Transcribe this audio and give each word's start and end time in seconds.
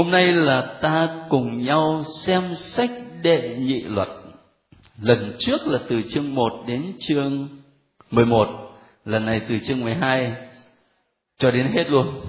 Hôm 0.00 0.10
nay 0.10 0.32
là 0.32 0.78
ta 0.82 1.26
cùng 1.28 1.56
nhau 1.56 2.02
xem 2.24 2.54
sách 2.56 2.90
đệ 3.22 3.56
nhị 3.58 3.80
luật. 3.80 4.08
Lần 5.00 5.36
trước 5.38 5.60
là 5.64 5.78
từ 5.88 6.02
chương 6.08 6.34
1 6.34 6.64
đến 6.66 6.96
chương 6.98 7.48
11, 8.10 8.46
lần 9.04 9.26
này 9.26 9.40
từ 9.48 9.58
chương 9.58 9.80
12 9.80 10.34
cho 11.38 11.50
đến 11.50 11.72
hết 11.76 11.84
luôn. 11.88 12.20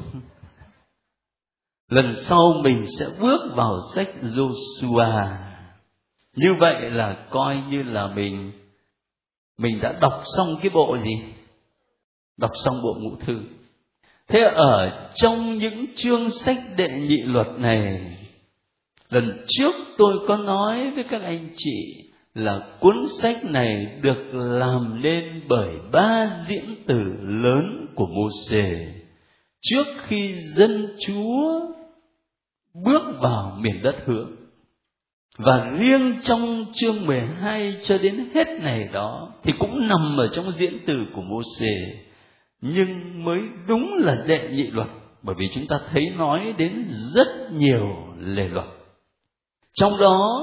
Lần 1.90 2.14
sau 2.14 2.54
mình 2.64 2.86
sẽ 3.00 3.06
bước 3.22 3.52
vào 3.56 3.78
sách 3.96 4.08
Joshua. 4.22 5.28
Như 6.36 6.54
vậy 6.60 6.92
là 6.92 7.26
coi 7.30 7.58
như 7.70 7.84
là 7.84 8.08
mình 8.08 8.52
mình 9.58 9.80
đã 9.82 9.94
đọc 10.02 10.22
xong 10.38 10.48
cái 10.62 10.72
bộ 10.74 10.98
gì? 10.98 11.24
Đọc 12.38 12.52
xong 12.66 12.76
bộ 12.84 12.96
ngũ 13.00 13.16
thư 13.16 13.42
thế 14.28 14.40
ở 14.56 15.10
trong 15.16 15.58
những 15.58 15.86
chương 15.96 16.30
sách 16.30 16.60
đệ 16.78 16.90
nhị 16.90 17.18
luật 17.18 17.48
này, 17.58 18.02
lần 19.10 19.46
trước 19.48 19.76
tôi 19.98 20.18
có 20.28 20.38
nói 20.38 20.92
với 20.92 21.04
các 21.04 21.22
anh 21.22 21.50
chị 21.56 22.12
là 22.34 22.60
cuốn 22.80 22.96
sách 23.08 23.38
này 23.44 24.00
được 24.02 24.34
làm 24.34 25.02
nên 25.02 25.42
bởi 25.50 25.70
ba 25.92 26.30
diễn 26.48 26.76
tử 26.88 27.00
lớn 27.22 27.88
của 27.96 28.06
Môsê 28.06 28.94
trước 29.62 29.88
khi 29.98 30.36
dân 30.56 30.96
Chúa 31.00 31.62
bước 32.74 33.02
vào 33.22 33.58
miền 33.62 33.82
đất 33.84 33.96
hứa, 34.06 34.26
và 35.38 35.70
riêng 35.80 36.14
trong 36.22 36.66
chương 36.74 37.06
12 37.06 37.76
cho 37.84 37.98
đến 37.98 38.30
hết 38.36 38.48
này 38.62 38.90
đó, 38.94 39.34
thì 39.44 39.54
cũng 39.60 39.88
nằm 39.88 40.18
ở 40.18 40.28
trong 40.28 40.52
diễn 40.52 40.78
từ 40.86 41.06
của 41.14 41.22
Môsê 41.22 42.04
nhưng 42.62 43.24
mới 43.24 43.42
đúng 43.68 43.96
là 43.98 44.16
đệ 44.28 44.50
nhị 44.52 44.64
luật, 44.72 44.88
bởi 45.22 45.36
vì 45.40 45.46
chúng 45.54 45.68
ta 45.68 45.80
thấy 45.92 46.10
nói 46.18 46.54
đến 46.58 46.86
rất 46.88 47.28
nhiều 47.52 47.88
lề 48.18 48.48
luật. 48.48 48.68
Trong 49.74 49.98
đó 49.98 50.42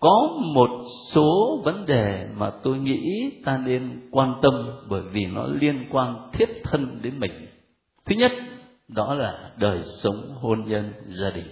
có 0.00 0.30
một 0.54 0.70
số 1.12 1.60
vấn 1.64 1.86
đề 1.86 2.28
mà 2.36 2.50
tôi 2.62 2.78
nghĩ 2.78 3.30
ta 3.44 3.58
nên 3.58 4.08
quan 4.10 4.34
tâm 4.42 4.54
bởi 4.88 5.02
vì 5.12 5.24
nó 5.26 5.46
liên 5.60 5.84
quan 5.90 6.30
thiết 6.32 6.48
thân 6.64 6.98
đến 7.02 7.18
mình. 7.20 7.32
Thứ 8.04 8.14
nhất, 8.14 8.32
đó 8.88 9.14
là 9.14 9.50
đời 9.56 9.78
sống 9.82 10.14
hôn 10.40 10.64
nhân 10.68 10.92
gia 11.06 11.30
đình. 11.30 11.46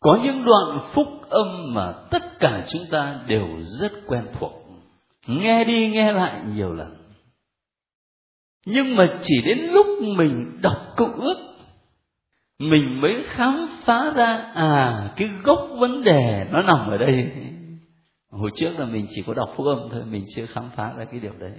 Có 0.00 0.18
những 0.24 0.44
đoạn 0.44 0.78
phúc 0.92 1.06
âm 1.30 1.74
mà 1.74 1.92
tất 2.10 2.38
cả 2.40 2.64
chúng 2.68 2.82
ta 2.90 3.20
đều 3.26 3.46
rất 3.60 3.92
quen 4.06 4.24
thuộc. 4.38 4.52
Nghe 5.26 5.64
đi 5.64 5.88
nghe 5.88 6.12
lại 6.12 6.42
nhiều 6.54 6.72
lần 6.72 7.03
nhưng 8.66 8.96
mà 8.96 9.18
chỉ 9.22 9.42
đến 9.44 9.58
lúc 9.58 9.86
mình 10.16 10.58
đọc 10.62 10.76
cựu 10.96 11.12
ước, 11.12 11.54
mình 12.58 13.00
mới 13.00 13.22
khám 13.26 13.68
phá 13.84 14.12
ra 14.16 14.36
à 14.54 15.12
cái 15.16 15.28
gốc 15.42 15.68
vấn 15.78 16.02
đề 16.02 16.46
nó 16.50 16.62
nằm 16.62 16.88
ở 16.90 16.98
đây. 16.98 17.24
Hồi 18.30 18.50
trước 18.54 18.78
là 18.78 18.86
mình 18.86 19.06
chỉ 19.08 19.22
có 19.26 19.34
đọc 19.34 19.52
phúc 19.56 19.66
âm 19.66 19.88
thôi, 19.90 20.02
mình 20.10 20.24
chưa 20.36 20.46
khám 20.46 20.70
phá 20.76 20.92
ra 20.96 21.04
cái 21.04 21.20
điều 21.20 21.32
đấy. 21.38 21.52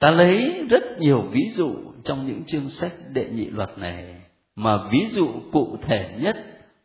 Ta 0.00 0.10
lấy 0.10 0.66
rất 0.70 0.82
nhiều 0.98 1.22
ví 1.22 1.48
dụ 1.50 1.74
trong 2.04 2.26
những 2.26 2.44
chương 2.44 2.68
sách 2.68 2.92
đệ 3.12 3.28
nhị 3.28 3.44
luật 3.44 3.78
này, 3.78 4.14
mà 4.56 4.88
ví 4.92 5.06
dụ 5.10 5.28
cụ 5.52 5.76
thể 5.82 6.16
nhất 6.20 6.36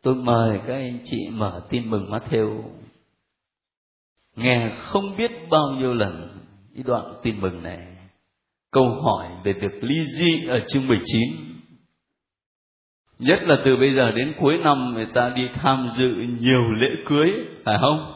tôi 0.02 0.16
mời 0.16 0.60
các 0.68 0.74
anh 0.74 1.00
chị 1.04 1.30
mở 1.32 1.62
tin 1.70 1.90
mừng 1.90 2.12
Matthew. 2.12 2.62
Nghe 4.36 4.72
không 4.78 5.16
biết 5.18 5.32
bao 5.50 5.72
nhiêu 5.72 5.94
lần 5.94 6.40
cái 6.76 6.84
đoạn 6.84 7.14
tin 7.24 7.42
mừng 7.42 7.64
này 7.64 7.89
câu 8.72 8.90
hỏi 9.04 9.28
về 9.44 9.54
việc 9.54 9.84
ly 9.84 10.04
dị 10.04 10.46
ở 10.48 10.60
chương 10.68 10.88
19 10.88 11.22
nhất 13.20 13.40
là 13.42 13.56
từ 13.66 13.76
bây 13.80 13.96
giờ 13.96 14.12
đến 14.12 14.34
cuối 14.40 14.58
năm 14.58 14.94
người 14.94 15.08
ta 15.14 15.30
đi 15.30 15.42
tham 15.54 15.88
dự 15.98 16.16
nhiều 16.40 16.72
lễ 16.72 16.90
cưới 17.06 17.30
phải 17.66 17.78
không? 17.82 18.14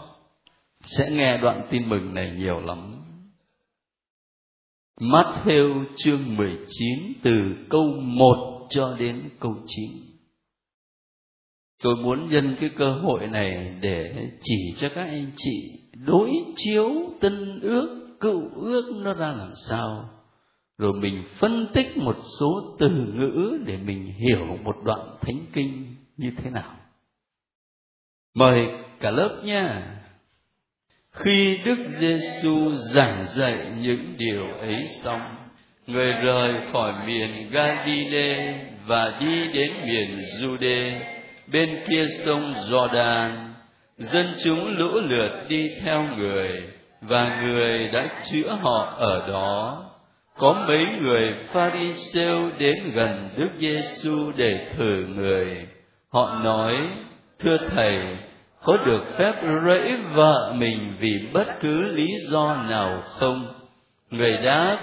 Sẽ 0.83 1.11
nghe 1.11 1.37
đoạn 1.37 1.67
tin 1.71 1.89
mừng 1.89 2.13
này 2.13 2.31
nhiều 2.37 2.59
lắm. 2.59 2.93
Matthew 4.99 5.85
chương 5.95 6.35
19 6.35 7.13
từ 7.23 7.39
câu 7.69 7.87
1 8.01 8.67
cho 8.69 8.95
đến 8.99 9.29
câu 9.39 9.55
9 9.67 9.91
Tôi 11.83 11.95
muốn 11.95 12.29
nhân 12.29 12.55
cái 12.59 12.69
cơ 12.77 12.93
hội 12.93 13.27
này 13.27 13.75
để 13.81 14.29
chỉ 14.41 14.73
cho 14.77 14.89
các 14.95 15.03
anh 15.03 15.31
chị 15.35 15.79
đối 15.93 16.31
chiếu 16.55 16.91
tân 17.19 17.59
ước, 17.61 18.17
cựu 18.19 18.41
ước 18.55 18.91
nó 18.95 19.13
ra 19.13 19.27
làm 19.31 19.51
sao? 19.69 20.09
Rồi 20.77 20.93
mình 20.93 21.23
phân 21.25 21.67
tích 21.73 21.97
một 21.97 22.15
số 22.39 22.75
từ 22.79 22.89
ngữ 22.89 23.57
để 23.65 23.77
mình 23.77 24.13
hiểu 24.13 24.57
một 24.63 24.75
đoạn 24.85 24.99
thánh 25.21 25.45
kinh 25.53 25.95
như 26.17 26.31
thế 26.37 26.49
nào. 26.49 26.75
Mời 28.35 28.67
cả 28.99 29.11
lớp 29.11 29.41
nha. 29.43 29.89
Khi 31.11 31.59
đức 31.65 31.77
giêsu 31.99 32.73
giảng 32.73 33.23
dạy 33.23 33.71
những 33.81 34.15
điều 34.17 34.47
ấy 34.47 34.83
xong, 34.85 35.21
người 35.87 36.11
rời 36.11 36.53
khỏi 36.71 37.07
miền 37.07 37.49
Galilee 37.51 38.69
và 38.85 39.19
đi 39.19 39.47
đến 39.53 39.71
miền 39.85 40.19
Jude, 40.39 40.99
bên 41.47 41.83
kia 41.87 42.05
sông 42.05 42.53
Jordan, 42.69 43.49
dân 43.97 44.33
chúng 44.43 44.67
lũ 44.67 44.99
lượt 45.09 45.45
đi 45.49 45.69
theo 45.83 46.03
người 46.17 46.63
và 47.01 47.41
người 47.43 47.87
đã 47.87 48.21
chữa 48.31 48.57
họ 48.61 48.95
ở 48.99 49.27
đó 49.27 49.83
có 50.37 50.65
mấy 50.67 50.85
người 51.01 51.33
Pharisêu 51.53 52.51
đến 52.59 52.91
gần 52.93 53.29
Đức 53.37 53.49
Giêsu 53.57 54.31
để 54.35 54.67
thử 54.77 55.05
người. 55.15 55.67
Họ 56.13 56.39
nói: 56.43 56.75
"Thưa 57.39 57.57
thầy, 57.57 58.17
có 58.63 58.77
được 58.85 59.01
phép 59.17 59.33
rẫy 59.65 59.97
vợ 60.13 60.53
mình 60.57 60.95
vì 60.99 61.13
bất 61.33 61.47
cứ 61.59 61.95
lý 61.95 62.07
do 62.29 62.55
nào 62.69 63.01
không?" 63.05 63.53
Người 64.09 64.37
đáp: 64.37 64.77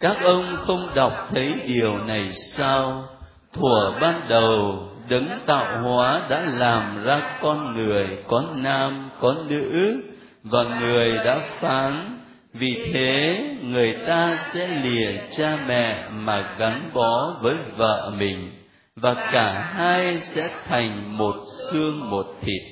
"Các 0.00 0.16
ông 0.22 0.56
không 0.56 0.90
đọc 0.94 1.12
thấy 1.30 1.54
điều 1.68 1.98
này 1.98 2.32
sao? 2.32 3.04
Thuở 3.52 3.92
ban 4.00 4.20
đầu 4.28 4.88
đấng 5.10 5.28
tạo 5.46 5.82
hóa 5.82 6.26
đã 6.30 6.40
làm 6.40 7.04
ra 7.04 7.20
con 7.42 7.72
người 7.72 8.24
có 8.28 8.44
nam 8.54 9.10
có 9.20 9.34
nữ 9.48 10.02
và 10.42 10.62
người 10.62 11.12
đã 11.24 11.40
phán 11.60 12.19
vì 12.52 12.92
thế, 12.94 13.40
người 13.62 13.94
ta 14.06 14.36
sẽ 14.36 14.68
lìa 14.82 15.12
cha 15.30 15.58
mẹ 15.66 16.08
mà 16.10 16.56
gắn 16.58 16.90
bó 16.94 17.38
với 17.42 17.54
vợ 17.76 18.12
mình, 18.18 18.52
và 18.96 19.14
cả 19.14 19.72
hai 19.74 20.18
sẽ 20.18 20.50
thành 20.66 21.18
một 21.18 21.34
xương 21.70 22.10
một 22.10 22.26
thịt. 22.40 22.62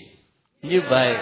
Như 0.63 0.81
vậy, 0.89 1.17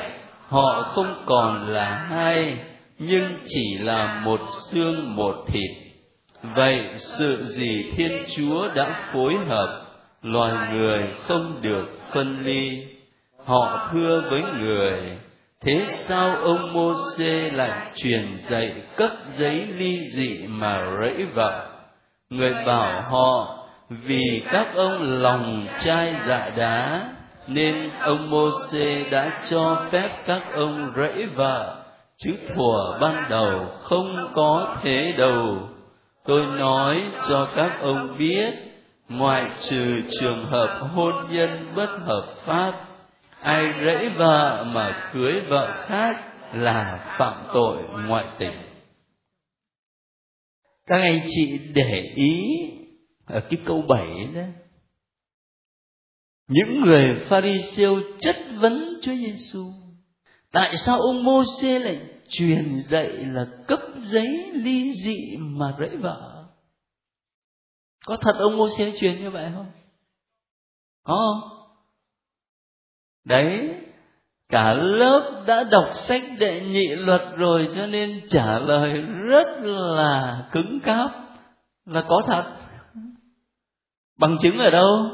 họ 0.49 0.83
không 0.83 1.23
còn 1.27 1.69
là 1.69 1.95
hai, 1.95 2.59
nhưng 2.99 3.37
chỉ 3.47 3.79
là 3.79 4.21
một 4.25 4.41
xương 4.71 5.17
một 5.17 5.35
thịt. 5.47 5.71
Vậy 6.43 6.81
sự 6.97 7.43
gì 7.43 7.93
thiên 7.97 8.25
chúa 8.37 8.69
đã 8.75 9.11
phối 9.13 9.35
hợp, 9.49 9.87
loài 10.23 10.75
người 10.75 11.09
không 11.23 11.61
được 11.63 11.99
phân 12.13 12.41
ly. 12.45 12.87
Họ 13.45 13.89
thưa 13.93 14.23
với 14.31 14.43
người 14.61 15.19
thế 15.65 15.83
sao 15.83 16.37
ông 16.37 16.73
mô 16.73 16.93
xê 17.17 17.51
lại 17.51 17.91
truyền 17.95 18.29
dạy 18.37 18.83
cấp 18.97 19.11
giấy 19.25 19.67
ly 19.67 20.01
dị 20.01 20.47
mà 20.47 20.79
rẫy 21.01 21.27
vợ? 21.35 21.67
Người 22.31 22.55
bảo 22.67 23.03
họ, 23.03 23.59
vì 23.89 24.43
các 24.51 24.75
ông 24.75 25.03
lòng 25.23 25.67
chai 25.79 26.15
dạ 26.27 26.51
đá, 26.57 27.09
nên 27.47 27.91
ông 28.01 28.31
mô 28.31 28.51
xê 28.71 29.05
đã 29.11 29.43
cho 29.51 29.87
phép 29.91 30.11
các 30.27 30.43
ông 30.55 30.93
rẫy 30.97 31.27
vợ. 31.35 31.83
Chứ 32.17 32.37
thuở 32.49 32.99
ban 33.01 33.25
đầu 33.31 33.67
không 33.81 34.33
có 34.35 34.77
thế 34.83 35.13
đâu. 35.19 35.69
Tôi 36.25 36.47
nói 36.47 37.03
cho 37.29 37.49
các 37.57 37.79
ông 37.83 38.17
biết, 38.19 38.55
ngoại 39.09 39.51
trừ 39.59 40.03
trường 40.21 40.45
hợp 40.45 40.89
hôn 40.95 41.15
nhân 41.31 41.73
bất 41.75 41.89
hợp 42.07 42.25
pháp 42.45 42.73
ai 43.41 43.65
rẫy 43.85 44.09
vợ 44.09 44.65
mà 44.65 45.11
cưới 45.13 45.41
vợ 45.49 45.83
khác 45.87 46.33
là 46.55 47.15
phạm 47.19 47.47
tội 47.55 47.83
ngoại 48.07 48.25
tình. 48.39 48.63
Các 50.87 51.01
anh 51.01 51.21
chị 51.27 51.59
để 51.75 52.13
ý 52.15 52.43
ở 53.27 53.41
cái 53.51 53.61
câu 53.67 53.83
bảy 53.83 54.27
đó. 54.35 54.43
Những 56.49 56.81
người 56.81 57.05
pharisêu 57.29 58.01
chất 58.19 58.37
vấn 58.61 58.99
Chúa 59.03 59.15
Giêsu 59.15 59.73
tại 60.53 60.75
sao 60.75 61.01
ông 61.01 61.25
Môsê 61.25 61.79
lại 61.79 62.01
truyền 62.29 62.83
dạy 62.85 63.09
là 63.09 63.47
cấp 63.69 63.81
giấy 64.03 64.51
ly 64.53 64.93
dị 64.93 65.37
mà 65.37 65.77
rẫy 65.79 65.97
vợ? 65.97 66.45
Có 68.07 68.17
thật 68.21 68.37
ông 68.39 68.57
Môsê 68.57 68.93
truyền 68.99 69.21
như 69.21 69.31
vậy 69.31 69.51
không? 69.55 69.73
Có 71.03 71.15
không? 71.15 71.56
Đấy, 73.27 73.75
cả 74.49 74.75
lớp 74.75 75.45
đã 75.47 75.65
đọc 75.65 75.91
sách 75.93 76.23
đệ 76.39 76.61
nhị 76.61 76.87
luật 76.89 77.23
rồi 77.37 77.69
cho 77.75 77.87
nên 77.87 78.21
trả 78.29 78.59
lời 78.59 78.93
rất 79.29 79.47
là 79.63 80.45
cứng 80.53 80.81
cáp. 80.81 81.11
Là 81.87 82.03
có 82.09 82.23
thật. 82.27 82.45
Bằng 84.19 84.39
chứng 84.41 84.59
ở 84.59 84.71
đâu? 84.71 85.11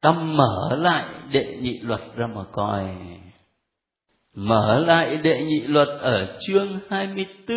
Ta 0.00 0.12
mở 0.12 0.76
lại 0.76 1.04
đệ 1.32 1.58
nhị 1.60 1.78
luật 1.78 2.00
ra 2.16 2.26
mà 2.26 2.44
coi. 2.52 2.84
Mở 4.34 4.78
lại 4.78 5.16
đệ 5.16 5.42
nhị 5.44 5.60
luật 5.60 5.88
ở 5.88 6.36
chương 6.40 6.78
24 6.88 7.56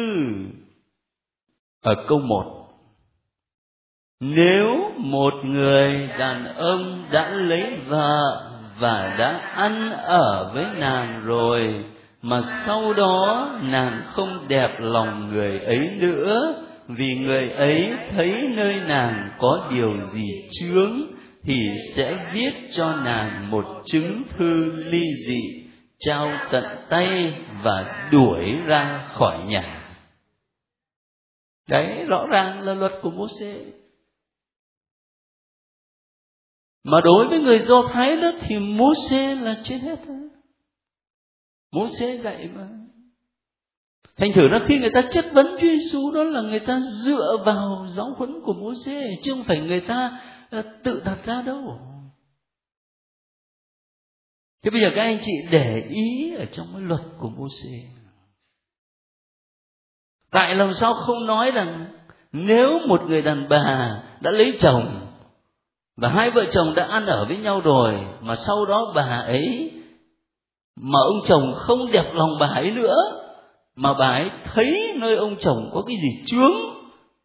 ở 1.81 1.96
câu 2.08 2.19
1 2.19 2.64
nếu 4.19 4.92
một 4.98 5.34
người 5.44 6.10
đàn 6.19 6.56
ông 6.56 7.06
đã 7.12 7.30
lấy 7.30 7.80
vợ 7.88 8.53
và 8.83 9.15
đã 9.19 9.38
ăn 9.56 9.91
ở 9.91 10.51
với 10.53 10.65
nàng 10.75 11.25
rồi, 11.25 11.85
mà 12.21 12.41
sau 12.65 12.94
đó 12.94 13.50
nàng 13.63 14.03
không 14.06 14.47
đẹp 14.47 14.69
lòng 14.80 15.33
người 15.33 15.59
ấy 15.59 15.89
nữa, 16.00 16.63
vì 16.88 17.15
người 17.15 17.50
ấy 17.50 17.94
thấy 18.15 18.51
nơi 18.56 18.81
nàng 18.88 19.30
có 19.39 19.69
điều 19.71 19.97
gì 19.97 20.47
chướng 20.51 21.01
thì 21.44 21.59
sẽ 21.95 22.31
viết 22.33 22.51
cho 22.71 22.95
nàng 22.95 23.51
một 23.51 23.65
chứng 23.85 24.24
thư 24.38 24.71
ly 24.75 25.03
dị, 25.27 25.41
trao 26.00 26.31
tận 26.51 26.65
tay 26.89 27.33
và 27.63 28.09
đuổi 28.12 28.45
ra 28.68 29.06
khỏi 29.13 29.38
nhà. 29.47 29.83
Đấy, 31.69 32.06
rõ 32.07 32.25
ràng 32.31 32.62
là 32.62 32.74
luật 32.74 32.91
của 33.01 33.12
mô 33.12 33.27
mà 36.83 37.01
đối 37.03 37.27
với 37.30 37.39
người 37.39 37.59
do 37.59 37.81
thái 37.94 38.18
đó 38.18 38.31
thì 38.41 38.59
mô 38.59 38.94
xê 39.09 39.35
là 39.35 39.56
trên 39.63 39.80
hết 39.80 40.00
thôi 40.07 40.18
mô 41.71 41.88
xê 42.00 42.18
dạy 42.18 42.50
mà. 42.56 42.68
Thành 44.18 44.30
thử 44.35 44.41
nó 44.51 44.59
khi 44.68 44.80
người 44.80 44.89
ta 44.94 45.01
chất 45.12 45.25
vấn 45.33 45.45
Chúa 45.45 45.68
Giêsu 45.68 46.12
đó 46.15 46.24
là 46.24 46.41
người 46.41 46.59
ta 46.59 46.80
dựa 46.80 47.38
vào 47.45 47.88
giáo 47.89 48.13
huấn 48.18 48.41
của 48.45 48.53
mô 48.53 48.74
xê 48.85 49.01
chứ 49.24 49.33
không 49.33 49.44
phải 49.44 49.59
người 49.59 49.81
ta 49.81 50.21
ờ, 50.50 50.62
tự 50.83 51.01
đặt 51.06 51.18
ra 51.25 51.41
đâu. 51.41 51.80
Thế 54.63 54.69
bây 54.71 54.81
giờ 54.81 54.91
các 54.95 55.03
anh 55.03 55.18
chị 55.21 55.31
để 55.51 55.88
ý 55.89 56.35
ở 56.35 56.45
trong 56.45 56.68
cái 56.74 56.81
luật 56.81 57.01
của 57.19 57.30
mô 57.30 57.47
xê 57.63 57.83
tại 60.31 60.56
làm 60.56 60.74
sao 60.74 60.94
không 60.94 61.25
nói 61.27 61.51
rằng 61.51 61.85
nếu 62.31 62.69
một 62.88 63.01
người 63.07 63.21
đàn 63.21 63.50
bà 63.50 64.03
đã 64.21 64.31
lấy 64.31 64.53
chồng 64.59 65.03
và 65.98 66.10
hai 66.10 66.31
vợ 66.31 66.45
chồng 66.51 66.74
đã 66.75 66.88
ăn 66.90 67.06
ở 67.06 67.25
với 67.25 67.38
nhau 67.38 67.62
rồi, 67.62 67.94
mà 68.22 68.36
sau 68.36 68.66
đó 68.66 68.92
bà 68.95 69.24
ấy, 69.28 69.72
mà 70.75 71.00
ông 71.06 71.19
chồng 71.25 71.54
không 71.56 71.92
đẹp 71.92 72.13
lòng 72.13 72.30
bà 72.40 72.48
ấy 72.48 72.72
nữa, 72.72 72.95
mà 73.75 73.94
bà 73.94 74.07
ấy 74.07 74.30
thấy 74.44 74.98
nơi 75.01 75.16
ông 75.16 75.36
chồng 75.40 75.69
có 75.74 75.84
cái 75.88 75.95
gì 75.98 76.24
chướng, 76.25 76.54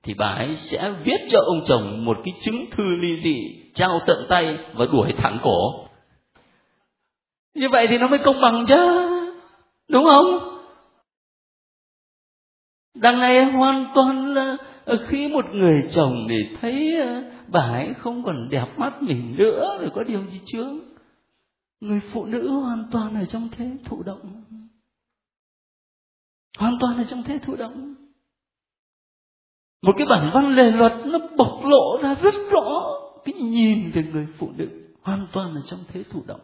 thì 0.02 0.14
bà 0.14 0.26
ấy 0.26 0.56
sẽ 0.56 0.90
viết 1.04 1.20
cho 1.28 1.38
ông 1.46 1.64
chồng 1.64 2.04
một 2.04 2.16
cái 2.24 2.34
chứng 2.40 2.64
thư 2.70 2.84
ly 3.00 3.16
dị, 3.16 3.36
trao 3.74 4.00
tận 4.06 4.26
tay 4.28 4.58
và 4.74 4.86
đuổi 4.92 5.12
thẳng 5.18 5.38
cổ. 5.42 5.84
Như 7.54 7.66
vậy 7.72 7.86
thì 7.86 7.98
nó 7.98 8.08
mới 8.08 8.18
công 8.18 8.40
bằng 8.40 8.66
chứ, 8.66 9.08
đúng 9.88 10.04
không? 10.04 10.58
Đằng 12.94 13.20
này 13.20 13.44
hoàn 13.44 13.86
toàn 13.94 14.34
là 14.34 14.56
khi 15.06 15.28
một 15.28 15.44
người 15.52 15.82
chồng 15.90 16.26
để 16.28 16.36
thấy 16.60 16.96
ờ, 17.00 17.22
bà 17.52 17.60
ấy 17.60 17.94
không 17.94 18.24
còn 18.24 18.48
đẹp 18.48 18.78
mắt 18.78 19.02
mình 19.02 19.34
nữa, 19.38 19.78
rồi 19.80 19.90
có 19.94 20.02
điều 20.02 20.26
gì 20.26 20.40
chướng? 20.44 20.78
Người 21.80 22.00
phụ 22.12 22.24
nữ 22.24 22.48
hoàn 22.48 22.88
toàn 22.92 23.14
ở 23.14 23.24
trong 23.24 23.48
thế 23.56 23.76
thụ 23.84 24.02
động. 24.02 24.44
Hoàn 26.58 26.78
toàn 26.80 26.96
ở 26.96 27.04
trong 27.10 27.22
thế 27.22 27.38
thụ 27.38 27.56
động. 27.56 27.94
Một 29.82 29.92
cái 29.98 30.06
bản 30.10 30.30
văn 30.34 30.48
lề 30.50 30.70
luật 30.70 30.92
nó 31.06 31.18
bộc 31.36 31.64
lộ 31.64 32.02
ra 32.02 32.14
rất 32.14 32.34
rõ 32.50 32.94
cái 33.24 33.34
nhìn 33.34 33.90
về 33.90 34.02
người 34.12 34.26
phụ 34.38 34.50
nữ 34.56 34.68
hoàn 35.02 35.26
toàn 35.32 35.54
ở 35.54 35.60
trong 35.66 35.80
thế 35.88 36.04
thụ 36.10 36.22
động. 36.26 36.40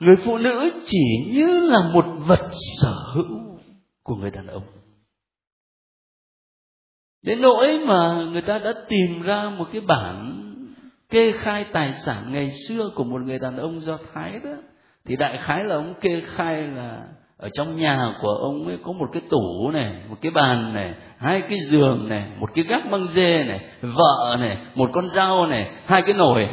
Người 0.00 0.16
phụ 0.24 0.38
nữ 0.38 0.70
chỉ 0.84 1.30
như 1.32 1.60
là 1.60 1.90
một 1.94 2.04
vật 2.26 2.50
sở 2.80 3.12
hữu 3.14 3.58
của 4.02 4.14
người 4.14 4.30
đàn 4.30 4.46
ông 4.46 4.62
đến 7.26 7.40
nỗi 7.40 7.78
mà 7.86 8.24
người 8.32 8.42
ta 8.42 8.58
đã 8.58 8.74
tìm 8.88 9.22
ra 9.22 9.50
một 9.58 9.68
cái 9.72 9.80
bản 9.80 10.42
kê 11.10 11.32
khai 11.32 11.66
tài 11.72 11.92
sản 11.92 12.32
ngày 12.32 12.50
xưa 12.50 12.90
của 12.94 13.04
một 13.04 13.22
người 13.22 13.38
đàn 13.38 13.56
ông 13.56 13.80
do 13.80 13.98
thái 14.14 14.40
đó, 14.44 14.50
thì 15.04 15.16
đại 15.16 15.38
khái 15.38 15.64
là 15.64 15.74
ông 15.74 15.94
kê 16.00 16.20
khai 16.20 16.62
là 16.62 17.02
ở 17.36 17.48
trong 17.52 17.76
nhà 17.76 18.12
của 18.22 18.28
ông 18.28 18.66
ấy 18.66 18.78
có 18.84 18.92
một 18.92 19.06
cái 19.12 19.22
tủ 19.30 19.70
này, 19.70 19.92
một 20.08 20.16
cái 20.20 20.30
bàn 20.30 20.74
này, 20.74 20.94
hai 21.18 21.40
cái 21.40 21.58
giường 21.60 22.08
này, 22.08 22.30
một 22.38 22.50
cái 22.54 22.64
gác 22.64 22.90
băng 22.90 23.06
dê 23.06 23.44
này, 23.44 23.60
vợ 23.80 24.36
này, 24.38 24.58
một 24.74 24.90
con 24.92 25.08
dao 25.08 25.46
này, 25.46 25.70
hai 25.86 26.02
cái 26.02 26.14
nồi. 26.14 26.48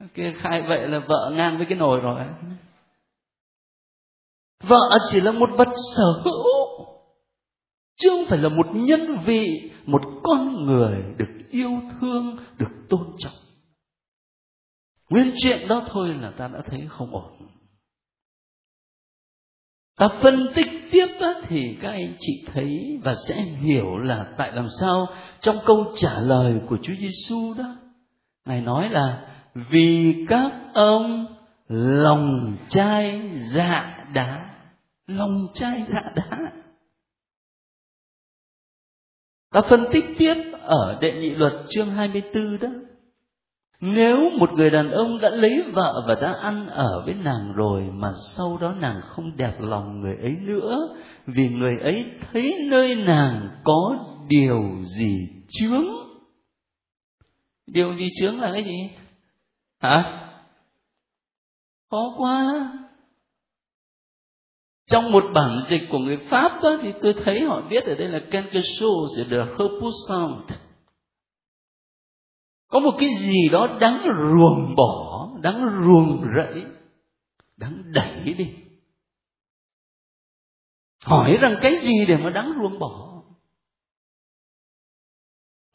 Kê 0.14 0.32
khai 0.36 0.62
vậy 0.62 0.88
là 0.88 0.98
vợ 0.98 1.32
ngang 1.36 1.56
với 1.56 1.66
cái 1.66 1.78
nồi 1.78 2.00
rồi. 2.00 2.20
Vợ 4.62 4.98
chỉ 5.10 5.20
là 5.20 5.32
một 5.32 5.50
vật 5.56 5.68
sở 5.96 6.04
hữu 6.24 6.57
chứ 7.98 8.08
không 8.10 8.24
phải 8.28 8.38
là 8.38 8.48
một 8.48 8.66
nhân 8.74 9.18
vị, 9.24 9.70
một 9.86 10.02
con 10.22 10.66
người 10.66 11.02
được 11.18 11.50
yêu 11.50 11.80
thương, 12.00 12.36
được 12.58 12.70
tôn 12.88 13.06
trọng. 13.18 13.32
Nguyên 15.10 15.32
chuyện 15.36 15.68
đó 15.68 15.82
thôi 15.86 16.14
là 16.20 16.30
ta 16.30 16.48
đã 16.48 16.60
thấy 16.66 16.86
không 16.88 17.10
ổn. 17.10 17.48
Ta 19.98 20.08
phân 20.08 20.48
tích 20.54 20.70
tiếp 20.90 21.06
đó 21.20 21.34
thì 21.48 21.62
các 21.82 21.90
anh 21.90 22.16
chị 22.18 22.44
thấy 22.52 22.98
và 23.04 23.14
sẽ 23.28 23.42
hiểu 23.42 23.96
là 23.96 24.26
tại 24.38 24.52
làm 24.52 24.66
sao 24.80 25.06
trong 25.40 25.56
câu 25.66 25.92
trả 25.96 26.18
lời 26.20 26.60
của 26.68 26.78
Chúa 26.82 26.94
Giêsu 27.00 27.54
đó, 27.54 27.76
ngài 28.44 28.60
nói 28.60 28.88
là, 28.88 29.28
vì 29.54 30.24
các 30.28 30.52
ông 30.74 31.26
lòng 31.68 32.56
trai 32.68 33.30
dạ 33.54 34.06
đá, 34.14 34.54
lòng 35.06 35.46
trai 35.54 35.82
dạ 35.82 36.02
đá 36.14 36.52
ta 39.50 39.60
phân 39.68 39.84
tích 39.92 40.04
tiếp 40.18 40.34
ở 40.62 40.98
đệ 41.00 41.12
nhị 41.12 41.30
luật 41.30 41.52
chương 41.70 41.90
24 41.90 42.58
đó. 42.58 42.68
Nếu 43.80 44.30
một 44.38 44.52
người 44.52 44.70
đàn 44.70 44.90
ông 44.90 45.18
đã 45.20 45.30
lấy 45.30 45.62
vợ 45.72 46.04
và 46.08 46.14
đã 46.14 46.32
ăn 46.32 46.66
ở 46.66 47.02
với 47.04 47.14
nàng 47.14 47.52
rồi 47.52 47.82
mà 47.92 48.08
sau 48.36 48.58
đó 48.60 48.74
nàng 48.80 49.00
không 49.04 49.36
đẹp 49.36 49.60
lòng 49.60 50.00
người 50.00 50.16
ấy 50.16 50.36
nữa, 50.40 50.96
vì 51.26 51.48
người 51.48 51.78
ấy 51.82 52.10
thấy 52.32 52.56
nơi 52.70 52.94
nàng 52.94 53.48
có 53.64 53.98
điều 54.28 54.62
gì 54.84 55.28
chướng. 55.48 55.86
Điều 57.66 57.96
gì 57.98 58.06
chướng 58.20 58.40
là 58.40 58.52
cái 58.52 58.64
gì? 58.64 58.90
Hả? 59.80 60.28
Khó 61.90 62.14
quá 62.16 62.72
trong 64.88 65.12
một 65.12 65.24
bản 65.34 65.60
dịch 65.68 65.82
của 65.90 65.98
người 65.98 66.16
pháp 66.30 66.60
đó 66.62 66.76
thì 66.82 66.92
tôi 67.02 67.14
thấy 67.24 67.40
họ 67.40 67.62
viết 67.70 67.84
ở 67.84 67.94
đây 67.94 68.08
là 68.08 68.20
quelque 68.30 68.60
chose 68.80 69.24
de 69.24 69.36
repoussant 69.36 70.58
có 72.68 72.80
một 72.80 72.96
cái 72.98 73.08
gì 73.08 73.48
đó 73.52 73.78
đáng 73.80 74.06
ruồng 74.30 74.74
bỏ, 74.76 75.28
đáng 75.42 75.60
ruồng 75.86 76.20
rẫy, 76.20 76.64
đáng 77.56 77.82
đẩy 77.94 78.34
đi. 78.34 78.50
Hỏi 81.04 81.36
rằng 81.40 81.54
cái 81.62 81.76
gì 81.76 82.06
để 82.08 82.16
mà 82.16 82.30
đáng 82.30 82.52
ruồng 82.60 82.78
bỏ? 82.78 83.22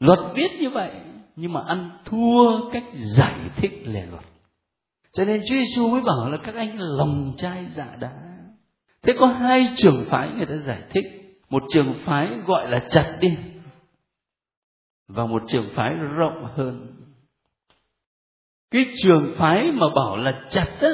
Luật 0.00 0.18
viết 0.34 0.48
như 0.60 0.70
vậy, 0.70 0.90
nhưng 1.36 1.52
mà 1.52 1.60
ăn 1.66 1.98
thua 2.04 2.70
cách 2.70 2.84
giải 3.16 3.50
thích 3.56 3.72
lề 3.84 4.06
luật. 4.06 4.24
Cho 5.12 5.24
nên 5.24 5.40
Chúa 5.48 5.54
Giêsu 5.54 5.88
mới 5.88 6.02
bảo 6.02 6.30
là 6.30 6.36
các 6.36 6.54
anh 6.54 6.76
lòng 6.78 7.32
trai 7.36 7.66
dạ 7.74 7.96
đá 8.00 8.33
thế 9.04 9.12
có 9.18 9.26
hai 9.26 9.68
trường 9.76 10.04
phái 10.06 10.28
người 10.36 10.46
ta 10.46 10.56
giải 10.56 10.82
thích. 10.90 11.04
Một 11.50 11.62
trường 11.68 11.94
phái 11.98 12.28
gọi 12.46 12.70
là 12.70 12.78
chặt 12.90 13.18
đi, 13.20 13.28
và 15.08 15.26
một 15.26 15.42
trường 15.46 15.66
phái 15.74 15.90
rộng 16.16 16.44
hơn. 16.54 16.86
Cái 18.70 18.86
trường 19.02 19.32
phái 19.36 19.72
mà 19.72 19.86
bảo 19.96 20.16
là 20.16 20.44
chặt 20.50 20.66
á, 20.80 20.88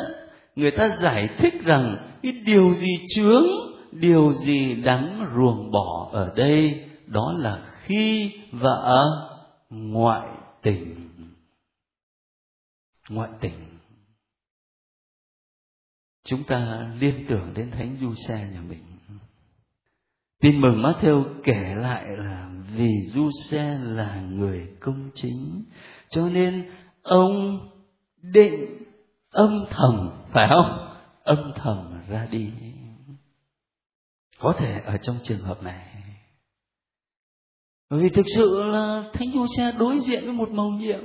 người 0.56 0.70
ta 0.70 0.88
giải 0.88 1.28
thích 1.38 1.54
rằng 1.64 2.16
cái 2.22 2.32
điều 2.32 2.74
gì 2.74 2.96
chướng, 3.08 3.46
điều 3.92 4.32
gì 4.32 4.74
đáng 4.74 5.32
ruồng 5.36 5.70
bỏ 5.70 6.08
ở 6.12 6.32
đây, 6.36 6.84
đó 7.06 7.34
là 7.36 7.62
khi 7.82 8.32
vợ 8.52 9.04
ngoại 9.70 10.28
tình. 10.62 11.10
Ngoại 13.08 13.30
tình 13.40 13.69
chúng 16.30 16.44
ta 16.44 16.90
liên 17.00 17.26
tưởng 17.28 17.54
đến 17.54 17.70
thánh 17.70 17.96
du 18.00 18.14
xe 18.14 18.48
nhà 18.52 18.60
mình. 18.60 18.84
Tin 20.40 20.60
mừng 20.60 20.82
Matthew 20.82 21.24
kể 21.44 21.74
lại 21.76 22.04
là 22.18 22.50
vì 22.76 22.90
du 23.06 23.28
xe 23.44 23.78
là 23.78 24.20
người 24.20 24.68
công 24.80 25.10
chính, 25.14 25.64
cho 26.10 26.28
nên 26.28 26.70
ông 27.02 27.58
định 28.22 28.84
âm 29.30 29.64
thầm, 29.70 30.10
phải 30.32 30.48
không? 30.48 30.96
Âm 31.22 31.52
thầm 31.56 32.00
ra 32.08 32.26
đi. 32.26 32.52
Có 34.38 34.54
thể 34.58 34.80
ở 34.86 34.96
trong 35.02 35.18
trường 35.22 35.42
hợp 35.42 35.62
này, 35.62 35.86
bởi 37.90 38.00
vì 38.00 38.08
thực 38.08 38.26
sự 38.36 38.62
là 38.62 39.04
thánh 39.12 39.28
du 39.34 39.46
xe 39.56 39.72
đối 39.78 39.98
diện 39.98 40.24
với 40.24 40.32
một 40.32 40.50
mầu 40.50 40.70
nhiệm. 40.70 41.00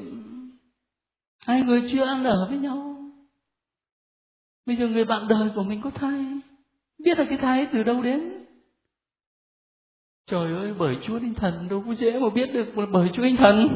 Hai 1.46 1.62
người 1.62 1.84
chưa 1.88 2.06
ăn 2.06 2.24
ở 2.24 2.48
với 2.50 2.58
nhau 2.58 2.95
bây 4.66 4.76
giờ 4.76 4.88
người 4.88 5.06
bạn 5.06 5.28
đời 5.28 5.50
của 5.56 5.64
mình 5.64 5.82
có 5.82 5.90
thai 5.90 6.26
biết 7.06 7.20
là 7.20 7.26
cái 7.30 7.38
thai 7.38 7.68
từ 7.74 7.84
đâu 7.84 8.02
đến? 8.02 8.46
Trời 10.28 10.54
ơi 10.54 10.74
bởi 10.78 10.96
chúa 11.04 11.20
linh 11.20 11.34
thần 11.34 11.68
đâu 11.70 11.84
có 11.88 11.94
dễ 11.94 12.20
mà 12.20 12.30
biết 12.30 12.54
được 12.54 12.66
mà 12.76 12.86
bởi 12.92 13.10
chúa 13.14 13.24
linh 13.24 13.38
thần. 13.38 13.68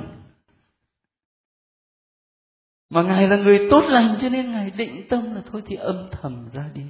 Mà 2.89 3.03
ngài 3.03 3.27
là 3.27 3.37
người 3.37 3.67
tốt 3.71 3.83
lành 3.89 4.15
cho 4.19 4.29
nên 4.29 4.51
ngài 4.51 4.71
định 4.71 5.07
tâm 5.09 5.35
là 5.35 5.41
thôi 5.51 5.63
thì 5.65 5.75
âm 5.75 6.09
thầm 6.11 6.49
ra 6.53 6.69
đi. 6.73 6.83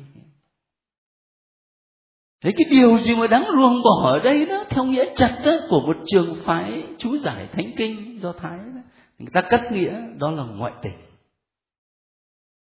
Thế 2.43 2.51
cái 2.57 2.65
điều 2.71 2.97
gì 2.97 3.15
mà 3.15 3.27
đáng 3.27 3.45
ruồng 3.55 3.81
bỏ 3.83 4.11
ở 4.11 4.19
đây 4.23 4.45
đó 4.45 4.63
theo 4.69 4.83
nghĩa 4.83 5.15
chặt 5.15 5.41
đó, 5.45 5.51
của 5.69 5.79
một 5.79 5.95
trường 6.05 6.35
phái 6.45 6.83
chú 6.97 7.17
giải 7.17 7.47
thánh 7.51 7.71
kinh 7.77 8.19
do 8.21 8.33
thái 8.33 8.57
đó. 8.57 8.81
người 9.19 9.31
ta 9.33 9.41
cắt 9.41 9.71
nghĩa 9.71 10.01
đó 10.19 10.31
là 10.31 10.43
ngoại 10.43 10.73
tình 10.81 11.08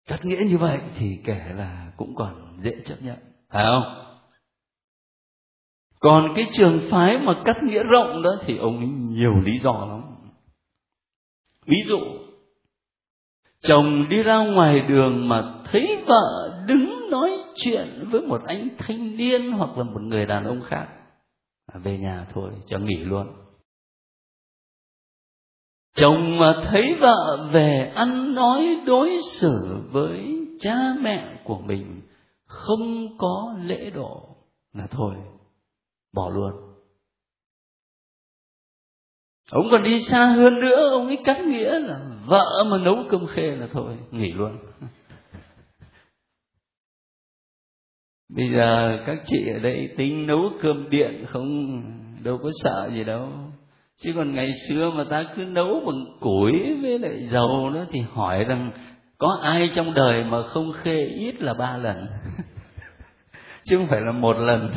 cắt 0.07 0.25
nghĩa 0.25 0.43
như 0.49 0.57
vậy 0.57 0.79
thì 0.97 1.17
kể 1.23 1.41
là 1.55 1.91
cũng 1.97 2.15
còn 2.15 2.57
dễ 2.59 2.71
chấp 2.85 2.95
nhận, 3.01 3.17
phải 3.49 3.65
không? 3.65 4.03
Còn 5.99 6.33
cái 6.35 6.45
trường 6.51 6.79
phái 6.91 7.17
mà 7.17 7.41
cắt 7.45 7.63
nghĩa 7.63 7.83
rộng 7.83 8.21
đó 8.21 8.31
thì 8.45 8.57
ông 8.57 8.77
ấy 8.77 8.87
nhiều 8.87 9.33
lý 9.39 9.57
do 9.57 9.85
lắm. 9.89 10.01
Ví 11.65 11.77
dụ, 11.87 11.99
chồng 13.61 14.05
đi 14.09 14.23
ra 14.23 14.37
ngoài 14.37 14.79
đường 14.79 15.29
mà 15.29 15.53
thấy 15.65 16.03
vợ 16.07 16.63
đứng 16.67 17.09
nói 17.11 17.31
chuyện 17.55 18.07
với 18.11 18.21
một 18.21 18.41
anh 18.45 18.69
thanh 18.77 19.17
niên 19.17 19.51
hoặc 19.51 19.77
là 19.77 19.83
một 19.83 20.01
người 20.01 20.25
đàn 20.25 20.43
ông 20.45 20.61
khác 20.67 20.87
à, 21.73 21.79
về 21.83 21.97
nhà 21.97 22.25
thôi, 22.33 22.49
cho 22.65 22.79
nghỉ 22.79 22.97
luôn 22.97 23.27
chồng 25.95 26.39
mà 26.39 26.53
thấy 26.63 26.95
vợ 26.99 27.49
về 27.51 27.91
ăn 27.95 28.35
nói 28.35 28.61
đối 28.85 29.17
xử 29.31 29.81
với 29.91 30.43
cha 30.59 30.75
mẹ 31.01 31.41
của 31.43 31.59
mình, 31.59 32.01
không 32.45 33.17
có 33.17 33.55
lễ 33.63 33.89
độ 33.89 34.35
là 34.73 34.87
thôi, 34.87 35.15
bỏ 36.13 36.29
luôn. 36.29 36.51
Ông 39.51 39.67
còn 39.71 39.83
đi 39.83 39.99
xa 39.99 40.25
hơn 40.25 40.59
nữa, 40.59 40.89
ông 40.89 41.07
ấy 41.07 41.17
cắt 41.25 41.39
nghĩa 41.45 41.79
là 41.79 41.99
vợ 42.25 42.63
mà 42.71 42.77
nấu 42.77 42.95
cơm 43.09 43.27
khê 43.27 43.55
là 43.55 43.67
thôi, 43.71 43.97
nghỉ 44.11 44.31
luôn. 44.31 44.57
Bây 48.29 48.51
giờ 48.55 48.97
các 49.05 49.17
chị 49.25 49.47
ở 49.53 49.59
đây 49.59 49.89
tính 49.97 50.27
nấu 50.27 50.41
cơm 50.61 50.89
điện 50.89 51.25
không, 51.29 51.81
đâu 52.23 52.37
có 52.43 52.49
sợ 52.63 52.89
gì 52.93 53.03
đâu 53.03 53.29
chứ 54.03 54.13
còn 54.15 54.35
ngày 54.35 54.53
xưa 54.67 54.91
mà 54.95 55.03
ta 55.09 55.23
cứ 55.35 55.41
nấu 55.41 55.81
bằng 55.85 56.05
củi 56.19 56.51
với 56.81 56.99
lại 56.99 57.23
dầu 57.23 57.69
đó 57.69 57.85
thì 57.91 57.99
hỏi 58.13 58.43
rằng, 58.43 58.71
có 59.17 59.39
ai 59.43 59.69
trong 59.73 59.93
đời 59.93 60.23
mà 60.23 60.43
không 60.47 60.71
khê 60.83 61.05
ít 61.05 61.41
là 61.41 61.53
ba 61.53 61.77
lần? 61.77 62.07
Chứ 63.63 63.77
không 63.77 63.87
phải 63.87 64.01
là 64.01 64.11
một 64.11 64.37
lần. 64.37 64.71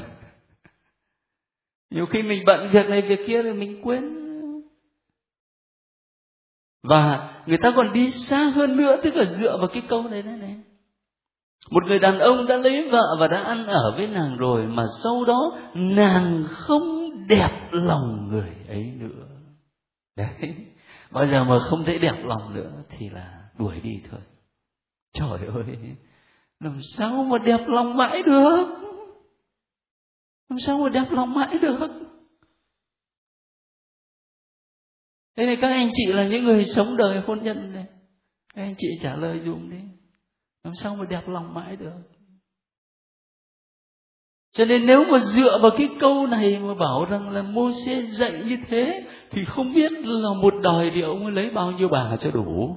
Nhiều 1.90 2.06
khi 2.06 2.22
mình 2.22 2.42
bận 2.46 2.70
việc 2.72 2.86
này 2.86 3.02
việc 3.02 3.20
kia 3.26 3.42
rồi 3.42 3.54
mình 3.54 3.80
quên. 3.82 4.16
Và 6.82 7.34
người 7.46 7.58
ta 7.58 7.72
còn 7.76 7.92
đi 7.92 8.10
xa 8.10 8.44
hơn 8.54 8.76
nữa, 8.76 8.96
tức 9.02 9.16
là 9.16 9.24
dựa 9.24 9.56
vào 9.58 9.68
cái 9.68 9.82
câu 9.88 10.02
này 10.02 10.22
này 10.22 10.36
này. 10.36 10.56
Một 11.70 11.84
người 11.86 11.98
đàn 11.98 12.18
ông 12.18 12.46
đã 12.46 12.56
lấy 12.56 12.88
vợ 12.90 13.16
và 13.20 13.28
đã 13.28 13.42
ăn 13.42 13.66
ở 13.66 13.94
với 13.96 14.06
nàng 14.06 14.36
rồi 14.36 14.66
mà 14.66 14.84
sau 15.02 15.24
đó 15.24 15.52
nàng 15.74 16.44
không 16.48 17.05
đẹp 17.28 17.68
lòng 17.72 18.28
người 18.28 18.50
ấy 18.68 18.84
nữa. 18.84 19.28
Đấy. 20.16 20.54
Bao 21.10 21.26
giờ 21.26 21.44
mà 21.44 21.58
không 21.70 21.84
thấy 21.84 21.98
đẹp 21.98 22.24
lòng 22.24 22.54
nữa 22.54 22.82
thì 22.88 23.08
là 23.08 23.48
đuổi 23.58 23.80
đi 23.80 23.90
thôi. 24.10 24.20
Trời 25.12 25.46
ơi, 25.54 25.96
làm 26.60 26.80
sao 26.82 27.24
mà 27.24 27.38
đẹp 27.38 27.60
lòng 27.66 27.96
mãi 27.96 28.22
được? 28.22 28.66
Làm 30.48 30.58
sao 30.58 30.78
mà 30.78 30.88
đẹp 30.88 31.06
lòng 31.10 31.34
mãi 31.34 31.58
được? 31.62 31.88
Thế 35.36 35.46
này 35.46 35.56
các 35.60 35.68
anh 35.68 35.90
chị 35.92 36.12
là 36.12 36.28
những 36.28 36.44
người 36.44 36.64
sống 36.64 36.96
đời 36.96 37.20
hôn 37.26 37.42
nhân 37.42 37.72
này, 37.72 37.86
các 38.54 38.62
anh 38.62 38.74
chị 38.78 38.88
trả 39.02 39.16
lời 39.16 39.40
dùm 39.44 39.70
đi. 39.70 39.80
Làm 40.64 40.74
sao 40.74 40.96
mà 40.96 41.04
đẹp 41.10 41.28
lòng 41.28 41.54
mãi 41.54 41.76
được? 41.76 41.96
Cho 44.56 44.64
nên 44.64 44.86
nếu 44.86 45.04
mà 45.04 45.18
dựa 45.18 45.58
vào 45.62 45.70
cái 45.78 45.88
câu 46.00 46.26
này 46.26 46.58
mà 46.58 46.74
bảo 46.74 47.04
rằng 47.04 47.30
là 47.30 47.42
mô 47.42 47.72
xe 47.72 48.02
dạy 48.02 48.42
như 48.46 48.58
thế, 48.68 49.06
thì 49.30 49.44
không 49.44 49.74
biết 49.74 49.92
là 49.92 50.28
một 50.42 50.54
đời 50.62 50.90
thì 50.94 51.02
ông 51.02 51.22
ấy 51.24 51.32
lấy 51.32 51.50
bao 51.50 51.72
nhiêu 51.72 51.88
bà 51.88 52.16
cho 52.20 52.30
đủ. 52.30 52.76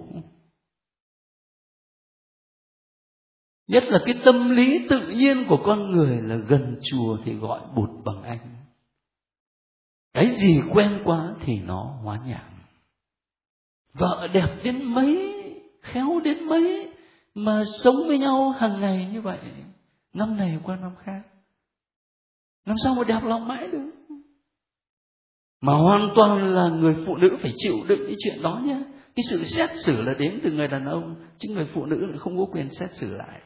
Nhất 3.67 3.83
là 3.87 3.99
cái 4.05 4.15
tâm 4.25 4.49
lý 4.49 4.87
tự 4.89 5.07
nhiên 5.17 5.45
của 5.47 5.57
con 5.65 5.91
người 5.91 6.21
là 6.21 6.35
gần 6.35 6.79
chùa 6.83 7.17
thì 7.25 7.33
gọi 7.33 7.61
bụt 7.75 7.89
bằng 8.05 8.23
anh. 8.23 8.39
Cái 10.13 10.27
gì 10.27 10.61
quen 10.73 11.01
quá 11.05 11.33
thì 11.45 11.53
nó 11.59 11.99
hóa 12.03 12.19
nhảm 12.25 12.59
vợ 13.93 14.27
đẹp 14.33 14.57
đến 14.63 14.83
mấy, 14.83 15.33
khéo 15.81 16.19
đến 16.23 16.43
mấy 16.43 16.91
mà 17.33 17.63
sống 17.83 17.95
với 18.07 18.17
nhau 18.17 18.49
hàng 18.49 18.81
ngày 18.81 19.09
như 19.13 19.21
vậy, 19.21 19.39
năm 20.13 20.37
này 20.37 20.59
qua 20.63 20.75
năm 20.75 20.91
khác 21.03 21.21
làm 22.69 22.77
sao 22.83 22.95
mà 22.95 23.03
đẹp 23.03 23.19
lòng 23.23 23.47
mãi 23.47 23.67
được? 23.67 23.91
Mà 25.61 25.73
hoàn 25.73 26.09
toàn 26.15 26.53
là 26.53 26.67
người 26.67 26.95
phụ 27.05 27.15
nữ 27.15 27.37
phải 27.41 27.53
chịu 27.57 27.73
đựng 27.87 27.99
cái 28.07 28.15
chuyện 28.19 28.41
đó 28.41 28.61
nhé. 28.63 28.81
Cái 29.15 29.23
sự 29.29 29.43
xét 29.43 29.69
xử 29.75 30.01
là 30.01 30.13
đến 30.13 30.39
từ 30.43 30.51
người 30.51 30.67
đàn 30.67 30.85
ông, 30.85 31.15
chứ 31.37 31.49
người 31.53 31.67
phụ 31.73 31.85
nữ 31.85 32.05
lại 32.05 32.17
không 32.17 32.37
có 32.37 32.45
quyền 32.51 32.71
xét 32.71 32.89
xử 32.93 33.13
lại. 33.13 33.41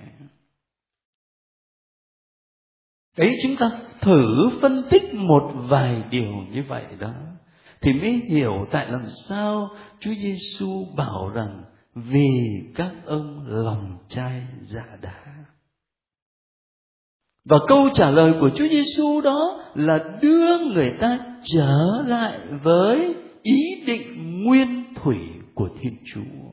Đấy, 3.17 3.35
chúng 3.43 3.55
ta 3.55 3.71
thử 4.01 4.25
phân 4.61 4.83
tích 4.89 5.13
một 5.13 5.51
vài 5.69 6.03
điều 6.11 6.31
như 6.51 6.63
vậy 6.69 6.85
đó, 6.99 7.13
thì 7.81 7.93
mới 7.93 8.11
hiểu 8.11 8.65
tại 8.71 8.91
làm 8.91 9.05
sao 9.27 9.69
Chúa 9.99 10.13
Giêsu 10.13 10.85
bảo 10.97 11.31
rằng 11.35 11.63
vì 11.95 12.29
các 12.75 12.91
ông 13.05 13.47
lòng 13.47 13.97
trai 14.07 14.47
dạ 14.61 14.97
đá. 15.01 15.32
Và 17.45 17.57
câu 17.67 17.89
trả 17.93 18.11
lời 18.11 18.33
của 18.39 18.49
Chúa 18.55 18.67
Giêsu 18.67 19.21
đó 19.21 19.71
là 19.75 19.99
đưa 20.21 20.59
người 20.59 20.93
ta 20.99 21.19
trở 21.43 21.77
lại 22.05 22.39
với 22.63 23.15
ý 23.41 23.83
định 23.87 24.43
nguyên 24.43 24.93
thủy 24.95 25.17
của 25.55 25.69
Thiên 25.79 25.97
Chúa. 26.05 26.51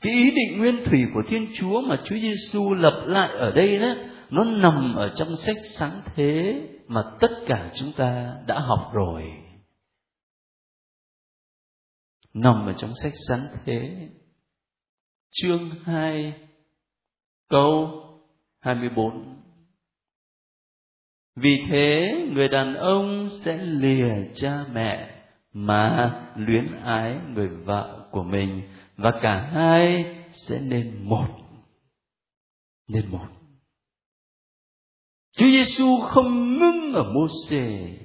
Cái 0.00 0.12
ý 0.12 0.30
định 0.30 0.58
nguyên 0.58 0.84
thủy 0.84 1.04
của 1.14 1.22
Thiên 1.22 1.46
Chúa 1.54 1.80
mà 1.80 1.96
Chúa 2.04 2.16
Giêsu 2.16 2.74
lập 2.74 3.04
lại 3.06 3.36
ở 3.36 3.50
đây 3.50 3.78
đó, 3.78 3.94
nó 4.30 4.44
nằm 4.44 4.94
ở 4.94 5.12
trong 5.14 5.36
sách 5.36 5.56
sáng 5.64 6.00
thế 6.14 6.60
mà 6.86 7.02
tất 7.20 7.30
cả 7.46 7.72
chúng 7.74 7.92
ta 7.92 8.36
đã 8.46 8.58
học 8.58 8.90
rồi. 8.92 9.22
Nằm 12.34 12.66
ở 12.66 12.72
trong 12.72 12.90
sách 13.02 13.12
sáng 13.28 13.40
thế 13.64 14.08
chương 15.30 15.70
2 15.84 16.34
câu 17.48 17.90
24 18.60 19.42
vì 21.36 21.64
thế, 21.68 22.12
người 22.32 22.48
đàn 22.48 22.74
ông 22.74 23.28
sẽ 23.28 23.56
lìa 23.62 24.14
cha 24.34 24.64
mẹ 24.72 25.10
mà 25.52 26.12
luyến 26.36 26.66
ái 26.84 27.16
người 27.34 27.48
vợ 27.48 28.08
của 28.10 28.22
mình, 28.22 28.62
và 28.96 29.12
cả 29.22 29.50
hai 29.52 30.16
sẽ 30.30 30.60
nên 30.60 31.04
một 31.04 31.26
nên 32.88 33.06
một. 33.10 33.26
Chúa 35.36 35.46
Giêsu 35.46 36.00
không 36.00 36.58
ngưng 36.58 36.94
ở 36.94 37.12
Môsê 37.12 37.98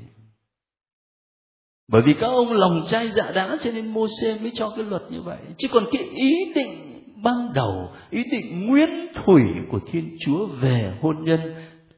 bởi 1.88 2.02
vì 2.06 2.14
các 2.14 2.28
ông 2.28 2.52
lòng 2.52 2.84
trai 2.88 3.12
dạ 3.12 3.32
đã 3.36 3.58
cho 3.62 3.72
nên 3.72 3.94
Môsê 3.94 4.40
mới 4.40 4.52
cho 4.56 4.74
cái 4.76 4.86
luật 4.86 5.02
như 5.10 5.22
vậy. 5.22 5.38
Chứ 5.58 5.68
còn 5.72 5.84
cái 5.92 6.04
ý 6.04 6.54
định 6.56 7.04
ban 7.24 7.54
đầu, 7.54 7.90
ý 8.10 8.24
định 8.32 8.68
nguyên 8.68 8.90
thủy 9.14 9.44
của 9.72 9.80
thiên 9.92 10.18
chúa 10.20 10.46
về 10.46 10.98
hôn 11.02 11.24
nhân 11.24 11.40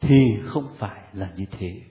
thì 0.02 0.38
không 0.46 0.76
phải 0.78 1.04
là 1.14 1.34
như 1.38 1.46
thế 1.52 1.82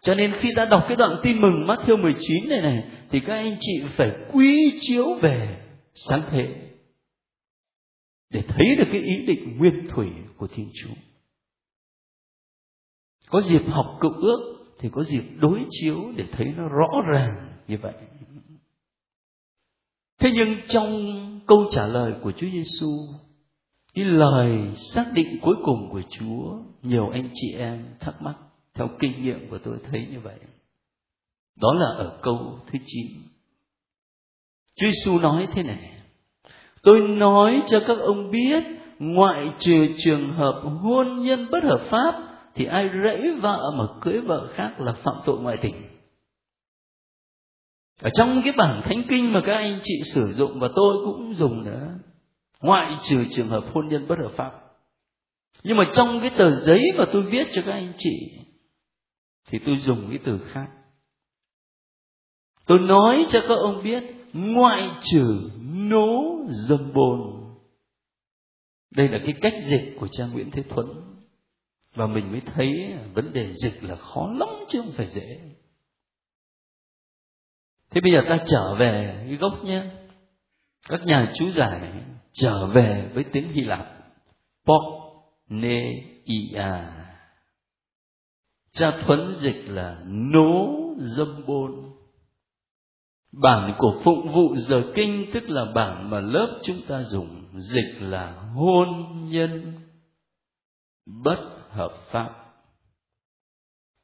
cho 0.00 0.14
nên 0.14 0.32
khi 0.38 0.52
ta 0.56 0.64
đọc 0.64 0.84
cái 0.88 0.96
đoạn 0.96 1.20
tin 1.22 1.40
mừng 1.40 1.66
Matthew 1.66 2.02
19 2.02 2.48
này 2.48 2.60
này 2.62 2.84
thì 3.10 3.20
các 3.26 3.34
anh 3.34 3.56
chị 3.60 3.82
phải 3.88 4.10
quy 4.32 4.78
chiếu 4.80 5.04
về 5.22 5.60
sáng 5.94 6.20
thế 6.30 6.62
để 8.32 8.42
thấy 8.48 8.76
được 8.78 8.84
cái 8.92 9.00
ý 9.00 9.26
định 9.26 9.56
nguyên 9.58 9.88
thủy 9.88 10.08
của 10.36 10.46
Thiên 10.46 10.70
Chúa. 10.74 10.94
Có 13.28 13.40
dịp 13.40 13.62
học 13.66 13.98
cựu 14.00 14.12
ước 14.12 14.66
thì 14.78 14.88
có 14.92 15.02
dịp 15.02 15.22
đối 15.40 15.66
chiếu 15.70 16.12
để 16.16 16.24
thấy 16.32 16.46
nó 16.46 16.68
rõ 16.68 17.02
ràng 17.12 17.58
như 17.68 17.78
vậy. 17.82 17.94
Thế 20.18 20.30
nhưng 20.34 20.56
trong 20.68 20.90
câu 21.46 21.68
trả 21.70 21.86
lời 21.86 22.12
của 22.22 22.32
Chúa 22.32 22.46
Giêsu, 22.52 22.88
cái 23.94 24.04
lời 24.04 24.76
xác 24.76 25.04
định 25.12 25.38
cuối 25.42 25.56
cùng 25.64 25.88
của 25.92 26.02
Chúa, 26.10 26.58
nhiều 26.82 27.08
anh 27.08 27.30
chị 27.34 27.54
em 27.58 27.86
thắc 28.00 28.22
mắc 28.22 28.34
theo 28.74 28.88
kinh 28.98 29.24
nghiệm 29.24 29.50
của 29.50 29.58
tôi 29.58 29.78
thấy 29.90 30.06
như 30.12 30.20
vậy. 30.20 30.38
Đó 31.60 31.74
là 31.74 31.86
ở 31.86 32.18
câu 32.22 32.58
thứ 32.66 32.78
9. 32.86 33.06
Chúa 34.76 34.86
Giêsu 34.86 35.18
nói 35.18 35.46
thế 35.52 35.62
này: 35.62 35.92
tôi 36.82 37.00
nói 37.00 37.62
cho 37.66 37.80
các 37.86 37.98
ông 37.98 38.30
biết 38.30 38.64
ngoại 38.98 39.52
trừ 39.58 39.88
trường 39.96 40.32
hợp 40.32 40.62
hôn 40.82 41.18
nhân 41.18 41.46
bất 41.50 41.64
hợp 41.64 41.80
pháp 41.90 42.14
thì 42.54 42.64
ai 42.64 42.88
rẫy 43.04 43.34
vợ 43.40 43.72
mà 43.78 43.84
cưới 44.00 44.20
vợ 44.26 44.48
khác 44.54 44.80
là 44.80 44.92
phạm 44.92 45.14
tội 45.24 45.40
ngoại 45.40 45.56
tình 45.62 45.74
ở 48.02 48.10
trong 48.14 48.28
cái 48.44 48.52
bản 48.56 48.82
thánh 48.84 49.02
kinh 49.08 49.32
mà 49.32 49.40
các 49.44 49.52
anh 49.52 49.80
chị 49.82 49.94
sử 50.04 50.32
dụng 50.32 50.60
và 50.60 50.68
tôi 50.76 50.94
cũng 51.04 51.34
dùng 51.34 51.64
nữa 51.64 51.98
ngoại 52.62 52.96
trừ 53.02 53.24
trường 53.30 53.48
hợp 53.48 53.64
hôn 53.74 53.88
nhân 53.88 54.08
bất 54.08 54.18
hợp 54.18 54.32
pháp. 54.36 54.52
Nhưng 55.62 55.76
mà 55.76 55.84
trong 55.92 56.20
cái 56.20 56.30
tờ 56.36 56.52
giấy 56.52 56.82
mà 56.96 57.04
tôi 57.12 57.22
viết 57.22 57.46
cho 57.52 57.62
các 57.66 57.72
anh 57.72 57.92
chị, 57.96 58.38
thì 59.46 59.58
tôi 59.66 59.76
dùng 59.76 60.06
cái 60.08 60.18
từ 60.26 60.38
khác. 60.52 60.66
Tôi 62.66 62.78
nói 62.78 63.26
cho 63.28 63.40
các 63.40 63.54
ông 63.54 63.82
biết, 63.82 64.02
ngoại 64.32 64.90
trừ 65.00 65.50
nố 65.62 66.22
dâm 66.68 66.92
bồn. 66.92 67.20
Đây 68.90 69.08
là 69.08 69.18
cái 69.24 69.34
cách 69.40 69.54
dịch 69.66 69.96
của 70.00 70.08
cha 70.08 70.26
nguyễn 70.26 70.50
thế 70.50 70.62
thuấn. 70.68 70.86
Và 71.94 72.06
mình 72.06 72.32
mới 72.32 72.40
thấy 72.54 72.68
vấn 73.14 73.32
đề 73.32 73.52
dịch 73.52 73.84
là 73.84 73.96
khó 73.96 74.32
lắm 74.38 74.48
chứ 74.68 74.80
không 74.80 74.92
phải 74.92 75.06
dễ. 75.06 75.40
Thế 77.90 78.00
bây 78.00 78.12
giờ 78.12 78.20
ta 78.28 78.44
trở 78.46 78.74
về 78.74 79.24
cái 79.26 79.36
gốc 79.36 79.64
nhé. 79.64 79.84
Các 80.88 81.00
nhà 81.04 81.32
chú 81.34 81.50
giải 81.50 81.92
trở 82.32 82.66
về 82.66 83.10
với 83.14 83.24
tiếng 83.32 83.52
hy 83.52 83.60
lạp. 83.60 83.86
Porneia 84.64 85.82
cha 88.72 88.90
thuấn 88.90 89.34
dịch 89.36 89.64
là 89.66 90.02
nố 90.06 90.68
dâm 90.98 91.46
bôn. 91.46 91.92
Bản 93.32 93.74
của 93.78 94.00
phụng 94.04 94.32
vụ 94.32 94.56
giờ 94.56 94.82
kinh, 94.94 95.30
tức 95.32 95.42
là 95.46 95.64
bản 95.74 96.10
mà 96.10 96.20
lớp 96.20 96.60
chúng 96.62 96.82
ta 96.88 97.02
dùng, 97.02 97.44
dịch 97.54 97.94
là 98.00 98.32
hôn 98.32 98.88
nhân 99.30 99.80
bất 101.06 101.50
hợp 101.70 101.92
pháp. 102.10 102.30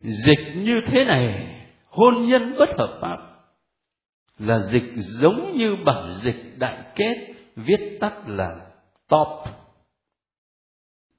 Dịch 0.01 0.57
như 0.57 0.81
thế 0.87 1.05
này, 1.05 1.55
hôn 1.87 2.23
nhân 2.23 2.55
bất 2.59 2.69
hợp 2.79 2.99
pháp, 3.01 3.17
là 4.39 4.59
dịch 4.59 4.93
giống 4.97 5.53
như 5.53 5.77
bản 5.85 6.11
dịch 6.21 6.59
đại 6.59 6.93
kết 6.97 7.35
viết 7.67 7.99
tắt 8.01 8.13
là 8.27 8.67
top 9.09 9.29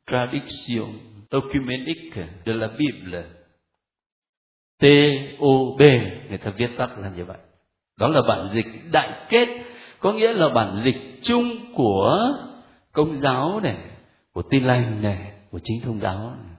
tradition 0.08 1.00
documentique 1.32 2.28
de 2.46 2.54
la 2.54 2.68
Bible. 2.68 3.24
T 4.80 4.86
O 5.40 5.76
B, 5.78 5.82
người 6.30 6.38
ta 6.38 6.52
viết 6.58 6.70
tắt 6.78 6.90
là 6.98 7.10
như 7.10 7.26
vậy. 7.26 7.38
Đó 8.00 8.08
là 8.08 8.22
bản 8.28 8.48
dịch 8.50 8.66
đại 8.92 9.26
kết, 9.30 9.48
có 10.00 10.14
nghĩa 10.14 10.34
là 10.34 10.50
bản 10.50 10.76
dịch 10.84 11.20
chung 11.22 11.74
của 11.76 12.34
công 12.92 13.16
giáo 13.16 13.60
này, 13.60 13.78
của 14.32 14.44
tin 14.52 14.64
lành 14.64 15.02
này, 15.02 15.34
của 15.52 15.60
chính 15.64 15.82
thông 15.84 16.00
giáo 16.00 16.36
này. 16.36 16.56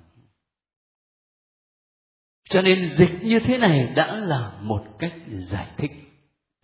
cho 2.50 2.62
nên 2.62 2.86
dịch 2.86 3.22
như 3.22 3.40
thế 3.40 3.58
này 3.58 3.92
đã 3.96 4.16
là 4.16 4.52
một 4.60 4.84
cách 4.98 5.12
giải 5.28 5.66
thích 5.76 5.90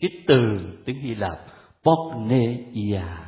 cái 0.00 0.11
từ 0.26 0.61
tiếng 0.85 1.00
hy 1.00 1.14
lạp. 1.14 1.55
Pogneia. 1.86 3.26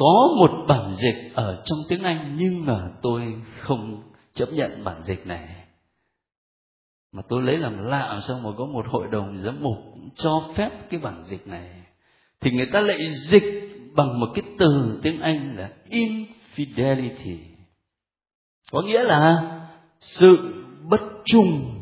có 0.00 0.34
một 0.36 0.50
bản 0.68 0.94
dịch 0.94 1.34
ở 1.34 1.62
trong 1.64 1.78
tiếng 1.88 2.02
anh, 2.02 2.36
nhưng 2.38 2.66
mà 2.66 2.90
tôi 3.02 3.22
không 3.58 4.02
chấp 4.34 4.46
nhận 4.52 4.84
bản 4.84 5.04
dịch 5.04 5.26
này. 5.26 5.64
Mà 7.12 7.22
tôi 7.28 7.42
lấy 7.42 7.58
làm 7.58 7.84
lạ 7.84 8.20
xong 8.22 8.42
mà 8.42 8.50
có 8.58 8.66
một 8.66 8.86
hội 8.92 9.06
đồng 9.12 9.38
giám 9.38 9.62
mục 9.62 9.78
cho 10.16 10.52
phép 10.54 10.70
cái 10.90 11.00
bản 11.00 11.24
dịch 11.24 11.46
này. 11.46 11.70
Thì 12.40 12.50
người 12.50 12.66
ta 12.72 12.80
lại 12.80 13.12
dịch 13.12 13.44
bằng 13.94 14.20
một 14.20 14.26
cái 14.34 14.44
từ 14.58 15.00
tiếng 15.02 15.20
anh 15.20 15.56
là 15.56 15.70
infidelity. 15.86 17.38
Có 18.72 18.82
nghĩa 18.82 19.02
là 19.02 19.36
sự 20.00 20.54
bất 20.88 21.00
trung. 21.24 21.74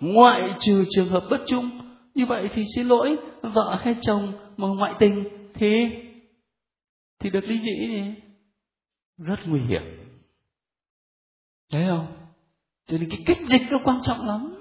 Ngoại 0.00 0.50
trừ 0.58 0.84
trường 0.90 1.08
hợp 1.08 1.24
bất 1.30 1.40
trung 1.46 1.77
như 2.14 2.26
vậy 2.26 2.48
thì 2.54 2.64
xin 2.76 2.86
lỗi 2.86 3.16
vợ 3.42 3.78
hay 3.80 3.94
chồng 4.00 4.32
mà 4.56 4.68
ngoại 4.68 4.94
tình 4.98 5.24
thì 5.54 5.88
thì 7.18 7.30
được 7.30 7.44
lý 7.44 7.58
dĩ 7.58 7.70
rất 9.18 9.38
nguy 9.46 9.60
hiểm. 9.60 9.82
Thấy 11.70 11.86
không? 11.88 12.06
Cho 12.86 12.98
nên 12.98 13.10
cái 13.10 13.22
cách 13.26 13.38
dịch 13.46 13.62
nó 13.70 13.78
quan 13.84 14.00
trọng 14.02 14.26
lắm. 14.26 14.54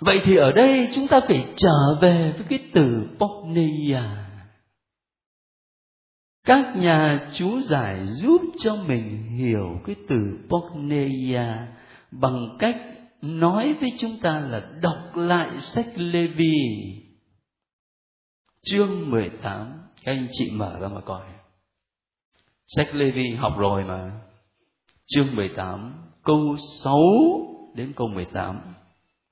Vậy 0.00 0.20
thì 0.24 0.36
ở 0.36 0.52
đây 0.52 0.88
chúng 0.94 1.08
ta 1.08 1.20
phải 1.20 1.46
trở 1.56 1.98
về 2.02 2.32
với 2.36 2.46
cái 2.48 2.70
từ 2.74 3.08
porneia. 3.18 4.02
Các 6.44 6.76
nhà 6.76 7.30
chú 7.34 7.60
giải 7.60 8.06
giúp 8.06 8.42
cho 8.58 8.76
mình 8.76 9.28
hiểu 9.28 9.80
cái 9.86 9.96
từ 10.08 10.38
porneia 10.48 11.46
bằng 12.10 12.56
cách 12.58 12.76
nói 13.22 13.76
với 13.80 13.90
chúng 13.98 14.20
ta 14.20 14.40
là 14.40 14.72
đọc 14.82 15.16
lại 15.16 15.60
sách 15.60 15.86
Lê 15.96 16.26
Vi 16.26 16.54
chương 18.62 19.10
18 19.10 19.80
các 20.04 20.12
anh 20.12 20.28
chị 20.32 20.50
mở 20.52 20.78
ra 20.80 20.88
mà 20.88 21.00
coi. 21.00 21.26
Sách 22.66 22.94
Lê 22.94 23.10
Vi 23.10 23.34
học 23.34 23.52
rồi 23.58 23.84
mà. 23.84 24.20
Chương 25.06 25.34
18 25.34 26.10
câu 26.22 26.56
6 26.82 26.98
đến 27.74 27.92
câu 27.96 28.08
18 28.08 28.74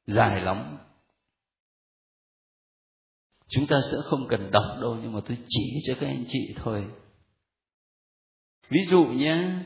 dài 0.07 0.41
lắm. 0.41 0.79
Chúng 3.49 3.67
ta 3.67 3.77
sẽ 3.93 3.97
không 4.05 4.29
cần 4.29 4.51
đọc 4.51 4.79
đâu, 4.81 4.97
nhưng 5.03 5.13
mà 5.13 5.21
tôi 5.27 5.39
chỉ 5.49 5.79
cho 5.87 5.95
các 6.01 6.07
anh 6.07 6.25
chị 6.27 6.55
thôi. 6.57 6.85
Ví 8.69 8.81
dụ 8.89 9.05
nhé 9.05 9.65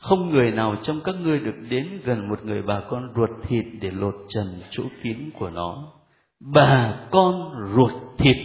không 0.00 0.30
người 0.30 0.50
nào 0.50 0.76
trong 0.82 1.00
các 1.04 1.14
ngươi 1.14 1.38
được 1.38 1.54
đến 1.70 2.00
gần 2.04 2.28
một 2.28 2.44
người 2.44 2.62
bà 2.62 2.80
con 2.90 3.12
ruột 3.16 3.30
thịt 3.42 3.64
để 3.80 3.90
lột 3.90 4.14
trần 4.28 4.62
chỗ 4.70 4.82
kín 5.02 5.30
của 5.38 5.50
nó. 5.50 5.92
Bà 6.40 7.06
con 7.10 7.52
ruột 7.74 7.92
thịt, 8.18 8.36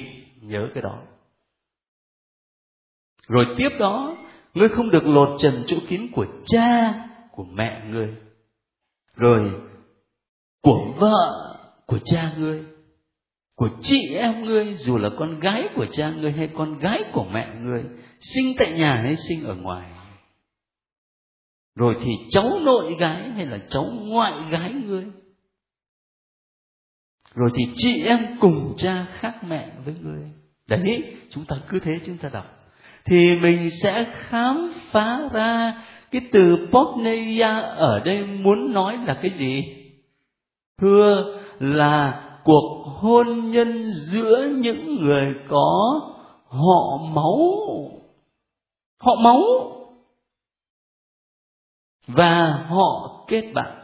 nhớ 0.41 0.67
cái 0.73 0.83
đó. 0.83 1.01
Rồi 3.27 3.45
tiếp 3.57 3.69
đó, 3.79 4.17
ngươi 4.53 4.69
không 4.69 4.89
được 4.89 5.03
lột 5.05 5.29
trần 5.39 5.63
chỗ 5.67 5.77
kín 5.87 6.01
của 6.11 6.25
cha, 6.45 6.93
của 7.31 7.45
mẹ 7.53 7.81
ngươi. 7.89 8.09
Rồi 9.15 9.51
của 10.61 10.93
vợ 10.97 11.57
của 11.87 11.99
cha 12.05 12.33
ngươi, 12.37 12.63
của 13.55 13.69
chị 13.81 14.15
em 14.15 14.45
ngươi, 14.45 14.73
dù 14.73 14.97
là 14.97 15.09
con 15.19 15.39
gái 15.39 15.69
của 15.75 15.85
cha 15.85 16.11
ngươi 16.11 16.31
hay 16.31 16.49
con 16.57 16.77
gái 16.77 17.03
của 17.13 17.25
mẹ 17.33 17.47
ngươi, 17.61 17.83
sinh 18.19 18.53
tại 18.57 18.71
nhà 18.71 18.95
hay 18.95 19.15
sinh 19.15 19.43
ở 19.45 19.55
ngoài 19.55 19.94
rồi 21.75 21.95
thì 22.03 22.11
cháu 22.29 22.59
nội 22.59 22.95
gái 22.99 23.29
hay 23.29 23.45
là 23.45 23.57
cháu 23.69 23.85
ngoại 23.85 24.33
gái 24.49 24.73
ngươi? 24.73 25.05
Rồi 27.35 27.49
thì 27.55 27.63
chị 27.75 28.03
em 28.05 28.37
cùng 28.39 28.73
cha 28.77 29.05
khác 29.09 29.33
mẹ 29.47 29.71
với 29.85 29.95
ngươi? 30.01 30.21
Đấy, 30.67 31.03
chúng 31.29 31.45
ta 31.45 31.55
cứ 31.69 31.79
thế 31.79 31.91
chúng 32.05 32.17
ta 32.17 32.29
đọc. 32.29 32.45
Thì 33.05 33.39
mình 33.41 33.69
sẽ 33.81 34.05
khám 34.11 34.73
phá 34.91 35.19
ra 35.33 35.83
cái 36.11 36.21
từ 36.31 36.67
Popneia 36.71 37.61
ở 37.75 37.99
đây 38.05 38.23
muốn 38.25 38.73
nói 38.73 38.97
là 38.97 39.19
cái 39.21 39.31
gì? 39.31 39.61
Thưa 40.81 41.39
là 41.59 42.21
cuộc 42.43 42.85
hôn 42.85 43.51
nhân 43.51 43.83
giữa 43.83 44.47
những 44.57 44.95
người 44.95 45.25
có 45.47 46.01
họ 46.47 46.97
máu. 47.13 47.61
Họ 48.99 49.15
máu 49.23 49.41
và 52.07 52.65
họ 52.69 53.23
kết 53.27 53.51
bạn. 53.53 53.81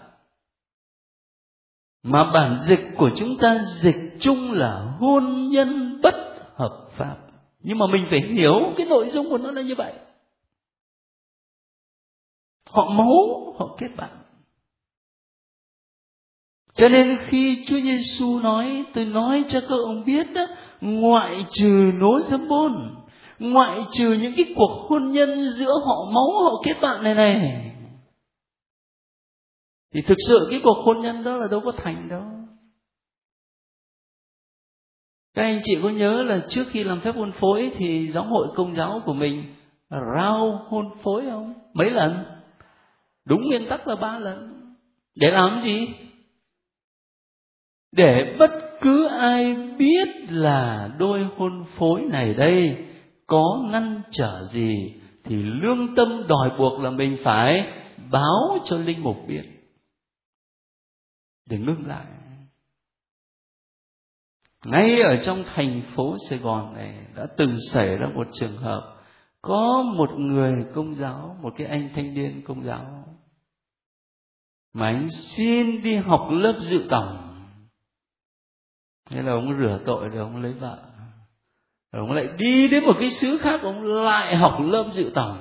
Mà 2.03 2.31
bản 2.33 2.55
dịch 2.67 2.79
của 2.97 3.09
chúng 3.15 3.37
ta, 3.37 3.59
dịch 3.61 4.17
chung 4.19 4.51
là 4.51 4.95
hôn 4.99 5.49
nhân 5.49 6.01
bất 6.01 6.15
hợp 6.55 6.87
pháp. 6.91 7.17
Nhưng 7.59 7.77
mà 7.77 7.85
mình 7.91 8.05
phải 8.09 8.19
hiểu 8.37 8.53
cái 8.77 8.87
nội 8.87 9.09
dung 9.09 9.29
của 9.29 9.37
nó 9.37 9.51
là 9.51 9.61
như 9.61 9.75
vậy. 9.77 9.93
Họ 12.69 12.89
máu, 12.89 13.53
họ 13.59 13.75
kết 13.77 13.89
bạn. 13.97 14.09
Cho 16.75 16.89
nên 16.89 17.17
khi 17.21 17.65
Chúa 17.65 17.79
Giêsu 17.79 18.39
nói, 18.39 18.85
tôi 18.93 19.05
nói 19.05 19.45
cho 19.47 19.61
các 19.61 19.75
ông 19.85 20.03
biết 20.05 20.33
đó, 20.33 20.47
ngoại 20.81 21.45
trừ 21.49 21.91
nối 21.93 22.21
dâm 22.25 22.47
bôn, 22.47 22.95
ngoại 23.39 23.85
trừ 23.91 24.17
những 24.21 24.33
cái 24.37 24.45
cuộc 24.55 24.87
hôn 24.89 25.11
nhân 25.11 25.49
giữa 25.49 25.73
họ 25.85 25.95
máu, 26.13 26.43
họ 26.43 26.61
kết 26.65 26.73
bạn 26.81 27.03
này 27.03 27.15
này 27.15 27.70
thì 29.93 30.01
thực 30.01 30.17
sự 30.27 30.47
cái 30.51 30.59
cuộc 30.63 30.77
hôn 30.85 31.01
nhân 31.01 31.23
đó 31.23 31.37
là 31.37 31.47
đâu 31.51 31.61
có 31.65 31.71
thành 31.77 32.09
đâu. 32.09 32.23
Các 35.33 35.43
anh 35.43 35.59
chị 35.63 35.77
có 35.83 35.89
nhớ 35.89 36.21
là 36.21 36.45
trước 36.49 36.63
khi 36.69 36.83
làm 36.83 37.01
phép 37.01 37.15
hôn 37.15 37.31
phối 37.31 37.71
thì 37.77 38.11
giáo 38.11 38.23
hội 38.23 38.47
công 38.55 38.75
giáo 38.75 39.01
của 39.05 39.13
mình 39.13 39.55
rao 40.17 40.65
hôn 40.67 40.85
phối 41.03 41.23
không? 41.29 41.53
Mấy 41.73 41.89
lần? 41.89 42.25
Đúng 43.25 43.41
nguyên 43.47 43.67
tắc 43.69 43.87
là 43.87 43.95
ba 43.95 44.19
lần. 44.19 44.63
Để 45.15 45.31
làm 45.31 45.61
gì? 45.63 45.87
Để 47.91 48.35
bất 48.39 48.51
cứ 48.81 49.07
ai 49.07 49.55
biết 49.77 50.07
là 50.29 50.89
đôi 50.99 51.27
hôn 51.37 51.65
phối 51.77 52.01
này 52.01 52.33
đây 52.33 52.77
có 53.27 53.59
ngăn 53.71 54.01
trở 54.11 54.43
gì 54.43 54.93
thì 55.23 55.35
lương 55.35 55.95
tâm 55.95 56.23
đòi 56.27 56.49
buộc 56.57 56.79
là 56.79 56.89
mình 56.89 57.17
phải 57.23 57.73
báo 58.11 58.57
cho 58.63 58.77
linh 58.77 59.03
mục 59.03 59.17
biết 59.27 59.60
để 61.45 61.57
ngưng 61.57 61.87
lại. 61.87 62.05
Ngay 64.65 65.01
ở 65.01 65.17
trong 65.23 65.43
thành 65.55 65.81
phố 65.95 66.15
sài 66.29 66.39
gòn 66.39 66.73
này 66.73 67.05
đã 67.15 67.27
từng 67.37 67.55
xảy 67.71 67.97
ra 67.97 68.07
một 68.07 68.27
trường 68.33 68.57
hợp, 68.57 68.95
có 69.41 69.83
một 69.95 70.09
người 70.17 70.65
công 70.75 70.95
giáo, 70.95 71.37
một 71.41 71.53
cái 71.57 71.67
anh 71.67 71.89
thanh 71.95 72.13
niên 72.13 72.41
công 72.47 72.65
giáo, 72.65 73.01
mà 74.73 74.85
anh 74.85 75.09
xin 75.09 75.83
đi 75.83 75.95
học 75.95 76.27
lớp 76.31 76.57
dự 76.59 76.85
tổng. 76.89 77.17
Thế 79.09 79.21
là 79.21 79.31
ông 79.31 79.57
rửa 79.57 79.79
tội 79.85 80.09
rồi 80.09 80.19
ông 80.19 80.41
lấy 80.41 80.53
vợ. 80.53 80.91
Rồi 81.91 82.07
ông 82.07 82.11
lại 82.11 82.27
đi 82.37 82.67
đến 82.67 82.83
một 82.83 82.93
cái 82.99 83.09
xứ 83.09 83.37
khác, 83.37 83.61
ông 83.61 83.83
lại 83.83 84.35
học 84.35 84.53
lớp 84.59 84.89
dự 84.93 85.11
tổng. 85.15 85.37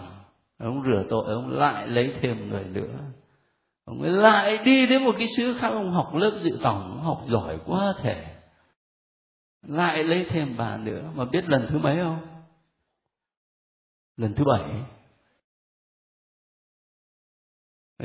Ông 0.59 0.83
rửa 0.85 1.05
tội, 1.11 1.35
ông 1.35 1.49
lại 1.49 1.89
lấy 1.89 2.15
thêm 2.21 2.49
người 2.49 2.65
nữa 2.65 2.99
ông 3.91 4.03
lại 4.03 4.59
đi 4.59 4.87
đến 4.87 5.05
một 5.05 5.15
cái 5.19 5.27
xứ 5.37 5.55
khác, 5.59 5.69
ông 5.69 5.91
học 5.91 6.15
lớp 6.15 6.39
dự 6.41 6.59
tổng 6.63 7.01
học 7.03 7.25
giỏi 7.27 7.59
quá 7.67 7.95
thể. 8.03 8.37
Lại 9.63 10.05
lấy 10.05 10.27
thêm 10.29 10.55
bà 10.59 10.77
nữa, 10.77 11.13
mà 11.15 11.25
biết 11.25 11.45
lần 11.49 11.67
thứ 11.71 11.79
mấy 11.79 11.97
không? 11.97 12.43
Lần 14.17 14.35
thứ 14.35 14.45
bảy. 14.45 14.83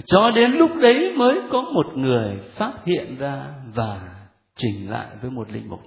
Cho 0.05 0.31
đến 0.31 0.51
lúc 0.51 0.71
đấy 0.81 1.13
mới 1.17 1.41
có 1.51 1.61
một 1.61 1.85
người 1.95 2.39
phát 2.53 2.81
hiện 2.85 3.17
ra 3.17 3.61
và 3.73 4.25
trình 4.55 4.89
lại 4.89 5.15
với 5.21 5.31
một 5.31 5.49
linh 5.49 5.69
mục. 5.69 5.79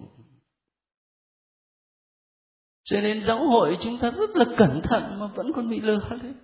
Cho 2.85 3.01
nên 3.01 3.23
giáo 3.23 3.49
hội 3.49 3.77
chúng 3.81 3.99
ta 3.99 4.11
rất 4.11 4.31
là 4.35 4.45
cẩn 4.57 4.81
thận 4.85 5.21
mà 5.21 5.27
vẫn 5.27 5.53
còn 5.55 5.71
bị 5.71 5.81
lừa 5.81 6.09
đấy. 6.11 6.35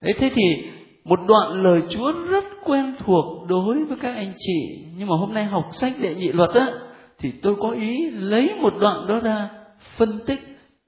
Đấy 0.00 0.12
thế 0.18 0.30
thì 0.34 0.72
một 1.04 1.18
đoạn 1.28 1.62
lời 1.62 1.82
Chúa 1.88 2.12
rất 2.12 2.44
quen 2.64 2.94
thuộc 2.98 3.48
đối 3.48 3.84
với 3.84 3.98
các 4.00 4.14
anh 4.14 4.32
chị 4.38 4.84
nhưng 4.96 5.08
mà 5.08 5.16
hôm 5.16 5.34
nay 5.34 5.44
học 5.44 5.68
sách 5.72 5.92
đệ 6.00 6.14
nhị 6.14 6.28
luật 6.32 6.50
á, 6.50 6.66
thì 7.18 7.32
tôi 7.42 7.56
có 7.56 7.70
ý 7.70 8.10
lấy 8.10 8.54
một 8.60 8.74
đoạn 8.80 9.06
đó 9.06 9.20
ra 9.20 9.50
phân 9.96 10.08
tích 10.26 10.40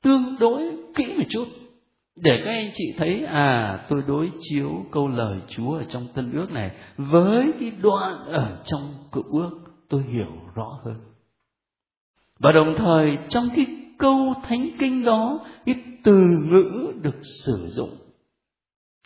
tương 0.02 0.36
đối 0.40 0.62
kỹ 0.94 1.14
một 1.16 1.24
chút 1.28 1.44
để 2.16 2.42
các 2.44 2.50
anh 2.50 2.70
chị 2.72 2.84
thấy 2.98 3.24
à 3.26 3.86
tôi 3.88 4.02
đối 4.06 4.30
chiếu 4.40 4.84
câu 4.92 5.08
lời 5.08 5.38
Chúa 5.48 5.72
ở 5.72 5.84
trong 5.88 6.08
Tân 6.14 6.32
Ước 6.32 6.52
này 6.52 6.70
với 6.96 7.52
cái 7.60 7.70
đoạn 7.82 8.24
ở 8.26 8.56
trong 8.64 8.94
Cựu 9.12 9.24
Ước, 9.32 9.50
tôi 9.88 10.02
hiểu 10.12 10.32
rõ 10.54 10.80
hơn. 10.84 10.94
Và 12.38 12.52
đồng 12.52 12.74
thời, 12.78 13.16
trong 13.28 13.44
cái 13.56 13.66
câu 13.98 14.34
thánh 14.42 14.70
kinh 14.78 15.04
đó, 15.04 15.40
cái 15.66 15.74
từ 16.04 16.18
ngữ 16.50 16.92
được 17.02 17.16
sử 17.44 17.68
dụng 17.68 17.96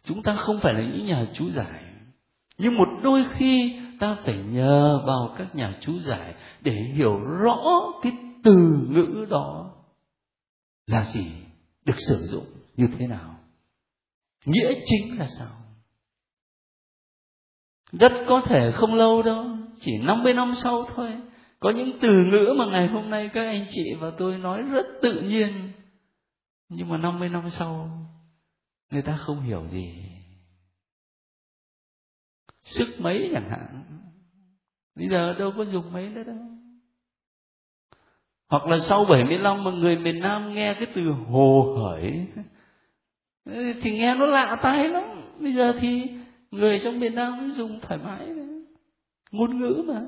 chúng 0.08 0.22
ta 0.22 0.34
không 0.34 0.60
phải 0.60 0.74
là 0.74 0.80
những 0.80 1.06
nhà 1.06 1.26
chú 1.32 1.50
giải. 1.50 1.84
Nhưng 2.58 2.74
một 2.74 2.88
đôi 3.02 3.24
khi 3.30 3.80
ta 4.00 4.16
phải 4.24 4.38
nhờ 4.38 5.02
vào 5.06 5.34
các 5.38 5.54
nhà 5.54 5.74
chú 5.80 5.98
giải 5.98 6.34
để 6.60 6.72
hiểu 6.94 7.20
rõ 7.24 7.58
cái 8.02 8.12
từ 8.44 8.86
ngữ 8.88 9.26
đó 9.30 9.70
là 10.86 11.04
gì, 11.04 11.26
được 11.84 12.00
sử 12.08 12.16
dụng 12.16 12.46
như 12.76 12.88
thế 12.98 13.06
nào. 13.06 13.38
Nghĩa 14.44 14.72
chính 14.84 15.18
là 15.18 15.26
sao? 15.38 15.50
Rất 17.92 18.12
có 18.28 18.40
thể 18.40 18.70
không 18.70 18.94
lâu 18.94 19.22
đâu, 19.22 19.46
chỉ 19.80 19.98
50 19.98 20.34
năm 20.34 20.54
sau 20.54 20.84
thôi. 20.94 21.16
Có 21.60 21.70
những 21.70 21.98
từ 22.00 22.12
ngữ 22.12 22.54
mà 22.58 22.66
ngày 22.66 22.86
hôm 22.86 23.10
nay 23.10 23.30
các 23.34 23.44
anh 23.44 23.66
chị 23.70 23.94
và 24.00 24.10
tôi 24.18 24.38
nói 24.38 24.62
rất 24.62 24.86
tự 25.02 25.20
nhiên. 25.20 25.72
Nhưng 26.68 26.88
mà 26.88 26.96
50 26.96 27.28
năm 27.28 27.50
sau 27.50 27.90
người 28.90 29.02
ta 29.02 29.16
không 29.16 29.40
hiểu 29.40 29.66
gì. 29.66 29.94
Sức 32.62 32.88
mấy 33.00 33.30
chẳng 33.32 33.50
hạn. 33.50 33.84
Bây 34.94 35.08
giờ 35.08 35.34
đâu 35.38 35.52
có 35.56 35.64
dùng 35.64 35.92
mấy 35.92 36.08
nữa 36.08 36.22
đâu. 36.22 36.36
Hoặc 38.48 38.66
là 38.66 38.78
sau 38.78 39.04
75 39.04 39.64
mà 39.64 39.70
người 39.70 39.96
miền 39.96 40.20
Nam 40.20 40.54
nghe 40.54 40.74
cái 40.74 40.86
từ 40.94 41.10
hồ 41.10 41.76
hởi, 41.78 42.26
thì 43.82 43.98
nghe 43.98 44.14
nó 44.14 44.26
lạ 44.26 44.58
tai 44.62 44.88
lắm. 44.88 45.04
Bây 45.38 45.52
giờ 45.52 45.72
thì 45.80 46.10
người 46.50 46.78
trong 46.78 47.00
miền 47.00 47.14
Nam 47.14 47.50
dùng 47.50 47.80
thoải 47.80 48.00
mái. 48.04 48.28
Ngôn 49.30 49.60
ngữ 49.60 49.84
mà. 49.86 50.00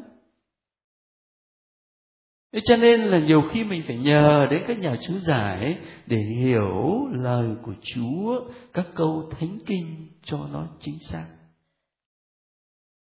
Thế 2.52 2.60
cho 2.64 2.76
nên 2.76 3.00
là 3.00 3.18
nhiều 3.18 3.42
khi 3.50 3.64
mình 3.64 3.82
phải 3.86 3.96
nhờ 3.96 4.46
đến 4.50 4.62
các 4.68 4.78
nhà 4.78 4.96
chú 5.02 5.18
giải 5.18 5.78
để 6.06 6.16
hiểu 6.38 7.08
lời 7.12 7.48
của 7.62 7.74
Chúa, 7.82 8.40
các 8.72 8.86
câu 8.94 9.30
thánh 9.30 9.58
kinh 9.66 10.08
cho 10.22 10.38
nó 10.52 10.66
chính 10.80 10.98
xác. 11.10 11.26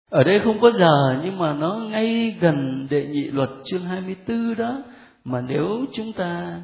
Ở 0.10 0.24
đây 0.24 0.40
không 0.44 0.60
có 0.62 0.72
giờ 0.72 1.22
nhưng 1.24 1.38
mà 1.38 1.54
nó 1.54 1.76
ngay 1.90 2.38
gần 2.40 2.88
đệ 2.90 3.06
nhị 3.06 3.24
luật 3.24 3.50
chương 3.64 3.82
24 3.82 4.56
đó 4.56 4.84
mà 5.24 5.42
nếu 5.42 5.86
chúng 5.94 6.14
ta 6.14 6.62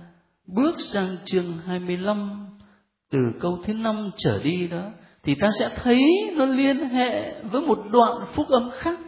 bước 0.47 0.75
sang 0.79 1.17
chương 1.25 1.57
25 1.65 2.47
từ 3.11 3.19
câu 3.39 3.59
thứ 3.65 3.73
năm 3.73 4.11
trở 4.17 4.43
đi 4.43 4.67
đó 4.67 4.91
thì 5.23 5.35
ta 5.41 5.49
sẽ 5.59 5.69
thấy 5.75 6.01
nó 6.35 6.45
liên 6.45 6.89
hệ 6.89 7.41
với 7.41 7.61
một 7.61 7.79
đoạn 7.91 8.17
phúc 8.35 8.45
âm 8.49 8.69
khác. 8.73 8.99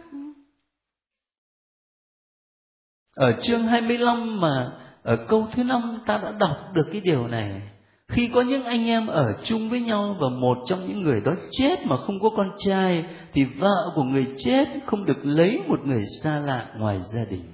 Ở 3.16 3.32
chương 3.40 3.62
25 3.62 4.40
mà 4.40 4.72
ở 5.02 5.16
câu 5.28 5.46
thứ 5.52 5.64
năm 5.64 5.98
ta 6.06 6.18
đã 6.22 6.32
đọc 6.40 6.56
được 6.74 6.86
cái 6.92 7.00
điều 7.00 7.26
này. 7.26 7.62
Khi 8.08 8.28
có 8.34 8.42
những 8.42 8.64
anh 8.64 8.86
em 8.86 9.06
ở 9.06 9.32
chung 9.42 9.70
với 9.70 9.80
nhau 9.80 10.16
và 10.20 10.28
một 10.28 10.58
trong 10.66 10.86
những 10.86 11.02
người 11.02 11.20
đó 11.20 11.32
chết 11.50 11.86
mà 11.86 11.96
không 11.96 12.20
có 12.20 12.30
con 12.36 12.50
trai, 12.58 13.04
thì 13.32 13.44
vợ 13.44 13.92
của 13.94 14.02
người 14.02 14.26
chết 14.36 14.68
không 14.86 15.04
được 15.04 15.18
lấy 15.22 15.62
một 15.68 15.86
người 15.86 16.04
xa 16.22 16.38
lạ 16.38 16.66
ngoài 16.78 17.00
gia 17.14 17.24
đình. 17.24 17.44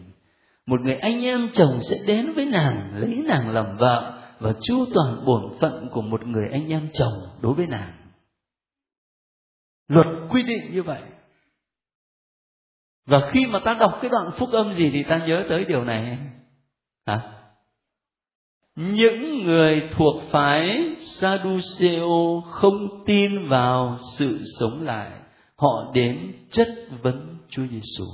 Một 0.66 0.80
người 0.80 0.96
anh 0.96 1.24
em 1.24 1.48
chồng 1.52 1.78
sẽ 1.82 1.96
đến 2.06 2.32
với 2.32 2.46
nàng, 2.46 2.92
lấy 2.94 3.22
nàng 3.26 3.50
làm 3.50 3.76
vợ 3.76 4.18
và 4.40 4.52
chu 4.60 4.84
toàn 4.94 5.24
bổn 5.26 5.42
phận 5.60 5.88
của 5.92 6.02
một 6.02 6.26
người 6.26 6.48
anh 6.52 6.68
em 6.68 6.88
chồng 6.92 7.12
đối 7.42 7.54
với 7.54 7.66
nàng 7.66 7.92
luật 9.88 10.06
quy 10.30 10.42
định 10.42 10.72
như 10.72 10.82
vậy 10.82 11.02
và 13.06 13.30
khi 13.30 13.46
mà 13.46 13.58
ta 13.58 13.74
đọc 13.74 13.98
cái 14.02 14.10
đoạn 14.10 14.30
phúc 14.36 14.48
âm 14.52 14.72
gì 14.72 14.90
thì 14.90 15.02
ta 15.02 15.26
nhớ 15.26 15.44
tới 15.48 15.64
điều 15.68 15.84
này. 15.84 16.18
Hả? 17.06 17.20
Những 18.76 19.44
người 19.44 19.88
thuộc 19.90 20.22
phái 20.30 20.96
Sadduceo 21.00 22.42
không 22.50 23.04
tin 23.06 23.48
vào 23.48 23.98
sự 24.16 24.40
sống 24.58 24.82
lại, 24.82 25.10
họ 25.56 25.92
đến 25.94 26.32
chất 26.50 26.68
vấn 27.02 27.36
Chúa 27.48 27.62
Giêsu. 27.70 28.04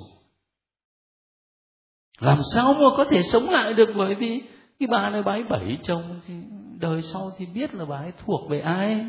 Làm 2.21 2.39
sao 2.55 2.75
mà 2.75 2.97
có 2.97 3.05
thể 3.05 3.23
sống 3.23 3.51
lại 3.51 3.75
được? 3.75 3.89
Bởi 3.97 4.15
vì 4.15 4.43
cái 4.79 4.87
bà 4.87 5.11
này 5.11 5.23
bà 5.23 5.33
ấy 5.33 5.43
bảy 5.51 5.79
chồng 5.83 6.21
thì 6.27 6.35
đời 6.81 7.03
sau 7.03 7.31
thì 7.39 7.47
biết 7.47 7.75
là 7.75 7.85
bà 7.85 7.97
ấy 7.97 8.13
thuộc 8.19 8.51
về 8.51 8.61
ai. 8.61 9.07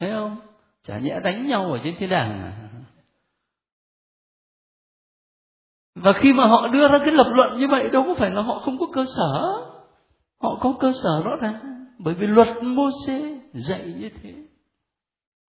Thấy 0.00 0.10
không? 0.10 0.36
Chả 0.86 0.98
nhẽ 0.98 1.20
đánh 1.24 1.48
nhau 1.48 1.72
ở 1.72 1.78
trên 1.84 1.94
thiên 1.98 2.08
đàng 2.08 2.30
à? 2.30 2.69
Và 5.94 6.12
khi 6.12 6.32
mà 6.32 6.46
họ 6.46 6.68
đưa 6.68 6.88
ra 6.88 6.98
cái 6.98 7.10
lập 7.10 7.32
luận 7.34 7.58
như 7.58 7.68
vậy, 7.68 7.90
đâu 7.90 8.04
có 8.06 8.14
phải 8.14 8.30
là 8.30 8.42
họ 8.42 8.58
không 8.58 8.78
có 8.78 8.86
cơ 8.94 9.04
sở. 9.16 9.32
Họ 10.42 10.58
có 10.60 10.76
cơ 10.80 10.92
sở 11.02 11.22
rõ 11.24 11.36
ràng. 11.36 11.86
Bởi 11.98 12.14
vì 12.14 12.26
luật 12.26 12.48
mô 12.62 12.88
xê 13.06 13.40
dạy 13.52 13.94
như 13.98 14.10
thế. 14.22 14.34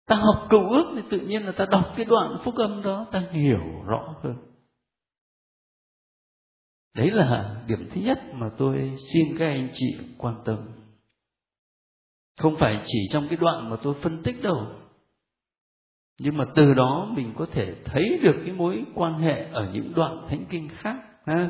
Ta 0.08 0.16
học 0.16 0.48
cựu 0.50 0.70
ước 0.70 0.94
thì 0.96 1.02
tự 1.10 1.20
nhiên 1.20 1.46
là 1.46 1.52
ta 1.52 1.66
đọc 1.72 1.94
cái 1.96 2.06
đoạn 2.06 2.38
phúc 2.44 2.56
âm 2.56 2.82
đó, 2.82 3.06
ta 3.12 3.24
hiểu 3.32 3.60
rõ 3.88 4.16
hơn. 4.24 4.36
Đấy 6.96 7.12
là 7.12 7.62
điểm 7.68 7.90
thứ 7.94 8.02
nhất 8.02 8.20
mà 8.34 8.50
tôi 8.58 8.96
xin 9.14 9.38
các 9.40 9.46
anh 9.46 9.70
chị 9.74 9.98
quan 10.18 10.36
tâm. 10.46 10.58
Không 12.40 12.56
phải 12.60 12.82
chỉ 12.86 13.00
trong 13.12 13.28
cái 13.30 13.38
đoạn 13.38 13.70
mà 13.70 13.76
tôi 13.84 13.94
phân 13.94 14.24
tích 14.24 14.44
đâu 14.44 14.68
nhưng 16.20 16.38
mà 16.38 16.46
từ 16.56 16.74
đó 16.74 17.12
mình 17.16 17.34
có 17.38 17.46
thể 17.52 17.76
thấy 17.86 18.20
được 18.24 18.36
cái 18.46 18.54
mối 18.54 18.84
quan 18.96 19.14
hệ 19.20 19.44
ở 19.52 19.72
những 19.74 19.94
đoạn 19.96 20.26
thánh 20.30 20.46
kinh 20.50 20.70
khác, 20.72 20.96
ha 21.26 21.50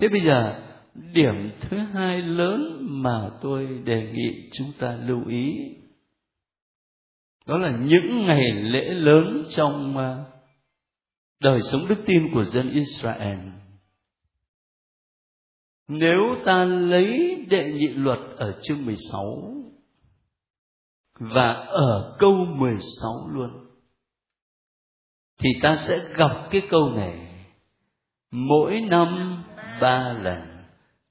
thế 0.00 0.08
bây 0.08 0.20
giờ, 0.20 0.64
điểm 1.12 1.50
thứ 1.60 1.76
hai 1.78 2.22
lớn 2.22 2.78
mà 2.80 3.30
tôi 3.42 3.66
đề 3.84 4.12
nghị 4.12 4.50
chúng 4.52 4.72
ta 4.78 4.96
lưu 4.96 5.28
ý, 5.28 5.52
đó 7.46 7.58
là 7.58 7.70
những 7.70 8.26
ngày 8.26 8.52
lễ 8.52 8.84
lớn 8.84 9.44
trong 9.50 9.98
à, 9.98 10.24
đời 11.40 11.60
sống 11.60 11.80
đức 11.88 12.02
tin 12.06 12.34
của 12.34 12.44
dân 12.44 12.70
Israel. 12.70 13.38
Nếu 15.88 16.18
ta 16.44 16.64
lấy 16.64 17.36
đệ 17.50 17.72
nhị 17.72 17.88
luật 17.88 18.18
ở 18.36 18.60
chương 18.62 18.86
16 18.86 19.58
và 21.18 21.52
ở 21.68 22.16
câu 22.18 22.32
16 22.32 23.10
luôn. 23.32 23.50
thì 25.40 25.48
ta 25.62 25.76
sẽ 25.76 25.98
gặp 26.16 26.30
cái 26.50 26.62
câu 26.70 26.88
này 26.88 27.28
mỗi 28.30 28.80
năm 28.90 29.42
ba 29.80 30.12
lần. 30.12 30.42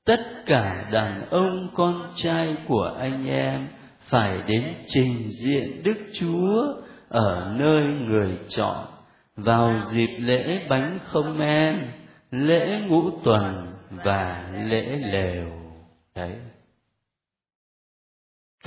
Tất 0.06 0.20
cả 0.46 0.90
đàn 0.92 1.30
ông 1.30 1.68
con 1.76 2.12
trai 2.16 2.56
của 2.68 2.96
anh 3.00 3.28
em 3.28 3.68
phải 4.00 4.42
đến 4.48 4.76
trình 4.88 5.30
diện 5.32 5.84
đức 5.84 5.98
chúa 6.14 6.74
ở 7.10 7.54
nơi 7.58 7.84
người 8.08 8.40
chọn. 8.50 8.86
Vào 9.36 9.78
dịp 9.78 10.18
lễ 10.20 10.68
bánh 10.70 11.00
không 11.04 11.38
men 11.38 11.92
lễ 12.32 12.82
ngũ 12.88 13.12
tuần 13.24 13.74
và 13.90 14.50
lễ 14.54 15.00
lều. 15.12 15.48
Đấy 16.16 16.36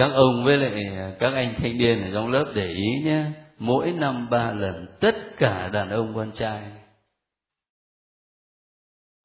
các 0.00 0.12
ông 0.14 0.44
với 0.44 0.56
lại 0.56 0.84
à, 0.96 1.12
các 1.18 1.34
anh 1.34 1.54
thanh 1.58 1.78
niên 1.78 2.02
ở 2.02 2.10
trong 2.14 2.30
lớp 2.32 2.52
để 2.54 2.66
ý 2.66 2.86
nhé 3.04 3.24
mỗi 3.58 3.92
năm 3.92 4.30
ba 4.30 4.52
lần, 4.52 4.86
tất 5.00 5.16
cả 5.36 5.68
đàn 5.68 5.90
ông 5.90 6.14
con 6.14 6.32
trai. 6.32 6.62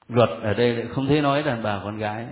Luật 0.07 0.29
ở 0.41 0.53
đây 0.53 0.73
lại 0.73 0.87
không 0.87 1.07
thấy 1.07 1.21
nói 1.21 1.43
đàn 1.43 1.63
bà 1.63 1.81
con 1.83 1.97
gái. 1.97 2.27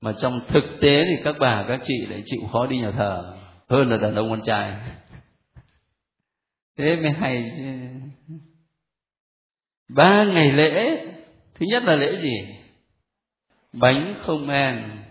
Mà 0.00 0.12
trong 0.12 0.40
thực 0.48 0.64
tế 0.80 0.98
thì 1.04 1.24
các 1.24 1.36
bà, 1.40 1.64
các 1.68 1.80
chị 1.84 2.06
lại 2.06 2.22
chịu 2.24 2.40
khó 2.52 2.66
đi 2.66 2.78
nhà 2.78 2.90
thờ 2.90 3.36
hơn 3.68 3.90
là 3.90 3.96
đàn 3.96 4.14
ông 4.14 4.30
con 4.30 4.42
trai. 4.42 4.76
Thế 6.78 6.96
mới 6.96 7.10
hay 7.10 7.52
chứ. 7.56 7.64
Ba 9.88 10.24
ngày 10.24 10.52
lễ, 10.52 11.06
thứ 11.54 11.66
nhất 11.70 11.82
là 11.84 11.96
lễ 11.96 12.16
gì? 12.20 12.36
Bánh 13.72 14.14
không 14.26 14.46
men 14.46 15.02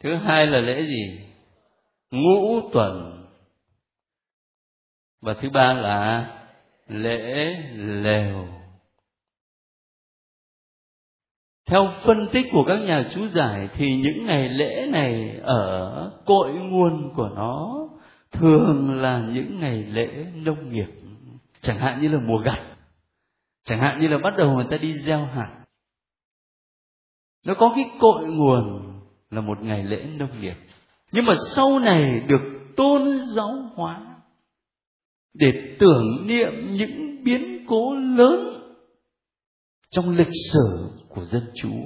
thứ 0.00 0.16
hai 0.16 0.46
là 0.46 0.58
lễ 0.58 0.86
gì? 0.86 1.20
Ngũ 2.10 2.70
tuần. 2.72 3.26
Và 5.20 5.34
thứ 5.34 5.50
ba 5.50 5.72
là 5.72 6.26
lễ 6.88 7.54
lều. 7.74 8.48
Theo 11.66 11.88
phân 12.04 12.26
tích 12.32 12.46
của 12.52 12.64
các 12.68 12.76
nhà 12.76 13.04
chú 13.14 13.28
giải 13.28 13.68
thì 13.74 13.96
những 13.96 14.26
ngày 14.26 14.48
lễ 14.48 14.86
này 14.90 15.38
ở 15.42 16.12
cội 16.26 16.52
nguồn 16.52 17.14
của 17.14 17.28
nó 17.28 17.88
thường 18.32 19.00
là 19.00 19.18
những 19.18 19.60
ngày 19.60 19.84
lễ 19.84 20.26
nông 20.34 20.68
nghiệp. 20.68 20.88
Chẳng 21.60 21.78
hạn 21.78 22.00
như 22.00 22.08
là 22.08 22.18
mùa 22.20 22.38
gặt. 22.44 22.76
Chẳng 23.64 23.78
hạn 23.78 24.00
như 24.00 24.08
là 24.08 24.18
bắt 24.18 24.34
đầu 24.36 24.54
người 24.54 24.66
ta 24.70 24.76
đi 24.76 24.94
gieo 24.94 25.24
hạt. 25.24 25.64
Nó 27.44 27.54
có 27.54 27.72
cái 27.74 27.84
cội 28.00 28.28
nguồn 28.28 28.89
là 29.30 29.40
một 29.40 29.62
ngày 29.62 29.84
lễ 29.84 30.04
nông 30.04 30.40
nghiệp. 30.40 30.56
Nhưng 31.12 31.24
mà 31.24 31.34
sau 31.54 31.78
này 31.78 32.20
được 32.28 32.42
tôn 32.76 33.18
giáo 33.34 33.52
hóa 33.74 34.16
để 35.34 35.76
tưởng 35.78 36.26
niệm 36.26 36.52
những 36.72 37.24
biến 37.24 37.64
cố 37.66 37.94
lớn 37.94 38.62
trong 39.90 40.10
lịch 40.10 40.34
sử 40.52 40.90
của 41.08 41.24
dân 41.24 41.42
chúa. 41.54 41.82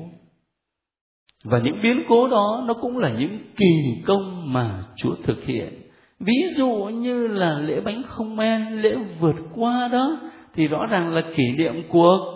Và 1.45 1.59
những 1.59 1.79
biến 1.83 2.03
cố 2.09 2.29
đó 2.29 2.65
nó 2.67 2.75
cũng 2.75 2.99
là 2.99 3.15
những 3.19 3.39
kỳ 3.57 4.03
công 4.07 4.53
mà 4.53 4.85
chúa 4.97 5.15
thực 5.25 5.45
hiện. 5.45 5.91
Ví 6.21 6.49
dụ 6.57 6.71
như 6.75 7.27
là 7.27 7.59
lễ 7.59 7.81
bánh 7.81 8.03
không 8.09 8.37
men, 8.37 8.77
lễ 8.77 8.95
vượt 9.21 9.37
qua 9.55 9.89
đó, 9.89 10.21
thì 10.55 10.69
rõ 10.69 10.87
ràng 10.91 11.11
là 11.11 11.23
kỷ 11.37 11.43
niệm 11.59 11.75
cuộc 11.89 12.35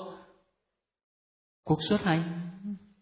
cuộc 1.64 1.78
xuất 1.88 2.02
hành. 2.02 2.48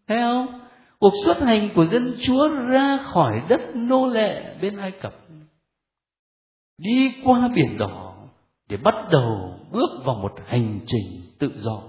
Thấy 0.08 0.18
không? 0.18 0.65
Cuộc 0.98 1.12
xuất 1.24 1.40
hành 1.40 1.68
của 1.74 1.84
dân 1.84 2.16
chúa 2.20 2.48
ra 2.48 2.98
khỏi 3.02 3.42
đất 3.48 3.60
nô 3.74 4.06
lệ 4.06 4.56
bên 4.62 4.76
ai 4.76 4.90
cập. 4.90 5.14
Đi 6.78 7.14
qua 7.24 7.48
biển 7.54 7.78
đỏ 7.78 8.14
để 8.68 8.76
bắt 8.76 8.94
đầu 9.10 9.58
bước 9.72 9.90
vào 10.04 10.16
một 10.16 10.32
hành 10.46 10.80
trình 10.86 11.22
tự 11.38 11.52
do. 11.56 11.82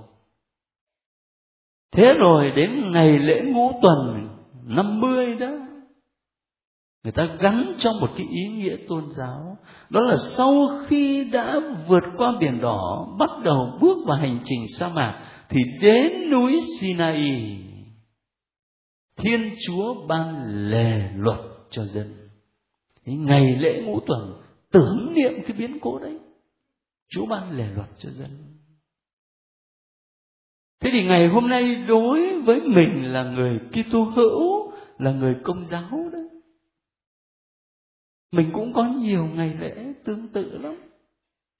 Thế 1.91 2.13
rồi 2.13 2.51
đến 2.55 2.91
ngày 2.91 3.19
lễ 3.19 3.41
ngũ 3.45 3.71
tuần 3.81 4.29
năm 4.63 5.01
mươi 5.01 5.35
đó, 5.35 5.51
người 7.03 7.11
ta 7.11 7.27
gắn 7.39 7.73
cho 7.79 7.93
một 7.93 8.09
cái 8.17 8.27
ý 8.29 8.47
nghĩa 8.47 8.75
tôn 8.89 9.03
giáo. 9.09 9.57
Đó 9.89 10.01
là 10.01 10.15
sau 10.17 10.83
khi 10.87 11.29
đã 11.31 11.55
vượt 11.87 12.03
qua 12.17 12.33
biển 12.39 12.61
đỏ, 12.61 13.07
bắt 13.19 13.29
đầu 13.43 13.77
bước 13.81 13.97
vào 14.07 14.17
hành 14.17 14.39
trình 14.43 14.65
sa 14.67 14.89
mạc, 14.95 15.27
thì 15.49 15.61
đến 15.81 16.29
núi 16.31 16.59
Sinai 16.79 17.57
Thiên 19.17 19.56
Chúa 19.67 20.08
ban 20.08 20.45
lề 20.69 21.12
luật 21.15 21.39
cho 21.69 21.86
dân. 21.86 22.30
Ngày 23.06 23.56
lễ 23.56 23.82
ngũ 23.86 23.99
tuần 24.08 24.41
tưởng 24.71 25.13
niệm 25.15 25.34
cái 25.47 25.58
biến 25.58 25.77
cố 25.82 25.99
đấy. 25.99 26.19
Chúa 27.10 27.25
ban 27.25 27.51
lề 27.51 27.65
luật 27.75 27.89
cho 27.99 28.10
dân. 28.10 28.30
Thế 30.80 30.89
thì 30.93 31.03
ngày 31.03 31.27
hôm 31.27 31.49
nay 31.49 31.75
đối 31.88 32.41
với 32.41 32.62
mình 32.62 33.13
là 33.13 33.23
người 33.23 33.60
Kitô 33.71 34.03
hữu, 34.03 34.71
là 34.97 35.12
người 35.12 35.36
công 35.43 35.65
giáo 35.65 36.10
đấy. 36.12 36.27
Mình 38.32 38.49
cũng 38.53 38.73
có 38.73 38.84
nhiều 38.84 39.25
ngày 39.25 39.53
lễ 39.60 39.93
tương 40.06 40.27
tự 40.27 40.58
lắm. 40.58 40.75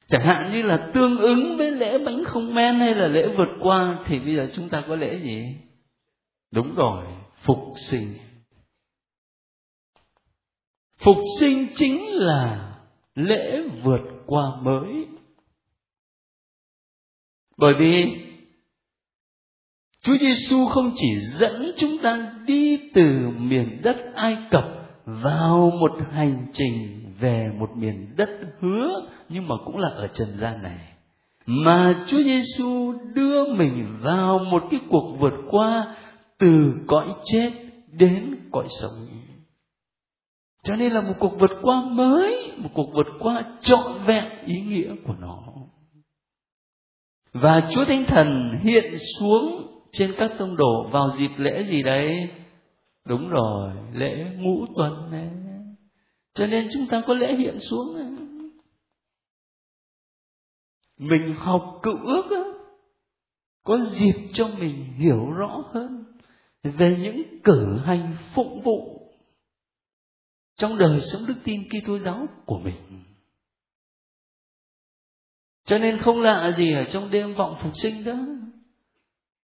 Chẳng 0.08 0.22
hạn 0.22 0.50
như 0.52 0.62
là 0.62 0.91
tương 0.93 1.17
ứng 1.17 1.58
với 1.58 1.72
lễ 1.72 1.98
bánh 2.06 2.24
không 2.26 2.56
men 2.56 2.76
hay 2.76 2.96
là 2.96 3.08
lễ 3.08 3.28
vượt 3.38 3.58
qua 3.60 4.00
thì 4.06 4.20
bây 4.20 4.36
giờ 4.36 4.50
chúng 4.54 4.70
ta 4.70 4.84
có 4.88 4.96
lễ 4.96 5.20
gì? 5.24 5.56
Đúng 6.52 6.76
rồi, 6.76 7.06
phục 7.47 7.73
sinh. 7.77 8.13
Phục 10.97 11.17
sinh 11.39 11.67
chính 11.75 12.05
là 12.12 12.73
lễ 13.15 13.62
vượt 13.83 14.01
qua 14.25 14.43
mới. 14.62 15.05
Bởi 17.57 17.73
vì 17.79 18.23
Chúa 20.01 20.17
Giêsu 20.17 20.65
không 20.65 20.91
chỉ 20.95 21.15
dẫn 21.17 21.71
chúng 21.77 21.97
ta 22.03 22.33
đi 22.47 22.91
từ 22.93 23.29
miền 23.38 23.81
đất 23.83 23.95
Ai 24.15 24.38
Cập 24.51 24.65
vào 25.05 25.71
một 25.79 25.91
hành 26.12 26.45
trình 26.53 27.03
về 27.19 27.47
một 27.60 27.69
miền 27.75 28.13
đất 28.17 28.29
hứa, 28.60 28.89
nhưng 29.29 29.47
mà 29.47 29.55
cũng 29.65 29.77
là 29.77 29.89
ở 29.89 30.07
trần 30.07 30.27
gian 30.39 30.62
này, 30.62 30.93
mà 31.45 32.03
Chúa 32.07 32.23
Giêsu 32.23 32.93
đưa 33.13 33.55
mình 33.55 33.97
vào 34.01 34.39
một 34.39 34.63
cái 34.71 34.79
cuộc 34.89 35.17
vượt 35.19 35.33
qua 35.49 35.95
từ 36.39 36.73
cõi 36.88 37.15
chết 37.23 37.52
đến 37.91 38.50
cõi 38.52 38.67
sống. 38.82 39.08
Cho 40.63 40.76
nên 40.76 40.91
là 40.91 41.02
một 41.02 41.13
cuộc 41.19 41.39
vượt 41.39 41.52
qua 41.62 41.82
mới, 41.82 42.52
một 42.58 42.69
cuộc 42.73 42.89
vượt 42.93 43.08
qua 43.19 43.58
trọn 43.62 44.04
vẹn 44.06 44.23
ý 44.45 44.62
nghĩa 44.62 44.95
của 45.08 45.13
nó. 45.19 45.43
Và 47.34 47.56
chúa 47.71 47.86
thánh 47.86 48.06
thần 48.08 48.60
hiện 48.63 48.93
xuống 49.19 49.67
trên 49.91 50.13
các 50.17 50.32
tông 50.39 50.56
đồ 50.56 50.89
vào 50.91 51.10
dịp 51.10 51.32
lễ 51.38 51.63
gì 51.69 51.84
đấy? 51.84 52.30
Đúng 53.06 53.30
rồi, 53.30 53.71
lễ 53.93 54.26
ngũ 54.38 54.65
tuần 54.78 55.12
này. 55.12 55.30
Cho 56.34 56.47
nên 56.47 56.69
chúng 56.73 56.88
ta 56.88 57.02
có 57.08 57.13
lễ 57.13 57.36
hiện 57.36 57.60
xuống 57.60 57.95
này. 57.95 58.08
mình 60.97 61.34
học 61.38 61.80
cựu 61.84 61.97
ước 62.06 62.54
có 63.63 63.78
dịp 63.78 64.30
cho 64.34 64.47
mình 64.60 64.93
hiểu 64.93 65.32
rõ 65.32 65.63
hơn 65.73 66.04
về 66.69 66.97
những 67.01 67.23
cử 67.43 67.80
hành 67.86 68.17
phụng 68.34 68.62
vụ 68.62 69.12
trong 70.56 70.77
đời 70.77 70.99
sống 71.01 71.21
đức 71.27 71.36
tin 71.43 71.62
Kitô 71.69 71.99
giáo 71.99 72.27
của 72.45 72.60
mình. 72.60 73.03
Cho 75.65 75.77
nên 75.77 75.97
không 75.97 76.19
lạ 76.19 76.51
gì 76.51 76.73
ở 76.73 76.84
trong 76.84 77.12
đêm 77.12 77.34
vọng 77.34 77.56
phục 77.62 77.71
sinh 77.75 78.03
đó 78.03 78.17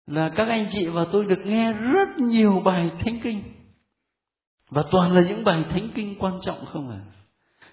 là 0.05 0.29
các 0.35 0.47
anh 0.47 0.67
chị 0.69 0.87
và 0.87 1.05
tôi 1.11 1.25
được 1.25 1.39
nghe 1.45 1.73
rất 1.73 2.17
nhiều 2.17 2.61
bài 2.65 2.91
thánh 2.99 3.19
kinh. 3.23 3.43
Và 4.69 4.83
toàn 4.91 5.11
là 5.11 5.21
những 5.27 5.43
bài 5.43 5.63
thánh 5.69 5.89
kinh 5.95 6.15
quan 6.19 6.39
trọng 6.41 6.65
không 6.65 6.89
à 6.89 7.01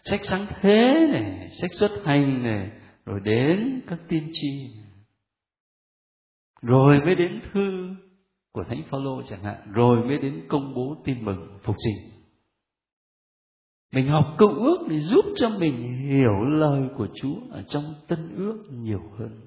sách 0.04 0.20
sáng 0.24 0.46
thế 0.60 1.08
này, 1.12 1.48
sách 1.50 1.70
xuất 1.74 1.90
hành 2.04 2.42
này, 2.42 2.70
rồi 3.06 3.20
đến 3.24 3.80
các 3.86 3.98
tiên 4.08 4.30
tri. 4.32 4.74
Rồi 6.62 7.00
mới 7.04 7.14
đến 7.14 7.40
thư 7.52 7.94
của 8.54 8.64
thánh 8.64 8.82
Phaolô 8.90 9.22
chẳng 9.22 9.42
hạn, 9.44 9.56
rồi 9.72 10.04
mới 10.04 10.18
đến 10.18 10.46
công 10.48 10.74
bố 10.74 10.96
tin 11.04 11.24
mừng 11.24 11.58
phục 11.62 11.76
sinh. 11.84 11.94
Mình 13.92 14.06
học 14.06 14.34
cựu 14.38 14.48
ước 14.48 14.78
để 14.88 14.98
giúp 14.98 15.24
cho 15.36 15.48
mình 15.48 15.98
hiểu 16.10 16.40
lời 16.48 16.82
của 16.96 17.06
Chúa 17.14 17.34
ở 17.50 17.62
trong 17.68 17.94
tân 18.08 18.18
ước 18.36 18.58
nhiều 18.70 19.00
hơn. 19.18 19.40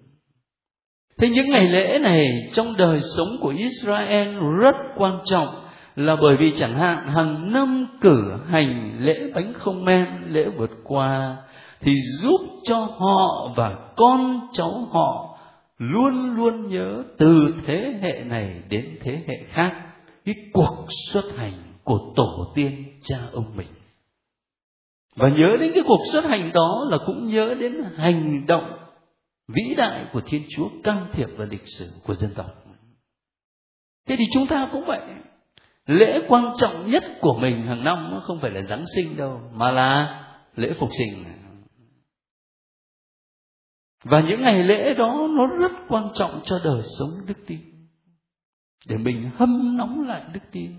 Thế 1.17 1.29
những 1.29 1.49
ngày 1.49 1.69
lễ 1.69 1.99
này 2.01 2.27
trong 2.53 2.77
đời 2.77 2.99
sống 2.99 3.27
của 3.41 3.53
Israel 3.57 4.37
rất 4.61 4.75
quan 4.97 5.19
trọng 5.25 5.47
là 5.95 6.15
bởi 6.15 6.35
vì 6.39 6.51
chẳng 6.55 6.73
hạn 6.73 7.07
hàng 7.07 7.51
năm 7.51 7.87
cử 8.01 8.33
hành 8.47 8.97
lễ 8.99 9.31
bánh 9.35 9.53
không 9.53 9.85
men, 9.85 10.05
lễ 10.27 10.45
vượt 10.57 10.71
qua, 10.83 11.37
thì 11.79 11.93
giúp 12.21 12.41
cho 12.63 12.77
họ 12.79 13.53
và 13.55 13.75
con 13.95 14.39
cháu 14.53 14.87
họ 14.91 15.36
luôn 15.77 16.35
luôn 16.35 16.67
nhớ 16.67 17.03
từ 17.17 17.55
thế 17.65 17.99
hệ 18.01 18.23
này 18.23 18.61
đến 18.69 18.99
thế 19.01 19.23
hệ 19.27 19.43
khác 19.47 19.71
cái 20.25 20.35
cuộc 20.53 20.87
xuất 21.11 21.23
hành 21.35 21.73
của 21.83 22.13
tổ 22.15 22.51
tiên 22.55 22.99
cha 23.01 23.17
ông 23.33 23.57
mình. 23.57 23.67
Và 25.15 25.29
nhớ 25.29 25.47
đến 25.59 25.71
cái 25.73 25.83
cuộc 25.87 26.01
xuất 26.11 26.25
hành 26.25 26.51
đó 26.53 26.85
là 26.89 26.97
cũng 27.05 27.27
nhớ 27.27 27.55
đến 27.59 27.83
hành 27.95 28.45
động 28.47 28.77
vĩ 29.47 29.75
đại 29.77 30.05
của 30.13 30.21
thiên 30.25 30.43
chúa, 30.49 30.69
can 30.83 31.05
thiệp 31.11 31.27
vào 31.37 31.47
lịch 31.51 31.63
sử 31.65 31.89
của 32.03 32.13
dân 32.13 32.31
tộc. 32.35 32.45
Thế 34.07 34.15
thì 34.19 34.25
chúng 34.33 34.47
ta 34.47 34.69
cũng 34.71 34.85
vậy. 34.85 35.01
Lễ 35.85 36.21
quan 36.27 36.53
trọng 36.57 36.91
nhất 36.91 37.03
của 37.21 37.37
mình 37.41 37.67
hàng 37.67 37.83
năm 37.83 38.19
không 38.23 38.39
phải 38.41 38.51
là 38.51 38.61
giáng 38.61 38.83
sinh 38.95 39.17
đâu, 39.17 39.41
mà 39.53 39.71
là 39.71 40.21
lễ 40.55 40.69
phục 40.79 40.89
sinh 40.97 41.23
và 44.09 44.21
những 44.21 44.41
ngày 44.41 44.63
lễ 44.63 44.93
đó 44.93 45.27
nó 45.29 45.47
rất 45.47 45.71
quan 45.87 46.09
trọng 46.13 46.41
cho 46.45 46.59
đời 46.63 46.81
sống 46.99 47.09
đức 47.27 47.37
tin. 47.47 47.59
Để 48.87 48.97
mình 48.97 49.29
hâm 49.35 49.77
nóng 49.77 50.07
lại 50.07 50.23
đức 50.33 50.39
tin. 50.51 50.71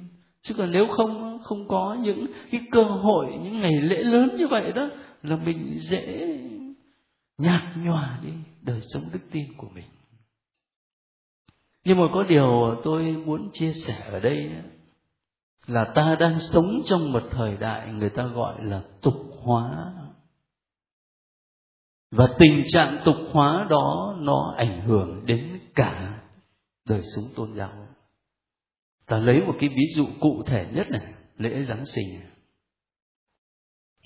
Chứ 0.43 0.55
còn 0.59 0.73
nếu 0.73 0.87
không 0.97 1.39
không 1.43 1.69
có 1.69 1.97
những 2.01 2.27
cái 2.51 2.61
cơ 2.71 2.83
hội, 2.83 3.27
những 3.43 3.61
ngày 3.61 3.73
lễ 3.83 4.03
lớn 4.03 4.37
như 4.37 4.47
vậy 4.51 4.73
đó, 4.73 4.89
là 5.23 5.37
mình 5.37 5.79
dễ 5.79 6.39
nhạt 7.39 7.63
nhòa 7.77 8.21
đi 8.23 8.33
đời 8.63 8.81
sống 8.83 9.03
đức 9.13 9.21
tin 9.31 9.45
của 9.57 9.69
mình. 9.75 9.85
Nhưng 11.85 11.99
mà 11.99 12.05
có 12.13 12.23
điều 12.23 12.81
tôi 12.85 13.03
muốn 13.27 13.51
chia 13.53 13.73
sẻ 13.73 13.95
ở 14.13 14.21
đây 14.21 14.51
là 15.67 15.85
ta 15.85 16.17
đang 16.21 16.39
sống 16.39 16.81
trong 16.85 17.13
một 17.13 17.23
thời 17.31 17.57
đại 17.57 17.93
người 17.93 18.11
ta 18.11 18.23
gọi 18.23 18.65
là 18.65 18.83
tục 19.01 19.15
hóa 19.43 19.93
và 22.11 22.27
tình 22.39 22.63
trạng 22.67 23.03
tục 23.05 23.17
hóa 23.33 23.67
đó 23.71 24.17
nó 24.21 24.55
ảnh 24.59 24.87
hưởng 24.87 25.27
đến 25.27 25.61
cả 25.75 26.23
đời 26.89 27.03
sống 27.15 27.25
tôn 27.37 27.55
giáo 27.55 27.87
ta 29.07 29.19
lấy 29.19 29.43
một 29.43 29.55
cái 29.61 29.69
ví 29.69 29.85
dụ 29.95 30.07
cụ 30.21 30.43
thể 30.47 30.67
nhất 30.73 30.87
này, 30.91 31.15
lễ 31.37 31.63
giáng 31.63 31.87
sinh 31.87 32.21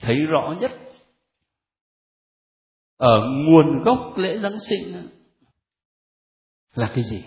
thấy 0.01 0.17
rõ 0.17 0.55
nhất 0.61 0.73
ở 2.97 3.21
nguồn 3.47 3.83
gốc 3.83 4.12
lễ 4.17 4.38
giáng 4.38 4.59
sinh 4.59 5.09
là 6.75 6.93
cái 6.95 7.05
gì 7.05 7.25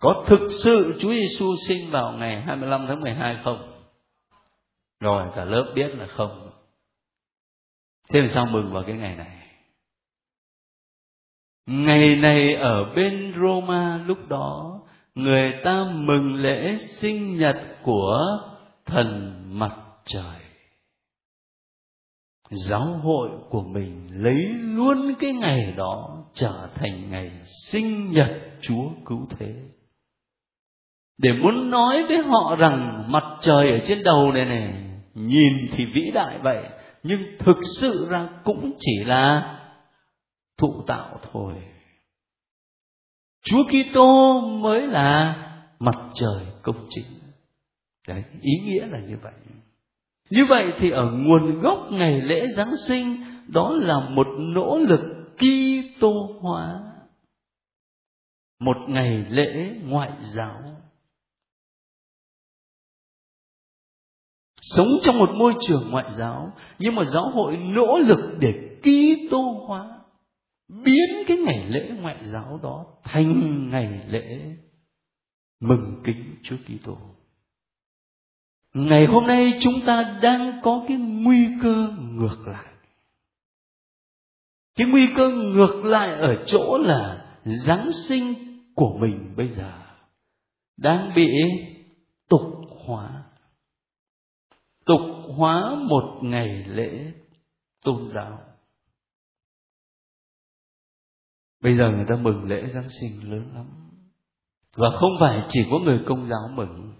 có 0.00 0.24
thực 0.26 0.48
sự 0.64 0.96
Chúa 1.00 1.12
Giêsu 1.12 1.54
sinh 1.68 1.90
vào 1.90 2.12
ngày 2.12 2.42
25 2.42 2.84
tháng 2.88 3.00
12 3.00 3.40
không? 3.44 3.88
Rồi 5.00 5.28
cả 5.34 5.44
lớp 5.44 5.72
biết 5.74 5.88
là 5.94 6.06
không. 6.06 6.50
Thế 8.08 8.20
làm 8.20 8.28
sao 8.28 8.46
mừng 8.46 8.72
vào 8.72 8.82
cái 8.82 8.96
ngày 8.96 9.16
này? 9.16 9.36
Ngày 11.66 12.16
này 12.16 12.54
ở 12.54 12.94
bên 12.96 13.34
Roma 13.36 13.96
lúc 14.06 14.18
đó, 14.28 14.80
người 15.14 15.52
ta 15.64 15.84
mừng 15.94 16.34
lễ 16.34 16.76
sinh 16.78 17.38
nhật 17.38 17.56
của 17.82 18.18
thần 18.84 19.42
mặt 19.58 19.76
trời. 20.04 20.40
Giáo 22.50 22.86
hội 22.86 23.30
của 23.50 23.62
mình 23.62 24.08
lấy 24.12 24.48
luôn 24.54 25.14
cái 25.20 25.32
ngày 25.32 25.74
đó 25.76 26.24
trở 26.34 26.68
thành 26.74 27.10
ngày 27.10 27.30
sinh 27.44 28.10
nhật 28.10 28.30
Chúa 28.60 28.90
cứu 29.04 29.26
thế 29.38 29.54
để 31.18 31.32
muốn 31.32 31.70
nói 31.70 32.04
với 32.08 32.18
họ 32.18 32.56
rằng 32.56 33.04
mặt 33.08 33.24
trời 33.40 33.70
ở 33.70 33.78
trên 33.86 34.02
đầu 34.04 34.32
này 34.32 34.44
này, 34.44 34.74
nhìn 35.14 35.52
thì 35.72 35.86
vĩ 35.86 36.10
đại 36.14 36.38
vậy 36.38 36.64
nhưng 37.06 37.20
thực 37.38 37.56
sự 37.80 38.06
ra 38.10 38.28
cũng 38.44 38.72
chỉ 38.78 39.04
là 39.04 39.52
thụ 40.58 40.82
tạo 40.86 41.20
thôi. 41.32 41.54
Chúa 43.44 43.62
Kitô 43.64 44.40
mới 44.40 44.86
là 44.86 45.36
mặt 45.78 45.96
trời 46.14 46.46
công 46.62 46.86
chính 46.90 47.06
đấy, 48.08 48.24
ý 48.40 48.52
nghĩa 48.64 48.86
là 48.86 48.98
như 48.98 49.16
vậy. 49.22 49.32
Như 50.30 50.46
vậy 50.48 50.72
thì 50.78 50.90
ở 50.90 51.10
nguồn 51.10 51.60
gốc 51.60 51.78
ngày 51.90 52.20
lễ 52.20 52.46
giáng 52.56 52.76
sinh, 52.88 53.16
đó 53.48 53.72
là 53.72 54.00
một 54.00 54.26
nỗ 54.38 54.78
lực 54.78 55.00
Kitô 55.36 56.12
hóa. 56.40 56.80
Một 58.60 58.76
ngày 58.88 59.24
lễ 59.28 59.74
ngoại 59.82 60.10
giáo. 60.34 60.75
Sống 64.66 64.88
trong 65.02 65.18
một 65.18 65.30
môi 65.34 65.54
trường 65.60 65.90
ngoại 65.90 66.06
giáo, 66.18 66.52
nhưng 66.78 66.94
mà 66.94 67.04
giáo 67.04 67.30
hội 67.30 67.56
nỗ 67.56 67.98
lực 67.98 68.36
để 68.38 68.52
ký 68.82 69.28
tô 69.30 69.64
hóa, 69.66 70.00
biến 70.68 71.24
cái 71.26 71.36
ngày 71.36 71.66
lễ 71.68 71.90
ngoại 72.02 72.16
giáo 72.22 72.60
đó 72.62 72.86
thành 73.04 73.68
ngày 73.70 74.00
lễ 74.08 74.56
mừng 75.60 76.00
kính 76.04 76.36
Chúa 76.42 76.56
Kitô. 76.56 76.98
Ngày 78.74 79.06
hôm 79.06 79.26
nay 79.26 79.52
chúng 79.60 79.80
ta 79.86 80.18
đang 80.22 80.60
có 80.62 80.84
cái 80.88 80.96
nguy 80.96 81.48
cơ 81.62 81.88
ngược 81.98 82.46
lại. 82.46 82.72
Cái 84.76 84.86
nguy 84.86 85.06
cơ 85.16 85.28
ngược 85.28 85.84
lại 85.84 86.20
ở 86.20 86.44
chỗ 86.46 86.78
là 86.78 87.26
Giáng 87.44 87.92
sinh 87.92 88.34
của 88.74 88.96
mình 89.00 89.34
bây 89.36 89.48
giờ 89.48 89.72
đang 90.76 91.14
bị 91.16 91.28
tục 92.28 92.42
hóa 92.86 93.25
tục 94.86 95.00
hóa 95.36 95.74
một 95.88 96.20
ngày 96.22 96.64
lễ 96.66 97.12
tôn 97.82 98.08
giáo. 98.08 98.40
Bây 101.60 101.76
giờ 101.76 101.90
người 101.90 102.04
ta 102.08 102.16
mừng 102.16 102.44
lễ 102.44 102.66
giáng 102.68 102.90
sinh 102.90 103.30
lớn 103.30 103.52
lắm. 103.54 103.66
Và 104.76 104.90
không 104.90 105.10
phải 105.20 105.46
chỉ 105.48 105.60
có 105.70 105.78
người 105.78 105.98
công 106.08 106.28
giáo 106.28 106.48
mừng, 106.52 106.92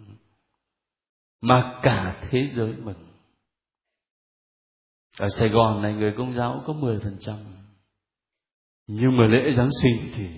mà 1.41 1.81
cả 1.83 2.29
thế 2.31 2.39
giới 2.53 2.73
mừng. 2.73 3.07
Ở 5.19 5.29
Sài 5.29 5.49
Gòn 5.49 5.83
này 5.83 5.95
người 5.95 6.15
công 6.19 6.35
giáo 6.35 6.63
có 6.67 6.73
10% 6.73 7.57
nhưng 8.87 9.17
mà 9.17 9.27
lễ 9.29 9.53
Giáng 9.53 9.69
sinh 9.83 10.13
thì 10.15 10.29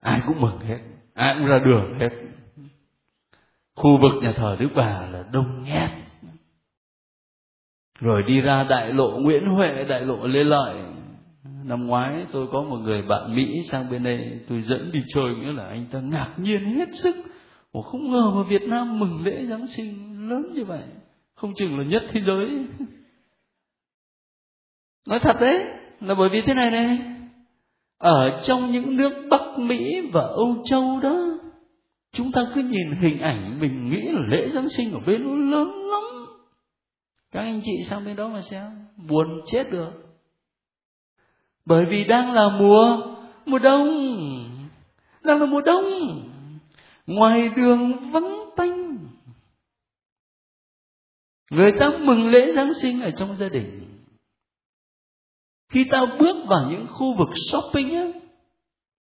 ai 0.00 0.20
cũng 0.26 0.40
mừng 0.40 0.58
hết, 0.58 0.78
ai 1.14 1.34
cũng 1.38 1.46
ra 1.46 1.58
đường 1.64 1.98
hết 2.00 2.23
khu 3.74 3.98
vực 4.02 4.22
nhà 4.22 4.32
thờ 4.32 4.56
Đức 4.60 4.68
Bà 4.74 5.06
là 5.12 5.24
đông 5.32 5.64
nghẹt 5.64 5.90
rồi 8.00 8.22
đi 8.26 8.40
ra 8.40 8.64
đại 8.64 8.92
lộ 8.92 9.18
Nguyễn 9.18 9.46
Huệ, 9.46 9.84
đại 9.88 10.00
lộ 10.00 10.26
Lê 10.26 10.44
Lợi. 10.44 10.76
Năm 11.64 11.86
ngoái 11.86 12.26
tôi 12.32 12.46
có 12.52 12.62
một 12.62 12.76
người 12.76 13.02
bạn 13.02 13.36
Mỹ 13.36 13.62
sang 13.64 13.90
bên 13.90 14.02
đây, 14.02 14.40
tôi 14.48 14.60
dẫn 14.60 14.90
đi 14.92 15.00
chơi, 15.08 15.34
nghĩa 15.40 15.52
là 15.52 15.66
anh 15.66 15.86
ta 15.90 16.00
ngạc 16.00 16.34
nhiên 16.36 16.64
hết 16.64 16.88
sức. 16.92 17.14
Ủa, 17.72 17.82
không 17.82 18.10
ngờ 18.10 18.30
mà 18.34 18.42
Việt 18.42 18.62
Nam 18.62 18.98
mừng 18.98 19.24
lễ 19.24 19.44
Giáng 19.44 19.66
sinh 19.66 20.28
lớn 20.28 20.52
như 20.54 20.64
vậy. 20.64 20.82
Không 21.34 21.54
chừng 21.54 21.78
là 21.78 21.84
nhất 21.84 22.02
thế 22.10 22.20
giới. 22.26 22.66
Nói 25.08 25.18
thật 25.18 25.36
đấy, 25.40 25.64
là 26.00 26.14
bởi 26.14 26.28
vì 26.32 26.42
thế 26.46 26.54
này 26.54 26.70
này. 26.70 26.98
Ở 27.98 28.40
trong 28.42 28.72
những 28.72 28.96
nước 28.96 29.12
Bắc 29.30 29.58
Mỹ 29.58 30.10
và 30.12 30.22
Âu 30.22 30.56
Châu 30.64 31.00
đó 31.00 31.33
chúng 32.14 32.32
ta 32.32 32.40
cứ 32.54 32.62
nhìn 32.62 32.90
hình 33.00 33.20
ảnh 33.20 33.60
mình 33.60 33.88
nghĩ 33.90 34.00
là 34.00 34.20
lễ 34.28 34.48
giáng 34.48 34.68
sinh 34.68 34.92
ở 34.92 35.00
bên 35.06 35.22
nó 35.24 35.34
lớn 35.34 35.68
lắm. 35.68 36.26
Các 37.30 37.40
anh 37.40 37.60
chị 37.64 37.72
sang 37.84 38.04
bên 38.04 38.16
đó 38.16 38.28
mà 38.28 38.42
xem 38.42 38.62
buồn 39.08 39.40
chết 39.46 39.70
được. 39.72 39.90
Bởi 41.64 41.84
vì 41.84 42.04
đang 42.04 42.32
là 42.32 42.48
mùa 42.58 43.16
mùa 43.46 43.58
đông. 43.58 43.88
Đang 45.22 45.40
là 45.40 45.46
mùa 45.46 45.60
đông. 45.60 45.84
Ngoài 47.06 47.50
đường 47.56 48.10
vắng 48.10 48.44
tanh. 48.56 48.98
Người 51.50 51.70
ta 51.80 51.90
mừng 52.00 52.28
lễ 52.28 52.52
giáng 52.56 52.74
sinh 52.74 53.02
ở 53.02 53.10
trong 53.10 53.36
gia 53.36 53.48
đình. 53.48 53.80
Khi 55.68 55.84
ta 55.90 56.00
bước 56.18 56.36
vào 56.48 56.70
những 56.70 56.86
khu 56.90 57.14
vực 57.18 57.28
shopping 57.50 57.94
ấy, 57.94 58.12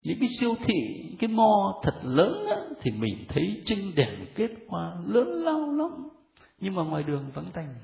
những 0.07 0.19
cái 0.19 0.29
siêu 0.39 0.55
thị 0.63 1.09
cái 1.19 1.27
mo 1.27 1.79
thật 1.83 1.95
lớn 2.03 2.45
á, 2.49 2.57
thì 2.81 2.91
mình 2.91 3.25
thấy 3.29 3.61
trưng 3.65 3.95
đèn 3.95 4.25
kết 4.35 4.51
hoa 4.67 4.95
lớn 5.05 5.27
lao 5.27 5.71
lắm 5.71 6.09
nhưng 6.59 6.75
mà 6.75 6.83
ngoài 6.83 7.03
đường 7.03 7.31
vắng 7.33 7.51
tanh 7.53 7.75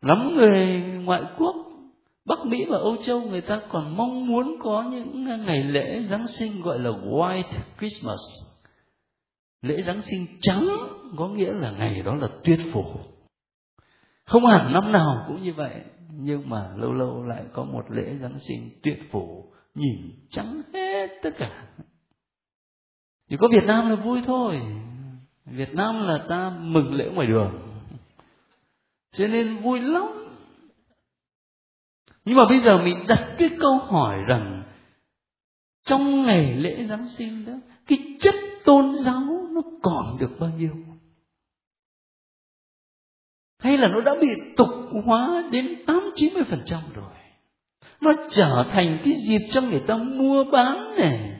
lắm 0.00 0.34
người 0.36 0.82
ngoại 1.04 1.22
quốc 1.38 1.56
Bắc 2.24 2.46
Mỹ 2.46 2.64
và 2.68 2.78
Âu 2.78 2.96
Châu 2.96 3.20
người 3.20 3.40
ta 3.40 3.60
còn 3.68 3.96
mong 3.96 4.26
muốn 4.26 4.56
có 4.60 4.82
những 4.82 5.24
ngày 5.44 5.62
lễ 5.62 6.02
Giáng 6.10 6.26
sinh 6.26 6.62
gọi 6.62 6.78
là 6.78 6.90
White 6.90 7.58
Christmas. 7.78 8.20
Lễ 9.62 9.82
Giáng 9.82 10.02
sinh 10.02 10.26
trắng 10.40 10.68
có 11.18 11.28
nghĩa 11.28 11.52
là 11.52 11.70
ngày 11.70 12.02
đó 12.02 12.14
là 12.14 12.28
tuyết 12.44 12.58
phủ. 12.72 12.84
Không 14.24 14.46
hẳn 14.46 14.72
năm 14.72 14.92
nào 14.92 15.24
cũng 15.28 15.42
như 15.42 15.52
vậy 15.52 15.74
nhưng 16.18 16.50
mà 16.50 16.70
lâu 16.76 16.92
lâu 16.92 17.22
lại 17.22 17.44
có 17.52 17.64
một 17.64 17.90
lễ 17.90 18.16
giáng 18.20 18.38
sinh 18.38 18.70
tuyệt 18.82 18.98
phủ 19.10 19.52
nhìn 19.74 20.26
trắng 20.30 20.62
hết 20.74 21.06
tất 21.22 21.30
cả. 21.38 21.66
Chỉ 23.30 23.36
có 23.40 23.48
việt 23.52 23.64
nam 23.64 23.90
là 23.90 23.96
vui 23.96 24.22
thôi. 24.24 24.60
Việt 25.44 25.74
nam 25.74 26.02
là 26.02 26.26
ta 26.28 26.58
mừng 26.60 26.94
lễ 26.94 27.10
ngoài 27.14 27.26
đường. 27.26 27.62
Cho 29.12 29.26
nên 29.26 29.62
vui 29.62 29.80
lắm. 29.80 30.02
Nhưng 32.24 32.36
mà 32.36 32.42
bây 32.48 32.58
giờ 32.58 32.82
mình 32.84 33.04
đặt 33.08 33.34
cái 33.38 33.50
câu 33.60 33.78
hỏi 33.78 34.18
rằng, 34.28 34.62
trong 35.84 36.22
ngày 36.22 36.56
lễ 36.56 36.86
giáng 36.88 37.08
sinh 37.08 37.44
đó, 37.46 37.52
cái 37.86 37.98
chất 38.20 38.34
tôn 38.64 38.94
giáo 38.94 39.46
nó 39.50 39.60
còn 39.82 40.16
được 40.20 40.30
bao 40.40 40.50
nhiêu? 40.58 40.72
Hay 43.62 43.78
là 43.78 43.88
nó 43.88 44.00
đã 44.00 44.14
bị 44.20 44.28
tục 44.56 44.68
hóa 45.04 45.48
đến 45.52 45.84
tám 45.86 46.10
chín 46.14 46.34
mươi 46.34 46.42
phần 46.44 46.62
trăm 46.66 46.80
rồi? 46.94 47.12
Nó 48.00 48.12
trở 48.30 48.64
thành 48.70 48.98
cái 49.04 49.14
dịp 49.28 49.46
cho 49.50 49.60
người 49.60 49.82
ta 49.86 49.96
mua 49.96 50.44
bán 50.44 50.94
này 50.96 51.38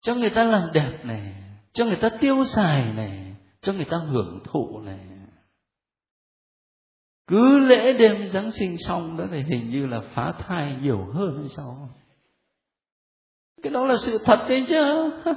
cho 0.00 0.14
người 0.14 0.30
ta 0.30 0.44
làm 0.44 0.72
đẹp 0.72 1.04
này 1.04 1.34
cho 1.72 1.84
người 1.84 1.98
ta 2.02 2.08
tiêu 2.20 2.44
xài 2.44 2.92
này 2.92 3.34
cho 3.60 3.72
người 3.72 3.84
ta 3.84 3.96
hưởng 3.96 4.40
thụ 4.44 4.80
này 4.80 5.00
cứ 7.26 7.58
lễ 7.58 7.92
đêm 7.92 8.26
giáng 8.26 8.50
sinh 8.50 8.78
xong 8.78 9.16
đó 9.16 9.24
thì 9.30 9.42
hình 9.42 9.70
như 9.70 9.86
là 9.86 10.00
phá 10.14 10.32
thai 10.38 10.76
nhiều 10.82 11.04
hơn 11.14 11.38
hay 11.40 11.48
sao? 11.48 11.88
Cái 13.62 13.72
đó 13.72 13.86
là 13.86 13.96
sự 13.96 14.18
thật 14.24 14.46
đấy 14.48 14.64
chứ. 14.68 15.10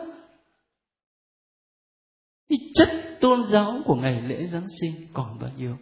Cái 2.49 2.57
chất 2.73 3.08
tôn 3.21 3.43
giáo 3.43 3.81
của 3.85 3.95
ngày 3.95 4.21
lễ 4.21 4.45
giáng 4.45 4.67
sinh 4.81 5.07
còn 5.13 5.39
bao 5.39 5.51
nhiêu? 5.57 5.77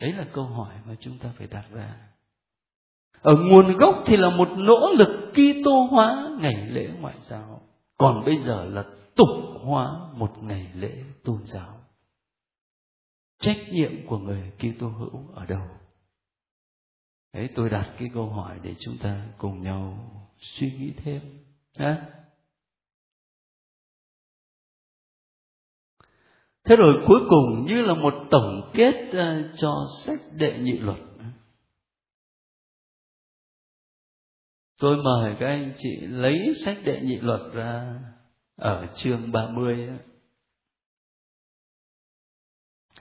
Đấy 0.00 0.12
là 0.12 0.26
câu 0.32 0.44
hỏi 0.44 0.74
mà 0.86 0.94
chúng 1.00 1.18
ta 1.18 1.32
phải 1.38 1.46
đặt 1.46 1.64
ra. 1.72 1.96
Ở 3.22 3.34
nguồn 3.34 3.70
gốc 3.70 3.94
thì 4.06 4.16
là 4.16 4.30
một 4.30 4.48
nỗ 4.58 4.92
lực 4.98 5.32
kitô 5.32 5.88
hóa 5.90 6.30
ngày 6.40 6.66
lễ 6.66 6.88
ngoại 7.00 7.14
giao. 7.20 7.60
Còn 7.98 8.24
bây 8.24 8.38
giờ 8.38 8.64
là 8.64 8.84
tục 9.16 9.28
hóa 9.62 9.98
một 10.14 10.42
ngày 10.42 10.70
lễ 10.74 11.04
tôn 11.24 11.44
giáo. 11.44 11.80
Trách 13.40 13.58
nhiệm 13.72 14.06
của 14.06 14.18
người 14.18 14.52
Kitô 14.58 14.88
hữu 14.88 15.28
ở 15.34 15.46
đâu? 15.46 15.62
Đấy, 17.32 17.48
tôi 17.54 17.70
đặt 17.70 17.94
cái 17.98 18.08
câu 18.14 18.26
hỏi 18.26 18.58
để 18.62 18.74
chúng 18.80 18.98
ta 18.98 19.26
cùng 19.38 19.62
nhau 19.62 20.10
suy 20.38 20.72
nghĩ 20.72 20.92
thêm, 20.96 21.20
ha? 21.78 22.10
Thế 26.64 26.76
rồi 26.76 27.04
cuối 27.06 27.20
cùng 27.30 27.64
như 27.66 27.82
là 27.82 27.94
một 27.94 28.14
tổng 28.30 28.70
kết 28.74 29.08
ờ, 29.12 29.52
cho 29.56 29.86
sách 29.98 30.18
đệ 30.36 30.58
nhị 30.58 30.72
luật. 30.72 30.98
Tôi 34.80 34.96
mời 34.96 35.36
các 35.40 35.46
anh 35.46 35.74
chị 35.76 35.96
lấy 36.00 36.54
sách 36.64 36.76
đệ 36.84 37.00
nhị 37.00 37.16
luật 37.16 37.40
ra 37.52 38.00
ở 38.56 38.86
chương 38.96 39.32
30 39.32 39.76
mươi 39.76 39.98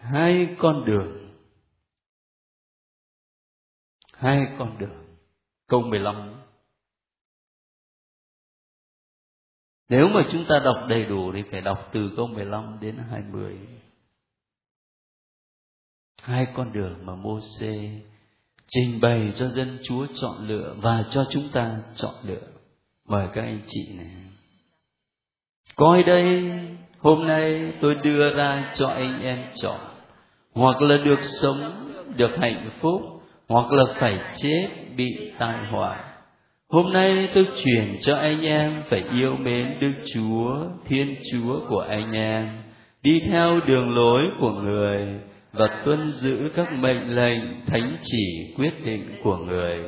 hai 0.04 0.56
con 0.60 0.86
đường. 0.86 1.34
Hai 4.14 4.48
con 4.60 4.78
đường. 4.80 5.18
Câu 5.68 5.82
15 5.82 6.43
Nếu 9.90 10.08
mà 10.08 10.22
chúng 10.32 10.46
ta 10.46 10.60
đọc 10.66 10.78
đầy 10.88 11.06
đủ 11.06 11.32
thì 11.34 11.44
phải 11.52 11.62
đọc 11.62 11.90
từ 11.94 12.10
câu 12.16 12.28
15 12.28 12.78
đến 12.82 12.98
20. 13.12 13.58
Hai 16.22 16.48
con 16.56 16.74
đường 16.74 17.06
mà 17.06 17.16
Môsê 17.16 18.02
trình 18.68 19.00
bày 19.02 19.32
cho 19.36 19.48
dân 19.48 19.78
Chúa 19.84 20.08
chọn 20.16 20.48
lựa 20.48 20.76
và 20.82 21.04
cho 21.10 21.26
chúng 21.30 21.50
ta 21.54 21.78
chọn 21.96 22.14
lựa. 22.24 22.48
Mời 23.06 23.28
các 23.34 23.42
anh 23.42 23.60
chị 23.68 23.94
này. 23.98 24.12
Coi 25.76 26.04
đây, 26.04 26.52
hôm 27.00 27.28
nay 27.28 27.74
tôi 27.82 27.96
đưa 27.96 28.36
ra 28.36 28.72
cho 28.74 28.88
anh 28.88 29.22
em 29.22 29.46
chọn. 29.56 29.80
Hoặc 30.54 30.82
là 30.82 30.98
được 30.98 31.20
sống, 31.42 31.92
được 32.16 32.32
hạnh 32.42 32.70
phúc, 32.80 33.02
hoặc 33.48 33.72
là 33.72 33.84
phải 33.96 34.20
chết, 34.36 34.70
bị 34.96 35.32
tai 35.40 35.66
họa. 35.66 36.13
Hôm 36.74 36.94
nay 36.94 37.30
tôi 37.34 37.48
chuyển 37.64 37.98
cho 38.02 38.16
anh 38.16 38.42
em 38.42 38.82
phải 38.90 39.04
yêu 39.14 39.36
mến 39.44 39.78
Đức 39.82 39.92
Chúa, 40.14 40.56
Thiên 40.86 41.16
Chúa 41.32 41.60
của 41.70 41.80
anh 41.80 42.12
em, 42.12 42.50
đi 43.04 43.20
theo 43.20 43.60
đường 43.68 43.96
lối 43.96 44.24
của 44.40 44.50
người 44.50 45.08
và 45.52 45.68
tuân 45.86 46.12
giữ 46.12 46.50
các 46.56 46.74
mệnh 46.74 47.16
lệnh 47.16 47.66
thánh 47.66 47.98
chỉ 48.02 48.54
quyết 48.58 48.86
định 48.86 49.10
của 49.24 49.38
người, 49.38 49.80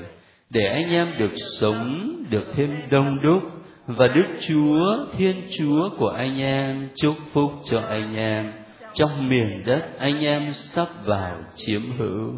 để 0.49 0.65
anh 0.65 0.91
em 0.91 1.07
được 1.19 1.31
sống, 1.59 2.11
được 2.31 2.53
thêm 2.55 2.75
đông 2.91 3.21
đúc 3.21 3.43
và 3.85 4.07
Đức 4.07 4.27
Chúa, 4.47 5.05
Thiên 5.17 5.35
Chúa 5.57 5.89
của 5.97 6.09
anh 6.09 6.39
em 6.39 6.89
chúc 6.95 7.15
phúc 7.33 7.51
cho 7.69 7.81
anh 7.81 8.15
em 8.15 8.51
trong 8.93 9.29
miền 9.29 9.63
đất 9.65 9.99
anh 9.99 10.19
em 10.19 10.51
sắp 10.51 10.87
vào 11.05 11.37
chiếm 11.55 11.81
hữu. 11.97 12.33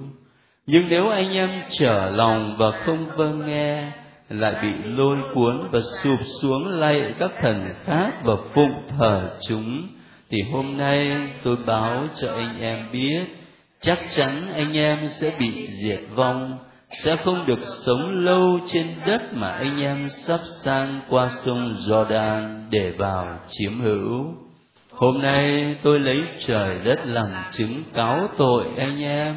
Nhưng 0.67 0.83
nếu 0.89 1.09
anh 1.09 1.31
em 1.31 1.49
trở 1.69 2.11
lòng 2.11 2.55
và 2.59 2.71
không 2.85 3.05
vâng 3.15 3.47
nghe, 3.47 3.91
lại 4.29 4.55
bị 4.61 4.89
lôi 4.91 5.17
cuốn 5.33 5.69
và 5.71 5.79
sụp 5.79 6.19
xuống 6.41 6.67
lạy 6.67 7.13
các 7.19 7.31
thần 7.41 7.73
khác 7.85 8.11
và 8.23 8.33
phụng 8.53 8.87
thờ 8.87 9.37
chúng, 9.47 9.87
thì 10.29 10.37
hôm 10.51 10.77
nay 10.77 11.29
tôi 11.43 11.55
báo 11.65 12.07
cho 12.15 12.33
anh 12.33 12.61
em 12.61 12.85
biết, 12.91 13.25
chắc 13.79 13.99
chắn 14.11 14.53
anh 14.53 14.73
em 14.73 15.07
sẽ 15.07 15.31
bị 15.39 15.67
diệt 15.67 15.99
vong 16.15 16.57
sẽ 16.89 17.15
không 17.15 17.45
được 17.47 17.59
sống 17.85 18.09
lâu 18.09 18.59
trên 18.67 18.87
đất 19.05 19.21
mà 19.33 19.51
anh 19.51 19.79
em 19.81 20.09
sắp 20.09 20.39
sang 20.63 21.01
qua 21.09 21.27
sông 21.29 21.73
Jordan 21.87 22.69
để 22.69 22.91
vào 22.97 23.39
chiếm 23.47 23.79
hữu. 23.79 24.33
Hôm 24.91 25.21
nay 25.21 25.75
tôi 25.83 25.99
lấy 25.99 26.23
trời 26.45 26.79
đất 26.83 26.99
làm 27.05 27.29
chứng 27.51 27.83
cáo 27.93 28.27
tội 28.37 28.65
anh 28.77 29.01
em. 29.01 29.35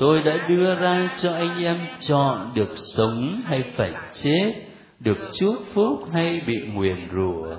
Tôi 0.00 0.22
đã 0.22 0.46
đưa 0.48 0.74
ra 0.74 1.08
cho 1.22 1.32
anh 1.32 1.64
em 1.64 1.76
chọn 2.00 2.52
được 2.54 2.74
sống 2.76 3.42
hay 3.46 3.62
phải 3.76 3.92
chết, 4.12 4.52
được 5.00 5.18
chúc 5.40 5.54
phúc 5.74 5.98
hay 6.12 6.40
bị 6.46 6.56
nguyền 6.74 7.08
rủa. 7.12 7.56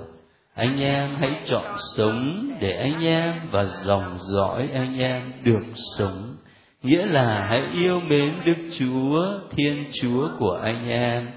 Anh 0.54 0.80
em 0.80 1.16
hãy 1.20 1.40
chọn 1.44 1.74
sống 1.96 2.50
để 2.60 2.76
anh 2.76 3.04
em 3.04 3.34
và 3.50 3.64
dòng 3.64 4.18
dõi 4.18 4.68
anh 4.74 4.98
em 4.98 5.32
được 5.44 5.64
sống 5.96 6.32
nghĩa 6.82 7.06
là 7.06 7.46
hãy 7.50 7.62
yêu 7.74 8.00
mến 8.10 8.34
Đức 8.44 8.56
Chúa, 8.78 9.38
Thiên 9.50 9.84
Chúa 9.92 10.28
của 10.38 10.60
anh 10.62 10.88
em, 10.88 11.28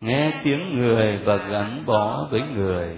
nghe 0.00 0.30
tiếng 0.44 0.78
người 0.78 1.18
và 1.24 1.36
gắn 1.36 1.82
bó 1.86 2.28
với 2.30 2.40
người. 2.40 2.88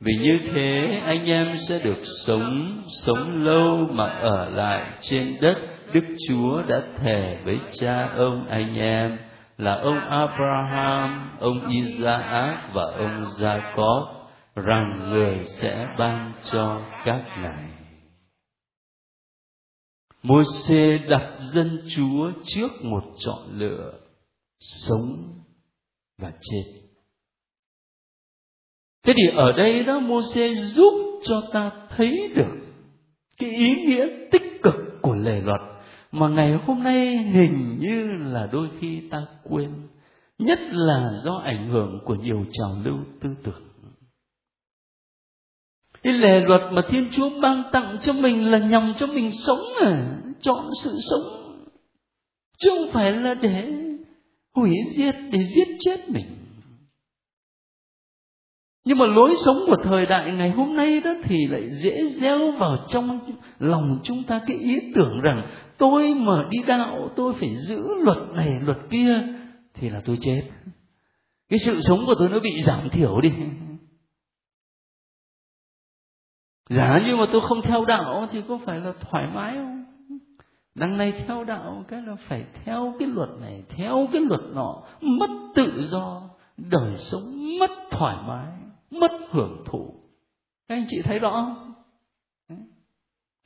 Vì 0.00 0.12
như 0.22 0.38
thế 0.52 1.00
anh 1.06 1.26
em 1.26 1.46
sẽ 1.68 1.78
được 1.78 2.02
sống, 2.26 2.82
sống 3.04 3.44
lâu 3.44 3.88
mà 3.92 4.04
ở 4.06 4.50
lại 4.50 4.90
trên 5.00 5.36
đất 5.40 5.56
Đức 5.94 6.04
Chúa 6.28 6.62
đã 6.62 6.82
thề 6.98 7.38
với 7.44 7.58
cha 7.70 8.08
ông 8.16 8.46
anh 8.48 8.74
em 8.74 9.18
là 9.58 9.74
ông 9.74 9.98
Abraham, 9.98 11.36
ông 11.40 11.68
Isaac 11.68 12.74
và 12.74 12.82
ông 12.82 13.22
Jacob 13.22 14.06
rằng 14.54 15.10
người 15.10 15.44
sẽ 15.44 15.86
ban 15.98 16.32
cho 16.42 16.80
các 17.04 17.24
ngài. 17.42 17.64
Môi-se 20.22 20.98
đặt 20.98 21.36
dân 21.38 21.82
Chúa 21.88 22.32
trước 22.44 22.70
một 22.82 23.02
chọn 23.18 23.58
lựa 23.58 23.92
sống 24.60 25.40
và 26.18 26.32
chết. 26.40 26.64
Thế 29.02 29.12
thì 29.16 29.36
ở 29.36 29.52
đây 29.56 29.82
đó 29.82 29.98
Môi-se 30.00 30.54
giúp 30.54 31.20
cho 31.24 31.42
ta 31.52 31.70
thấy 31.88 32.32
được 32.34 32.56
cái 33.38 33.50
ý 33.50 33.74
nghĩa 33.74 34.06
tích 34.30 34.62
cực 34.62 34.74
của 35.02 35.14
lề 35.14 35.40
luật 35.40 35.60
mà 36.12 36.28
ngày 36.28 36.52
hôm 36.66 36.82
nay 36.82 37.16
hình 37.16 37.78
như 37.78 38.06
là 38.06 38.48
đôi 38.52 38.68
khi 38.80 39.02
ta 39.10 39.26
quên 39.44 39.70
nhất 40.38 40.58
là 40.72 41.10
do 41.22 41.34
ảnh 41.34 41.68
hưởng 41.68 42.00
của 42.04 42.14
nhiều 42.14 42.44
trào 42.52 42.76
lưu 42.84 42.98
tư 43.20 43.28
tưởng 43.42 43.70
cái 46.02 46.12
lề 46.12 46.40
luật 46.40 46.60
mà 46.72 46.82
Thiên 46.88 47.08
Chúa 47.10 47.30
ban 47.42 47.62
tặng 47.72 47.98
cho 48.00 48.12
mình 48.12 48.50
là 48.50 48.58
nhằm 48.58 48.94
cho 48.94 49.06
mình 49.06 49.32
sống 49.32 49.60
à, 49.80 50.16
chọn 50.40 50.64
sự 50.82 50.98
sống. 51.10 51.22
Chứ 52.58 52.70
không 52.70 52.88
phải 52.92 53.12
là 53.12 53.34
để 53.34 53.72
hủy 54.56 54.74
diệt, 54.92 55.16
để 55.32 55.44
giết 55.44 55.68
chết 55.80 56.08
mình. 56.08 56.26
Nhưng 58.84 58.98
mà 58.98 59.06
lối 59.06 59.34
sống 59.36 59.56
của 59.66 59.76
thời 59.76 60.06
đại 60.06 60.32
ngày 60.32 60.50
hôm 60.50 60.76
nay 60.76 61.00
đó 61.00 61.14
thì 61.24 61.46
lại 61.46 61.62
dễ 61.82 62.04
gieo 62.06 62.50
vào 62.50 62.76
trong 62.88 63.20
lòng 63.58 64.00
chúng 64.02 64.24
ta 64.24 64.40
cái 64.46 64.56
ý 64.56 64.78
tưởng 64.94 65.20
rằng 65.20 65.42
tôi 65.80 66.14
mà 66.14 66.32
đi 66.50 66.58
đạo, 66.66 67.10
tôi 67.16 67.32
phải 67.32 67.54
giữ 67.54 67.94
luật 68.04 68.18
này, 68.36 68.60
luật 68.60 68.78
kia, 68.90 69.22
thì 69.74 69.88
là 69.88 70.02
tôi 70.04 70.16
chết. 70.20 70.42
Cái 71.48 71.58
sự 71.58 71.80
sống 71.80 71.98
của 72.06 72.14
tôi 72.18 72.28
nó 72.28 72.40
bị 72.40 72.62
giảm 72.62 72.88
thiểu 72.90 73.20
đi. 73.20 73.28
Giả 76.68 76.90
như 77.06 77.16
mà 77.16 77.24
tôi 77.32 77.40
không 77.48 77.62
theo 77.62 77.84
đạo 77.84 78.26
thì 78.32 78.42
có 78.48 78.58
phải 78.66 78.80
là 78.80 78.92
thoải 79.00 79.26
mái 79.34 79.54
không? 79.54 79.84
Đằng 80.74 80.96
này 80.96 81.24
theo 81.26 81.44
đạo 81.44 81.84
cái 81.88 82.02
là 82.02 82.16
phải 82.28 82.44
theo 82.64 82.94
cái 82.98 83.08
luật 83.08 83.28
này, 83.40 83.62
theo 83.68 84.08
cái 84.12 84.22
luật 84.22 84.40
nọ, 84.54 84.82
mất 85.00 85.30
tự 85.54 85.86
do, 85.86 86.22
đời 86.56 86.96
sống 86.96 87.58
mất 87.60 87.70
thoải 87.90 88.16
mái, 88.26 88.52
mất 88.90 89.12
hưởng 89.30 89.64
thụ. 89.66 89.94
Các 90.68 90.74
anh 90.74 90.84
chị 90.88 91.02
thấy 91.04 91.18
rõ 91.18 91.30
không? 91.30 91.69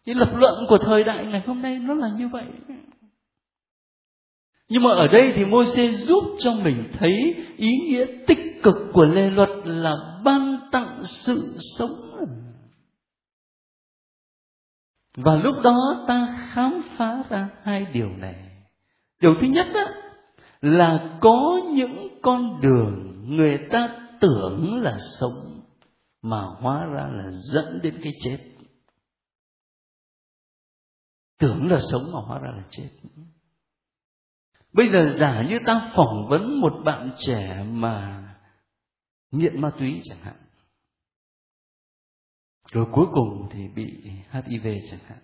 Cái 0.05 0.15
lập 0.15 0.31
luận 0.35 0.55
của 0.69 0.79
thời 0.79 1.05
đại 1.05 1.27
ngày 1.27 1.43
hôm 1.47 1.63
nay 1.63 1.79
nó 1.79 1.95
là 1.95 2.09
như 2.09 2.29
vậy. 2.29 2.45
Nhưng 4.69 4.83
mà 4.83 4.91
ở 4.91 5.07
đây 5.09 5.33
thì 5.37 5.45
môi 5.45 5.67
se 5.67 5.93
giúp 5.93 6.25
cho 6.39 6.55
mình 6.55 6.91
thấy 6.93 7.35
ý 7.57 7.79
nghĩa 7.79 8.07
tích 8.27 8.61
cực 8.63 8.77
của 8.93 9.05
lề 9.05 9.31
luật 9.31 9.51
là 9.65 10.21
ban 10.25 10.59
tặng 10.73 11.01
sự 11.05 11.57
sống 11.77 11.91
và 15.17 15.41
lúc 15.45 15.57
đó 15.65 16.05
ta 16.09 16.39
khám 16.49 16.83
phá 16.97 17.23
ra 17.29 17.49
hai 17.63 17.87
điều 17.93 18.09
này. 18.09 18.35
Điều 19.21 19.35
thứ 19.41 19.47
nhất 19.47 19.67
đó, 19.75 19.85
là 20.61 21.19
có 21.21 21.61
những 21.75 22.09
con 22.23 22.61
đường 22.61 23.25
người 23.29 23.59
ta 23.71 23.89
tưởng 24.21 24.75
là 24.75 24.97
sống 24.99 25.61
mà 26.23 26.43
hóa 26.61 26.85
ra 26.95 27.09
là 27.13 27.31
dẫn 27.31 27.81
đến 27.83 27.95
cái 28.03 28.13
chết 28.21 28.39
tưởng 31.45 31.71
là 31.71 31.79
sống 31.93 32.03
mà 32.13 32.19
hóa 32.21 32.39
ra 32.39 32.51
là 32.51 32.63
chết. 32.71 32.89
Bây 34.73 34.89
giờ 34.89 35.15
giả 35.19 35.43
như 35.49 35.59
ta 35.67 35.91
phỏng 35.95 36.29
vấn 36.29 36.61
một 36.61 36.73
bạn 36.85 37.11
trẻ 37.19 37.65
mà 37.69 38.25
nghiện 39.31 39.61
ma 39.61 39.71
túy 39.79 40.01
chẳng 40.05 40.19
hạn, 40.23 40.35
rồi 42.73 42.87
cuối 42.93 43.07
cùng 43.15 43.49
thì 43.51 43.69
bị 43.69 43.87
hiv 44.31 44.67
chẳng 44.91 45.01
hạn. 45.07 45.19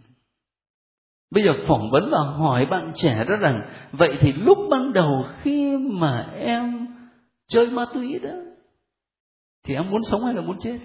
Bây 1.31 1.45
giờ 1.45 1.53
phỏng 1.69 1.91
vấn 1.91 2.11
và 2.13 2.19
hỏi 2.19 2.67
bạn 2.71 2.93
trẻ 2.95 3.25
đó 3.29 3.37
rằng, 3.37 3.73
vậy 3.93 4.17
thì 4.21 4.33
lúc 4.33 4.59
ban 4.71 4.93
đầu 4.93 5.25
khi 5.41 5.77
mà 5.77 6.33
em 6.35 6.87
chơi 7.49 7.71
ma 7.71 7.85
túy 7.95 8.19
đó, 8.19 8.35
thì 9.65 9.75
em 9.75 9.91
muốn 9.91 10.03
sống 10.03 10.25
hay 10.25 10.35
là 10.35 10.41
muốn 10.41 10.59
chết? 10.59 10.79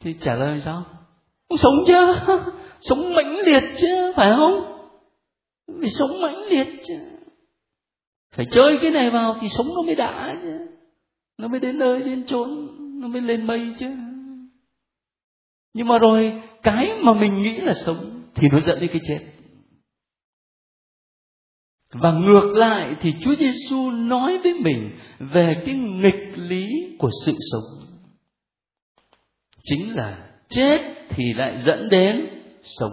Thì 0.00 0.14
trả 0.20 0.34
lời 0.34 0.60
sao? 0.60 0.84
Không 1.48 1.58
sống 1.58 1.74
chứ. 1.86 2.14
sống 2.80 3.14
mãnh 3.14 3.36
liệt 3.46 3.62
chứ, 3.76 4.12
phải 4.16 4.30
không? 4.36 4.88
Phải 5.80 5.90
sống 5.90 6.20
mãnh 6.20 6.42
liệt 6.50 6.66
chứ. 6.86 6.94
Phải 8.34 8.46
chơi 8.50 8.78
cái 8.82 8.90
này 8.90 9.10
vào 9.10 9.36
thì 9.40 9.48
sống 9.48 9.66
nó 9.74 9.82
mới 9.82 9.94
đã 9.94 10.38
chứ. 10.42 10.58
Nó 11.38 11.48
mới 11.48 11.60
đến 11.60 11.78
nơi, 11.78 12.02
đến 12.02 12.26
chốn, 12.26 12.68
nó 13.00 13.08
mới 13.08 13.20
lên 13.20 13.46
mây 13.46 13.74
chứ. 13.78 13.86
Nhưng 15.74 15.88
mà 15.88 15.98
rồi, 15.98 16.42
cái 16.62 16.90
mà 17.02 17.12
mình 17.14 17.42
nghĩ 17.42 17.56
là 17.56 17.74
sống 17.74 18.22
thì 18.34 18.48
nó 18.52 18.60
dẫn 18.60 18.80
đến 18.80 18.90
cái 18.92 19.00
chết. 19.08 19.20
Và 21.92 22.12
ngược 22.12 22.52
lại 22.54 22.96
thì 23.00 23.14
Chúa 23.20 23.34
Giêsu 23.34 23.90
nói 23.90 24.38
với 24.38 24.54
mình 24.54 24.98
về 25.18 25.62
cái 25.66 25.74
nghịch 25.74 26.38
lý 26.48 26.66
của 26.98 27.10
sự 27.24 27.32
sống. 27.52 27.86
Chính 29.62 29.96
là 29.96 30.28
chết 30.48 30.80
thì 31.08 31.24
lại 31.34 31.56
dẫn 31.64 31.88
đến 31.88 32.35
sống. 32.78 32.92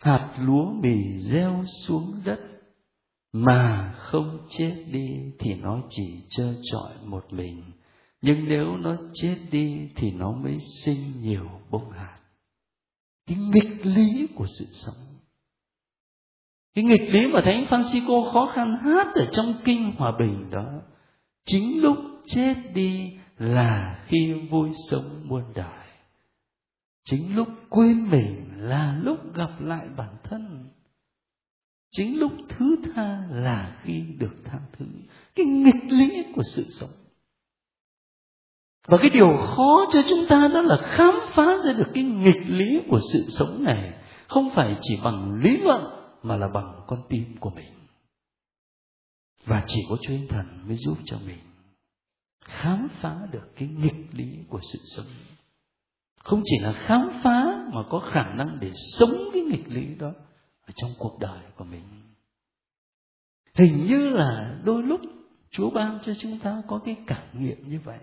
Hạt 0.00 0.36
lúa 0.38 0.72
mì 0.72 1.18
gieo 1.18 1.64
xuống 1.84 2.22
đất 2.24 2.40
mà 3.32 3.94
không 3.98 4.46
chết 4.48 4.84
đi 4.90 5.32
thì 5.38 5.54
nó 5.54 5.80
chỉ 5.88 6.22
trơ 6.30 6.54
trọi 6.62 6.94
một 7.04 7.32
mình. 7.32 7.62
Nhưng 8.22 8.48
nếu 8.48 8.76
nó 8.76 8.96
chết 9.14 9.36
đi 9.50 9.88
thì 9.96 10.10
nó 10.10 10.32
mới 10.32 10.58
sinh 10.84 11.22
nhiều 11.22 11.50
bông 11.70 11.90
hạt. 11.90 12.18
Cái 13.26 13.38
nghịch 13.38 13.86
lý 13.86 14.26
của 14.36 14.46
sự 14.58 14.64
sống 14.72 15.08
cái 16.78 16.84
nghịch 16.84 17.14
lý 17.14 17.26
mà 17.26 17.40
thánh 17.40 17.64
Francisco 17.64 18.32
khó 18.32 18.52
khăn 18.54 18.78
hát 18.82 19.06
ở 19.14 19.26
trong 19.32 19.54
kinh 19.64 19.92
hòa 19.98 20.12
bình 20.18 20.50
đó, 20.50 20.80
chính 21.44 21.82
lúc 21.82 21.96
chết 22.26 22.54
đi 22.74 23.12
là 23.38 24.04
khi 24.06 24.32
vui 24.50 24.70
sống 24.90 25.22
muôn 25.24 25.42
đời 25.54 25.77
chính 27.10 27.36
lúc 27.36 27.48
quên 27.68 28.10
mình 28.10 28.50
là 28.56 28.98
lúc 29.02 29.34
gặp 29.34 29.50
lại 29.60 29.88
bản 29.96 30.16
thân. 30.24 30.68
Chính 31.90 32.18
lúc 32.18 32.32
thứ 32.48 32.76
tha 32.94 33.26
là 33.30 33.80
khi 33.82 34.02
được 34.18 34.34
tha 34.44 34.58
thứ. 34.78 34.86
Cái 35.34 35.46
nghịch 35.46 35.84
lý 35.90 36.24
của 36.34 36.42
sự 36.54 36.66
sống. 36.70 36.90
Và 38.86 38.98
cái 39.00 39.10
điều 39.10 39.36
khó 39.36 39.86
cho 39.92 40.02
chúng 40.08 40.26
ta 40.28 40.48
đó 40.54 40.62
là 40.62 40.76
khám 40.82 41.14
phá 41.28 41.58
ra 41.64 41.72
được 41.72 41.90
cái 41.94 42.04
nghịch 42.04 42.46
lý 42.46 42.78
của 42.88 43.00
sự 43.12 43.26
sống 43.28 43.64
này 43.64 43.92
không 44.28 44.50
phải 44.54 44.76
chỉ 44.80 44.98
bằng 45.04 45.40
lý 45.40 45.56
luận 45.56 45.84
mà 46.22 46.36
là 46.36 46.48
bằng 46.48 46.80
con 46.86 47.02
tim 47.08 47.36
của 47.40 47.50
mình. 47.50 47.72
Và 49.44 49.64
chỉ 49.66 49.80
có 49.90 49.96
Chúa 50.02 50.12
Thánh 50.12 50.28
Thần 50.28 50.68
mới 50.68 50.76
giúp 50.76 50.96
cho 51.04 51.18
mình 51.26 51.38
khám 52.48 52.88
phá 53.00 53.16
được 53.32 53.56
cái 53.56 53.68
nghịch 53.68 54.06
lý 54.12 54.38
của 54.48 54.60
sự 54.72 54.78
sống 54.96 55.06
không 56.18 56.42
chỉ 56.44 56.58
là 56.62 56.72
khám 56.72 57.10
phá 57.22 57.44
mà 57.74 57.82
có 57.90 58.10
khả 58.12 58.34
năng 58.34 58.58
để 58.60 58.72
sống 58.98 59.10
cái 59.32 59.42
nghịch 59.42 59.68
lý 59.68 59.94
đó 59.94 60.10
ở 60.60 60.72
trong 60.76 60.90
cuộc 60.98 61.18
đời 61.20 61.42
của 61.56 61.64
mình. 61.64 61.84
Hình 63.54 63.84
như 63.84 64.08
là 64.08 64.60
đôi 64.64 64.82
lúc 64.82 65.00
Chúa 65.50 65.70
ban 65.70 65.98
cho 66.00 66.14
chúng 66.18 66.38
ta 66.38 66.62
có 66.68 66.80
cái 66.84 66.96
cảm 67.06 67.44
nghiệm 67.44 67.68
như 67.68 67.80
vậy. 67.84 67.98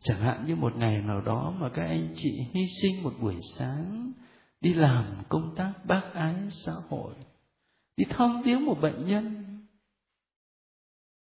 Chẳng 0.00 0.20
hạn 0.20 0.46
như 0.46 0.56
một 0.56 0.76
ngày 0.76 1.02
nào 1.02 1.20
đó 1.20 1.54
mà 1.60 1.68
các 1.74 1.84
anh 1.84 2.12
chị 2.14 2.46
hy 2.52 2.66
sinh 2.82 3.02
một 3.02 3.12
buổi 3.20 3.36
sáng, 3.56 4.12
đi 4.60 4.74
làm 4.74 5.22
công 5.28 5.54
tác 5.56 5.72
bác 5.84 6.10
ái 6.14 6.34
xã 6.50 6.72
hội, 6.90 7.14
đi 7.96 8.04
thăm 8.10 8.42
viếng 8.42 8.66
một 8.66 8.78
bệnh 8.80 9.06
nhân, 9.06 9.44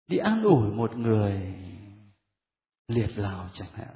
đi 0.08 0.18
an 0.18 0.44
ủi 0.44 0.72
một 0.72 0.98
người, 0.98 1.56
liệt 2.88 3.18
lào 3.18 3.50
chẳng 3.54 3.72
hạn 3.74 3.96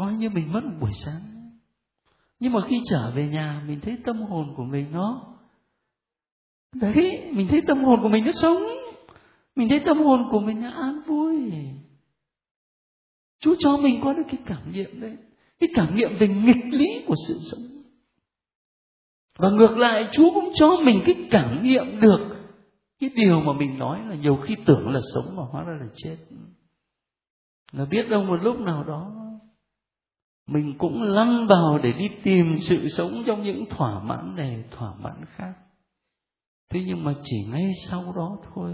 coi 0.00 0.14
như 0.14 0.30
mình 0.30 0.52
mất 0.52 0.64
một 0.64 0.76
buổi 0.80 0.90
sáng. 1.04 1.20
Nhưng 2.38 2.52
mà 2.52 2.60
khi 2.60 2.80
trở 2.90 3.10
về 3.14 3.28
nhà, 3.28 3.62
mình 3.66 3.80
thấy 3.80 3.98
tâm 4.04 4.22
hồn 4.22 4.54
của 4.56 4.64
mình 4.64 4.92
nó 4.92 5.36
đấy, 6.74 7.30
mình 7.32 7.46
thấy 7.50 7.60
tâm 7.66 7.84
hồn 7.84 8.00
của 8.02 8.08
mình 8.08 8.24
nó 8.24 8.32
sống. 8.32 8.62
Mình 9.56 9.68
thấy 9.68 9.80
tâm 9.86 9.98
hồn 9.98 10.28
của 10.30 10.40
mình 10.40 10.60
nó 10.60 10.70
an 10.70 11.02
vui. 11.06 11.52
Chúa 13.40 13.54
cho 13.58 13.76
mình 13.76 14.00
có 14.04 14.12
được 14.12 14.22
cái 14.26 14.40
cảm 14.46 14.72
nghiệm 14.72 15.00
đấy. 15.00 15.16
Cái 15.60 15.68
cảm 15.74 15.96
nghiệm 15.96 16.10
về 16.18 16.28
nghịch 16.28 16.64
lý 16.72 17.04
của 17.06 17.14
sự 17.28 17.38
sống. 17.50 17.60
Và 19.38 19.50
ngược 19.50 19.76
lại, 19.76 20.08
chúa 20.12 20.30
cũng 20.34 20.52
cho 20.54 20.76
mình 20.84 21.02
cái 21.06 21.28
cảm 21.30 21.62
nghiệm 21.62 22.00
được 22.00 22.36
cái 23.00 23.10
điều 23.14 23.40
mà 23.40 23.52
mình 23.52 23.78
nói 23.78 24.04
là 24.08 24.14
nhiều 24.14 24.36
khi 24.36 24.56
tưởng 24.66 24.88
là 24.88 25.00
sống 25.14 25.36
mà 25.36 25.42
hóa 25.50 25.62
ra 25.62 25.78
là 25.80 25.86
chết. 25.96 26.16
Là 27.72 27.84
biết 27.84 28.08
đâu 28.10 28.24
một 28.24 28.36
lúc 28.42 28.60
nào 28.60 28.84
đó 28.84 29.19
mình 30.46 30.74
cũng 30.78 31.02
lăn 31.02 31.46
vào 31.46 31.78
để 31.82 31.92
đi 31.92 32.08
tìm 32.22 32.58
sự 32.58 32.88
sống 32.88 33.22
trong 33.26 33.42
những 33.42 33.64
thỏa 33.70 34.02
mãn 34.02 34.36
này, 34.36 34.64
thỏa 34.70 34.94
mãn 34.94 35.24
khác. 35.36 35.52
Thế 36.70 36.80
nhưng 36.86 37.04
mà 37.04 37.14
chỉ 37.22 37.36
ngay 37.52 37.72
sau 37.88 38.12
đó 38.16 38.38
thôi, 38.54 38.72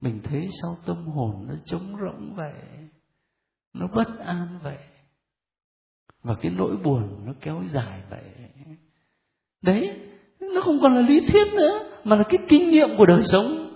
mình 0.00 0.20
thấy 0.24 0.48
sao 0.62 0.70
tâm 0.86 1.06
hồn 1.06 1.46
nó 1.48 1.54
trống 1.64 1.96
rỗng 2.00 2.34
vậy, 2.36 2.54
nó 3.72 3.86
bất 3.94 4.18
an 4.18 4.58
vậy, 4.62 4.78
và 6.22 6.34
cái 6.42 6.52
nỗi 6.52 6.76
buồn 6.76 7.26
nó 7.26 7.32
kéo 7.40 7.62
dài 7.70 8.02
vậy. 8.10 8.24
Đấy, 9.62 10.00
nó 10.40 10.60
không 10.64 10.80
còn 10.82 10.94
là 10.94 11.00
lý 11.00 11.20
thuyết 11.20 11.52
nữa, 11.52 11.90
mà 12.04 12.16
là 12.16 12.22
cái 12.22 12.38
kinh 12.48 12.70
nghiệm 12.70 12.88
của 12.98 13.06
đời 13.06 13.22
sống. 13.22 13.70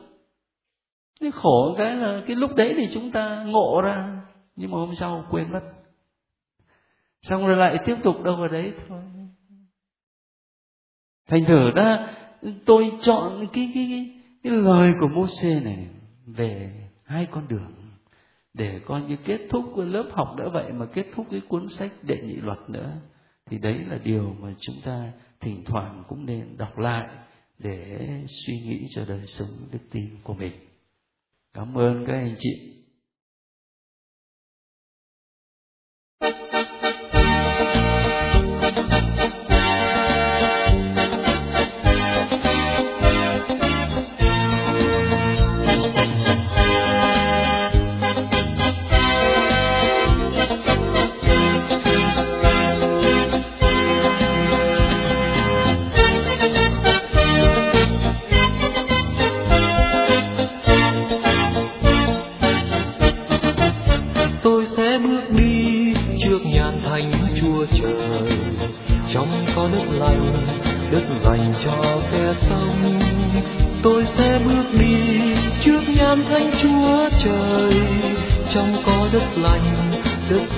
Cái 1.21 1.31
khổ 1.31 1.75
cái 1.79 1.97
là 1.97 2.23
cái 2.27 2.37
lúc 2.37 2.55
đấy 2.55 2.75
thì 2.77 2.89
chúng 2.95 3.11
ta 3.11 3.45
ngộ 3.45 3.81
ra, 3.85 4.23
nhưng 4.57 4.71
mà 4.71 4.79
hôm 4.79 4.95
sau 4.95 5.25
quên 5.31 5.53
mất 5.53 5.63
xong 7.23 7.47
rồi 7.47 7.57
lại 7.57 7.79
tiếp 7.87 7.97
tục 8.05 8.23
đâu 8.23 8.37
vào 8.37 8.49
đấy 8.49 8.73
thôi. 8.89 9.03
Thành 11.27 11.45
thử 11.45 11.71
ra 11.75 12.17
tôi 12.65 12.93
chọn 13.01 13.47
cái 13.53 13.71
cái 13.75 13.87
cái, 13.91 14.21
cái 14.43 14.53
lời 14.53 14.93
của 15.01 15.09
Môse 15.09 15.61
này 15.61 15.87
về 16.27 16.73
hai 17.05 17.27
con 17.31 17.49
đường. 17.49 17.73
Để 18.55 18.81
coi 18.85 19.03
như 19.03 19.17
kết 19.25 19.41
thúc 19.51 19.65
cái 19.77 19.87
lớp 19.87 20.11
học 20.13 20.37
đã 20.39 20.45
vậy 20.53 20.73
mà 20.73 20.87
kết 20.87 21.07
thúc 21.15 21.27
cái 21.31 21.41
cuốn 21.49 21.69
sách 21.69 21.93
đệ 22.03 22.17
nhị 22.23 22.37
luật 22.37 22.59
nữa. 22.69 22.93
Thì 23.47 23.59
đấy 23.59 23.79
là 23.87 23.99
điều 24.05 24.37
mà 24.41 24.55
chúng 24.61 24.77
ta 24.85 25.13
thỉnh 25.41 25.65
thoảng 25.65 26.05
cũng 26.09 26.27
nên 26.27 26.57
đọc 26.57 26.79
lại 26.79 27.09
để 27.59 27.99
suy 28.27 28.61
nghĩ 28.61 28.87
cho 28.91 29.05
đời 29.05 29.27
sống 29.27 29.49
đức 29.73 29.79
tin 29.91 30.11
của 30.23 30.35
mình. 30.35 30.53
Cảm 31.55 31.79
ơn 31.79 32.05
các 32.07 32.13
anh 32.13 32.35
chị. 32.39 32.75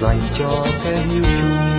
Dành 0.01 0.21
cho 0.39 0.67
kẻ 0.85 1.07
hiu 1.07 1.23
chung 1.23 1.70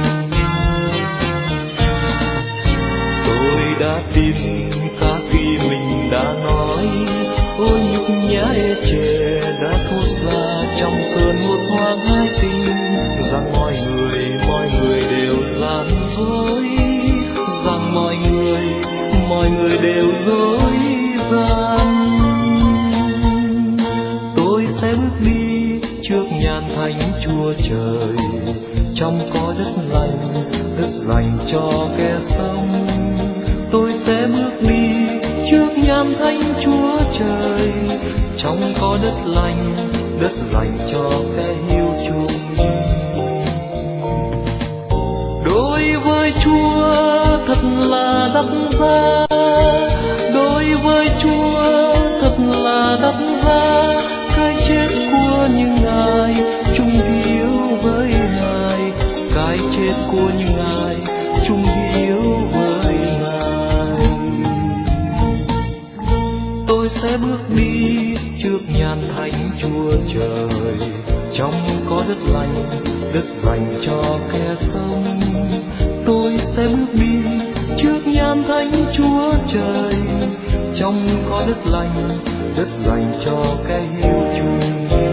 chúa 27.22 27.54
trời. 27.70 28.16
Trong 28.96 29.20
có 29.34 29.54
đất 29.60 29.72
lành, 29.90 30.46
đất 30.82 30.90
dành 30.92 31.38
cho 31.48 31.70
kẻ 31.98 32.16
sống. 32.30 32.86
Tôi 33.72 33.94
sẽ 33.94 34.26
bước 34.34 34.70
đi 34.70 35.08
trước 35.50 35.68
nham 35.88 36.14
thánh 36.20 36.40
chúa 36.62 36.98
trời. 37.20 37.72
Trong 38.38 38.74
có 38.82 38.98
đất 39.02 39.16
lành, 39.26 39.76
đất 40.22 40.32
dành 40.54 40.78
cho 40.92 41.10
kẻ 41.38 41.54
hiu 41.70 41.86
chuông. 42.08 42.42
Đối 45.46 45.82
với 46.06 46.34
chúa, 46.44 46.84
thật 47.48 47.64
là 47.90 48.32
đắc 48.34 48.46
giá. 48.80 49.28
Đối 50.34 50.76
với 50.84 51.10
chúa, 51.20 51.94
thật 52.22 52.36
là 52.40 52.98
đắc 53.02 53.16
giá. 53.44 54.11
trời 70.14 70.76
trong 71.34 71.54
có 71.90 72.04
đất 72.08 72.18
lành, 72.34 72.84
đất 73.14 73.24
dành 73.44 73.74
cho 73.82 74.20
kẻ 74.34 74.56
sông. 74.58 75.20
tôi 76.06 76.32
sẽ 76.42 76.68
bước 76.68 76.94
đi 76.94 77.24
trước 77.78 78.00
nhan 78.08 78.44
thánh 78.44 78.72
chúa 78.94 79.34
trời 79.48 79.94
trong 80.76 81.04
có 81.30 81.44
đất 81.48 81.72
lành, 81.72 82.20
đất 82.58 82.68
dành 82.86 83.14
cho 83.26 83.58
kẻ 83.68 83.88
hiếu 83.92 84.22
chúa. 84.38 85.11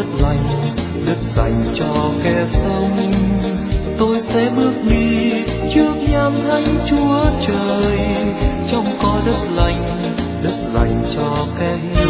đất 0.00 0.22
lành 0.22 0.74
đất 1.06 1.18
dành 1.36 1.64
cho 1.74 2.10
kẻ 2.24 2.44
sống 2.52 3.12
tôi 3.98 4.20
sẽ 4.20 4.50
bước 4.56 4.72
đi 4.90 5.32
trước 5.74 5.94
nham 6.10 6.32
thánh 6.42 6.78
chúa 6.86 7.24
trời. 7.40 7.98
Trong 8.70 8.96
có 9.02 9.22
đất 9.26 9.50
lành 9.54 10.12
đất 10.42 10.56
lành 10.74 11.02
cho 11.14 11.46
kẻ 11.58 11.78
hiếu 11.82 12.09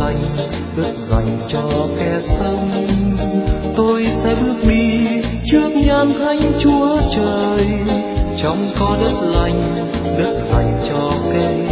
lành 0.00 0.22
đất 0.76 0.94
dành 0.96 1.38
cho 1.48 1.88
kẻ 1.98 2.18
sông 2.20 2.70
tôi 3.76 4.06
sẽ 4.10 4.34
bước 4.40 4.68
đi 4.68 5.06
trước 5.46 5.68
nhan 5.86 6.12
thánh 6.18 6.52
chúa 6.58 6.98
trời, 7.16 7.66
trong 8.38 8.68
có 8.78 8.96
đất 9.02 9.14
lành 9.22 9.62
đất 10.18 10.34
dành 10.52 10.78
cho 10.88 11.12
kẻ 11.32 11.69